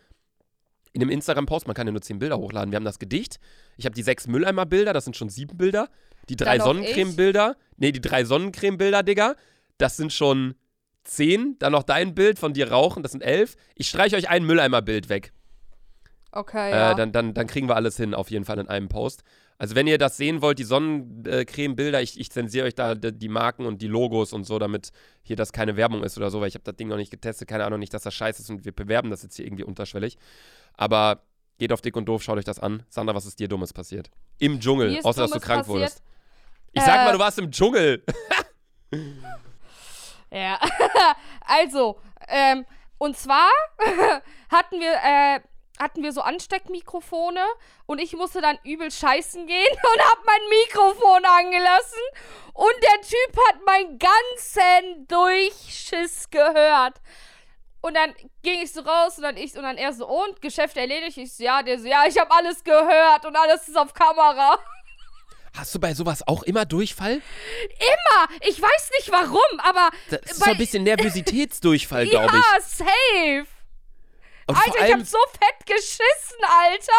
[0.96, 2.72] In dem Instagram-Post, man kann ja nur zehn Bilder hochladen.
[2.72, 3.38] Wir haben das Gedicht.
[3.76, 5.90] Ich habe die sechs Mülleimer-Bilder, das sind schon sieben Bilder.
[6.30, 7.54] Die drei Sonnencreme-Bilder.
[7.76, 9.34] Nee, die drei Sonnencreme-Bilder, Digga.
[9.76, 10.54] Das sind schon
[11.04, 11.58] zehn.
[11.58, 13.56] Dann noch dein Bild von dir rauchen, das sind elf.
[13.74, 15.34] Ich streiche euch ein Mülleimer-Bild weg.
[16.32, 16.92] Okay, ja.
[16.92, 19.22] Äh, dann, dann, dann kriegen wir alles hin, auf jeden Fall in einem Post.
[19.58, 23.64] Also, wenn ihr das sehen wollt, die Sonnencreme-Bilder, ich, ich zensiere euch da die Marken
[23.66, 24.90] und die Logos und so, damit
[25.22, 27.48] hier das keine Werbung ist oder so, weil ich habe das Ding noch nicht getestet,
[27.48, 30.18] keine Ahnung, nicht, dass das scheiße ist und wir bewerben das jetzt hier irgendwie unterschwellig.
[30.74, 31.22] Aber
[31.58, 32.82] geht auf dick und doof, schaut euch das an.
[32.90, 34.10] Sandra, was ist dir Dummes passiert?
[34.38, 35.68] Im Dschungel, außer dass du krank passiert.
[35.68, 36.02] wurdest.
[36.72, 38.02] Ich sag Äh, mal, du warst im Dschungel.
[40.30, 40.58] Ja,
[41.46, 41.98] also,
[42.28, 42.66] ähm,
[42.98, 43.48] und zwar
[44.50, 45.40] hatten wir, äh,
[45.78, 47.44] hatten wir so Ansteckmikrofone
[47.86, 52.02] und ich musste dann übel scheißen gehen und hab mein Mikrofon angelassen
[52.52, 57.00] und der Typ hat meinen ganzen Durchschiss gehört.
[57.82, 60.76] Und dann ging ich so raus und dann ich und dann er so und Geschäft
[60.76, 61.18] erledigt.
[61.18, 64.58] Ich so, ja, der so ja, ich habe alles gehört und alles ist auf Kamera.
[65.56, 67.12] Hast du bei sowas auch immer Durchfall?
[67.78, 72.42] Immer, ich weiß nicht warum, aber Das ist so ein bisschen Nervositätsdurchfall, glaube ich.
[72.42, 73.55] ja, safe.
[74.46, 76.92] Und Alter, ich allem, hab so fett geschissen, Alter.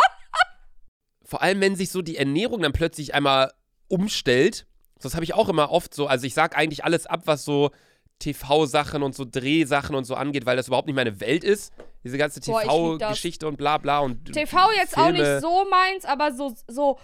[1.23, 3.53] vor allem, wenn sich so die Ernährung dann plötzlich einmal
[3.87, 4.65] umstellt.
[4.99, 6.07] Das habe ich auch immer oft so.
[6.07, 7.71] Also ich sag eigentlich alles ab, was so
[8.19, 11.71] TV-Sachen und so Drehsachen und so angeht, weil das überhaupt nicht meine Welt ist.
[12.03, 12.45] Diese ganze ich.
[12.45, 15.19] TV-Geschichte und bla bla und TV jetzt auch Filme.
[15.19, 16.99] nicht so meins, aber so, so,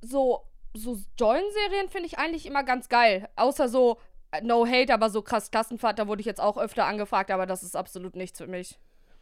[0.00, 0.42] so,
[0.74, 3.28] so Join-Serien finde ich eigentlich immer ganz geil.
[3.34, 3.98] Außer so,
[4.30, 7.46] äh, no hate, aber so krass Klassenfahrt, da wurde ich jetzt auch öfter angefragt, aber
[7.46, 8.78] das ist absolut nichts für mich.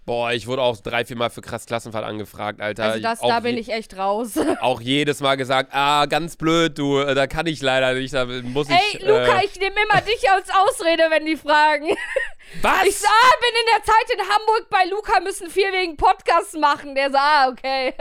[0.06, 2.84] Boah, ich wurde auch drei, vier Mal für krass Klassenfahrt angefragt, Alter.
[2.84, 4.32] Also das, auch da bin ich echt raus.
[4.60, 8.24] Auch jedes Mal gesagt, ah, ganz blöd, du, äh, da kann ich leider nicht, da
[8.24, 9.00] muss Ey, ich.
[9.02, 11.86] Luca, äh, ich nehme immer dich als Ausrede, wenn die fragen.
[12.62, 12.86] was?
[12.86, 16.54] Ich so, ah, bin in der Zeit in Hamburg bei Luca, müssen viel wegen Podcasts
[16.54, 16.94] machen.
[16.94, 17.94] Der so, ah, okay.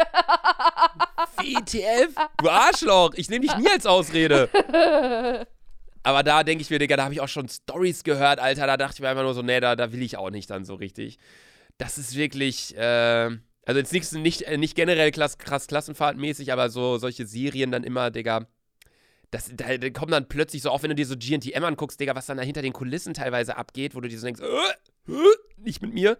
[1.37, 2.15] WTF?
[2.41, 4.49] Du Arschloch, ich nehme dich nie als Ausrede.
[6.03, 8.67] Aber da denke ich mir, Digga, da habe ich auch schon Stories gehört, Alter.
[8.67, 10.65] Da dachte ich mir einfach nur so, nee, da, da will ich auch nicht dann
[10.65, 11.19] so richtig.
[11.79, 13.29] Das ist wirklich, äh,
[13.65, 17.83] also jetzt nichts, nicht, äh, nicht generell klass, krass Klassenfahrtmäßig, aber so solche Serien dann
[17.83, 18.47] immer, Digga.
[19.31, 22.15] Das, da, da kommen dann plötzlich so, auch wenn du dir so GNTM anguckst, Digga,
[22.15, 25.35] was dann da hinter den Kulissen teilweise abgeht, wo du dir so denkst, äh, äh,
[25.57, 26.17] nicht mit mir.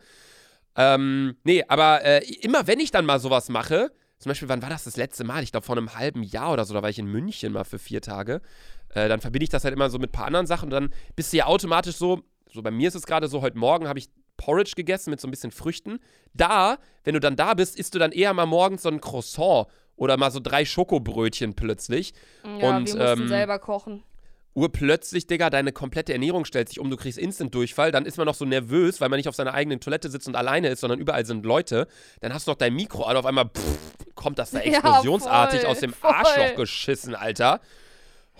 [0.78, 4.70] Ähm, nee, aber äh, immer wenn ich dann mal sowas mache, zum Beispiel, wann war
[4.70, 5.44] das das letzte Mal?
[5.44, 7.80] Ich glaube, vor einem halben Jahr oder so, da war ich in München mal für
[7.80, 8.42] vier Tage.
[8.94, 10.94] Äh, dann verbinde ich das halt immer so mit ein paar anderen Sachen und dann
[11.18, 14.00] bist du ja automatisch so, so bei mir ist es gerade so, heute Morgen habe
[14.00, 14.10] ich
[14.40, 16.00] Porridge gegessen mit so ein bisschen Früchten.
[16.34, 19.68] Da, wenn du dann da bist, isst du dann eher mal morgens so ein Croissant
[19.98, 22.14] oder mal so drei Schokobrötchen plötzlich.
[22.44, 24.04] Ja, Und, wir mussten ähm, selber kochen.
[24.56, 28.34] Urplötzlich, Digga, deine komplette Ernährung stellt sich um, du kriegst Instant-Durchfall, dann ist man noch
[28.34, 31.26] so nervös, weil man nicht auf seiner eigenen Toilette sitzt und alleine ist, sondern überall
[31.26, 31.88] sind Leute.
[32.22, 35.62] Dann hast du noch dein Mikro an, auf einmal pff, kommt das da Ja, explosionsartig
[35.62, 36.12] voll, aus dem voll.
[36.12, 37.60] Arschloch geschissen, Alter.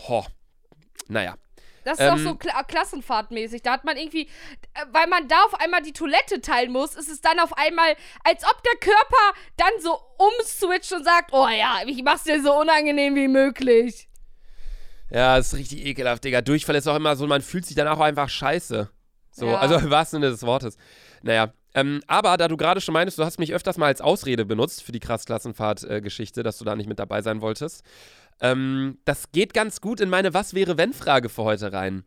[0.08, 0.26] Ho.
[1.08, 1.36] Naja.
[1.90, 3.62] Das ist auch ähm, so Kla Klassenfahrtmäßig.
[3.64, 7.10] Da hat man irgendwie, äh, weil man da auf einmal die Toilette teilen muss, ist
[7.10, 11.78] es dann auf einmal, als ob der Körper dann so umswitcht und sagt, oh ja,
[11.86, 14.08] ich mach's dir so unangenehm wie möglich.
[15.10, 16.42] Ja, ist richtig ekelhaft, Digga.
[16.42, 18.90] Durchfall ist auch immer so, man fühlt sich dann auch einfach scheiße.
[19.32, 19.58] So, Ja.
[19.58, 20.78] also im wahrsten Sinne des Wortes.
[21.24, 24.46] Naja, ähm, aber da du gerade schon meinst, du hast mich öfters mal als Ausrede
[24.46, 27.84] benutzt für die krass Klassenfahrt-Geschichte, dass du da nicht mit dabei sein wolltest.
[28.42, 32.04] Ähm, das geht ganz gut in meine Was wäre wenn Frage für heute rein.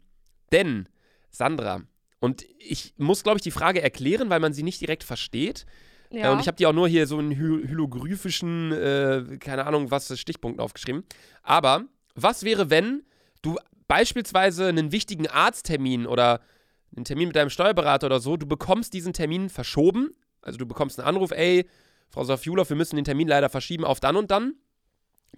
[0.51, 0.89] Denn,
[1.31, 1.83] Sandra,
[2.21, 5.67] und ich muss, glaube ich, die Frage erklären, weil man sie nicht direkt versteht.
[6.11, 6.29] Ja.
[6.29, 9.91] Äh, und ich habe die auch nur hier so in hy hieroglyphischen, äh, keine Ahnung,
[9.91, 11.05] was Stichpunkten aufgeschrieben.
[11.43, 13.03] Aber was wäre, wenn
[13.43, 13.59] du
[13.89, 16.41] beispielsweise einen wichtigen Arzttermin oder
[16.95, 20.15] einen Termin mit deinem Steuerberater oder so, du bekommst diesen Termin verschoben.
[20.43, 21.67] Also du bekommst einen Anruf, ey,
[22.09, 24.55] Frau Safiulov, wir müssen den Termin leider verschieben auf dann und dann.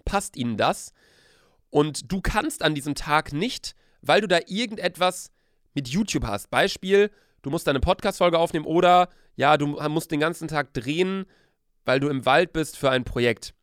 [0.03, 0.93] Passt Ihnen das?
[1.69, 5.31] Und du kannst an diesem Tag nicht, weil du da irgendetwas
[5.73, 6.49] mit YouTube hast.
[6.49, 11.25] Beispiel, du musst deine Podcast-Folge aufnehmen oder ja, du musst den ganzen Tag drehen,
[11.83, 13.53] weil du im Wald bist für ein Projekt.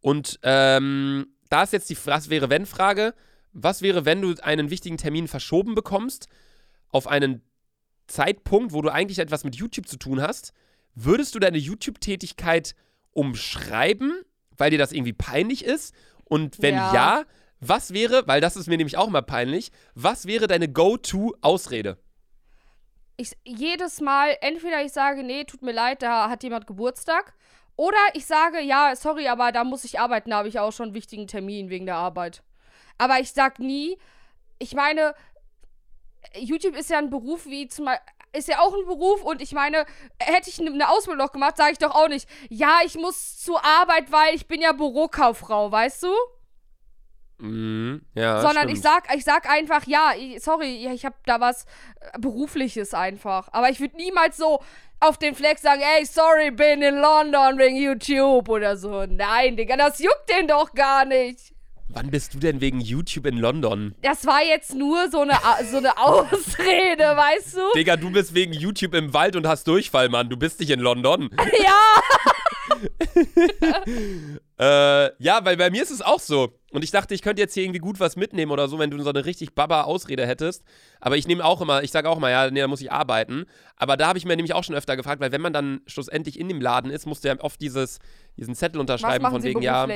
[0.00, 3.14] Und ähm, da ist jetzt die Was wäre wenn Frage.
[3.52, 6.28] Was wäre, wenn du einen wichtigen Termin verschoben bekommst
[6.88, 7.42] auf einen
[8.06, 10.52] Zeitpunkt, wo du eigentlich etwas mit YouTube zu tun hast?
[10.94, 12.74] Würdest du deine YouTube-Tätigkeit
[13.12, 14.22] umschreiben,
[14.60, 15.94] weil dir das irgendwie peinlich ist?
[16.24, 16.94] Und wenn ja.
[16.94, 17.22] Ja.
[17.58, 21.98] was wäre, weil das ist mir nämlich auch immer peinlich, was wäre deine Go-To-Ausrede?
[23.20, 27.34] ich jedes Mal, entweder ich sage, nee, tut mir leid, da hat jemand Geburtstag.
[27.76, 30.86] Oder ich sage, ja, sorry, aber da muss ich arbeiten, da habe ich auch schon
[30.86, 32.42] einen wichtigen Termin wegen der Arbeit.
[32.98, 33.98] Aber ich sag nie,
[34.58, 35.14] ich meine,
[36.36, 39.52] YouTube ist ja ein Beruf wie zum Beispiel, ist ja auch ein Beruf und ich
[39.52, 39.84] meine,
[40.18, 43.64] hätte ich eine Ausbildung noch gemacht, sage ich doch auch nicht, ja, ich muss zur
[43.64, 46.14] Arbeit, weil ich bin ja Bürokauffrau, weißt du?
[47.38, 48.72] Mhm, ja, Sondern stimmt.
[48.74, 51.64] ich sag, ich sag einfach, ja, sorry, ich habe da was
[52.00, 53.48] äh, berufliches einfach.
[53.52, 54.60] Aber ich würde niemals so
[55.00, 59.06] auf den Fleck sagen, ey, sorry, bin in London wegen YouTube oder so.
[59.06, 61.54] Nein, Digga, das juckt den doch gar nicht.
[61.92, 63.94] Wann bist du denn wegen YouTube in London?
[64.02, 65.34] Das war jetzt nur so eine,
[65.70, 67.60] so eine Ausrede, weißt du?
[67.74, 70.28] Digga, du bist wegen YouTube im Wald und hast Durchfall, Mann.
[70.28, 71.30] Du bist nicht in London.
[71.62, 72.00] Ja,
[74.60, 76.52] Äh, ja, weil bei mir ist es auch so.
[76.70, 79.02] Und ich dachte, ich könnte jetzt hier irgendwie gut was mitnehmen oder so, wenn du
[79.02, 80.64] so eine richtig Baba-Ausrede hättest.
[81.00, 83.46] Aber ich nehme auch immer, ich sage auch immer, ja, nee, da muss ich arbeiten.
[83.76, 86.38] Aber da habe ich mir nämlich auch schon öfter gefragt, weil wenn man dann schlussendlich
[86.38, 88.00] in dem Laden ist, musst du ja oft dieses,
[88.36, 89.88] diesen Zettel unterschreiben von wegen, ja?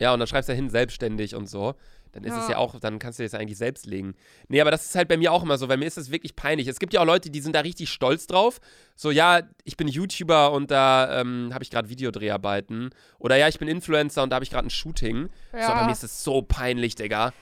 [0.00, 1.74] Ja, und dann schreibst du da hin selbstständig und so.
[2.12, 2.50] Dann ist es Ja.
[2.52, 4.14] ja auch, dann kannst du das ja eigentlich selbst legen.
[4.48, 6.36] Nee, aber das ist halt bei mir auch immer so, weil mir ist es wirklich
[6.36, 6.68] peinlich.
[6.68, 8.60] Es gibt ja auch Leute, die sind da richtig stolz drauf.
[8.94, 12.90] So, ja, ich bin YouTuber und da ähm, habe ich gerade Videodreharbeiten.
[13.18, 15.30] Oder ja, ich bin Influencer und da habe ich gerade ein Shooting.
[15.52, 15.74] So, Ja.
[15.74, 17.32] bei mir ist es so peinlich, Digga.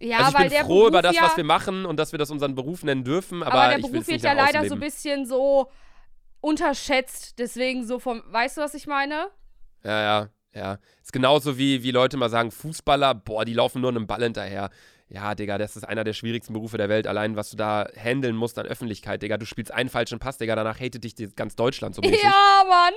[0.00, 1.98] Ja, also ich weil bin der froh Beruf über das, ja, was wir machen und
[1.98, 4.74] dass wir das unseren Beruf nennen dürfen, aber, Aber der Beruf wird ja leider so
[4.74, 5.70] ein bisschen so
[6.40, 7.38] unterschätzt.
[7.38, 9.28] Deswegen so vom, weißt du, was ich meine?
[9.82, 10.78] Ja, ja, ja.
[11.02, 14.70] Ist genauso wie, wie Leute mal sagen, Fußballer, boah, die laufen nur einem Ball hinterher.
[15.08, 17.06] Ja, Digga, das ist einer der schwierigsten Berufe der Welt.
[17.06, 19.36] Allein, was du da handeln musst an Öffentlichkeit, Digga.
[19.36, 22.20] Du spielst einen falschen Pass, Digga, danach hatet dich ganz Deutschland so mäßig.
[22.22, 22.94] Ja, Mann.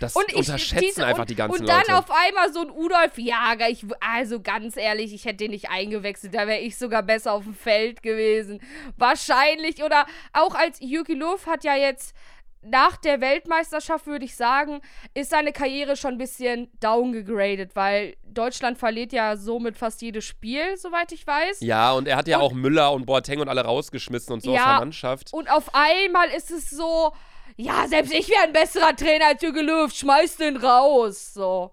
[0.00, 1.96] Das Und ich, unterschätzen diese, einfach und, die ganzen Und dann Leute.
[1.96, 3.68] auf einmal so ein Udolf Jager.
[3.68, 6.34] Ich, also ganz ehrlich, ich hätte den nicht eingewechselt.
[6.34, 8.60] Da wäre ich sogar besser auf dem Feld gewesen.
[8.96, 9.82] Wahrscheinlich.
[9.82, 12.14] Oder auch als Jürgen Löw hat ja jetzt
[12.62, 14.80] nach der Weltmeisterschaft, würde ich sagen,
[15.14, 20.76] ist seine Karriere schon ein bisschen downgegradet, weil Deutschland verliert ja somit fast jedes Spiel,
[20.76, 21.60] soweit ich weiß.
[21.60, 24.50] ja, und er hat ja Und- auch Müller und Boateng und alle rausgeschmissen und so
[24.50, 24.64] aus Ja.
[24.72, 25.32] der Mannschaft.
[25.32, 27.12] Und auf einmal ist es so,
[27.56, 31.32] ja, selbst ich wäre ein besserer Trainer als Jürgen Löw, schmeiß den raus.
[31.34, 31.70] So.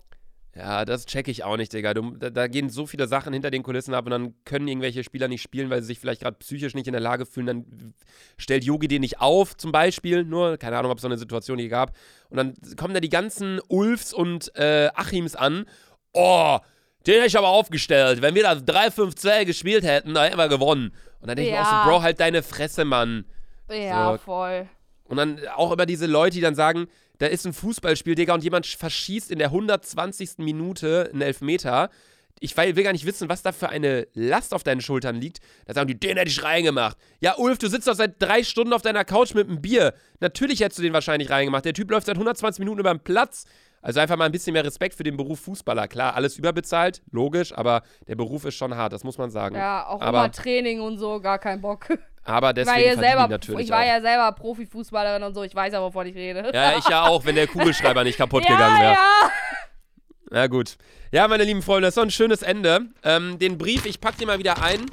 [0.58, 1.94] Ja, das check ich auch nicht, Digga.
[1.94, 5.04] Du, da, da gehen so viele Sachen hinter den Kulissen ab und dann können irgendwelche
[5.04, 7.48] Spieler nicht spielen, weil sie sich vielleicht gerade psychisch nicht in der Lage fühlen.
[7.48, 7.94] Dann
[8.38, 10.24] stellt Yogi den nicht auf, zum Beispiel.
[10.24, 11.92] Nur, keine Ahnung, ob es so eine Situation hier gab.
[12.30, 15.66] Und dann kommen da die ganzen Ulfs und äh, Achims an.
[16.14, 16.58] Oh,
[17.06, 18.22] den hätte ich aber aufgestellt.
[18.22, 20.94] Wenn wir da 3-5-2 gespielt hätten, dann hätten wir gewonnen.
[21.20, 21.84] Und dann denke ich mir auch Ja.
[21.84, 23.26] so, Bro, halt deine Fresse, Mann.
[23.70, 24.18] Ja, So.
[24.20, 24.70] voll.
[25.04, 26.88] Und dann auch über diese Leute, die dann sagen,
[27.18, 30.40] da ist ein Fußballspiel, Digga, und jemand verschießt in der 120.
[30.40, 31.90] Minute einen Elfmeter.
[32.40, 35.40] Ich will gar nicht wissen, was da für eine Last auf deinen Schultern liegt.
[35.66, 36.98] Da sagen die, den hätte ich reingemacht.
[37.22, 39.94] Ja, Ulf, du sitzt doch seit drei Stunden auf deiner Couch mit einem Bier.
[40.20, 41.64] Natürlich hättest du den wahrscheinlich reingemacht.
[41.64, 43.46] Der Typ läuft seit 120 Minuten über den Platz.
[43.82, 45.88] Also einfach mal ein bisschen mehr Respekt für den Beruf Fußballer.
[45.88, 49.56] Klar, alles überbezahlt, logisch, aber der Beruf ist schon hart, das muss man sagen.
[49.56, 51.88] Ja, auch aber, immer Training und so, gar kein Bock.
[52.26, 53.88] Aber Ich war, deswegen ja selber, natürlich ich war auch.
[53.88, 56.52] ja selber Profifußballerin und so, ich weiß ja, wovon ich rede.
[56.54, 58.94] Ja, ich ja auch, wenn der Kugelschreiber nicht kaputt ja, gegangen wäre.
[58.94, 59.32] ja.
[60.32, 60.76] Na gut.
[61.12, 62.88] Ja, meine lieben Freunde, das ist doch ein schönes Ende.
[63.04, 64.88] Ähm, den Brief, ich pack den mal wieder ein.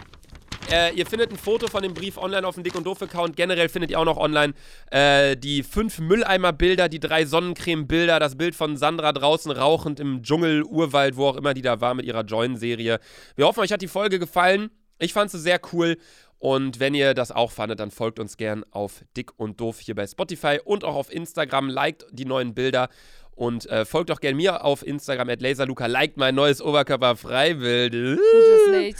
[0.71, 3.37] Äh, ihr findet ein Foto von dem Brief online auf dem Dick und Doof-Account.
[3.37, 4.53] Generell findet ihr auch noch online
[4.91, 10.63] äh, die fünf Mülleimer-Bilder, die drei Sonnencreme-Bilder, das Bild von Sandra draußen rauchend im Dschungel,
[10.63, 13.01] Urwald, wo auch immer die da war mit ihrer Join-Serie.
[13.35, 14.71] Wir hoffen, euch hat die Folge gefallen.
[14.99, 15.97] Ich fand sie sehr cool.
[16.43, 19.95] Und wenn ihr das auch fandet, dann folgt uns gern auf Dick und Doof hier
[19.95, 21.69] bei Spotify und auch auf Instagram.
[21.69, 22.89] Liked die neuen Bilder
[23.31, 25.87] und äh, folgt auch gern mir auf Instagram at laserluca.
[25.87, 27.93] Liked mein neues Oberkörper-Freibild.
[27.93, 28.99] Tut es nicht.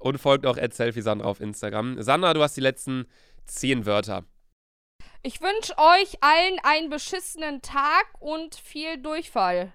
[0.00, 2.02] Und folgt auch at selfiesandra auf Instagram.
[2.02, 3.06] Sandra, du hast die letzten
[3.44, 4.24] zehn Wörter.
[5.22, 9.72] Ich wünsche euch allen einen beschissenen Tag und viel Durchfall.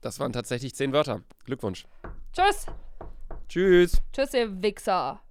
[0.00, 1.22] Das waren tatsächlich zehn Wörter.
[1.44, 1.84] Glückwunsch.
[2.32, 2.66] Tschüss.
[3.48, 4.02] Tschüss.
[4.12, 5.22] Tschüss, ihr Wichser.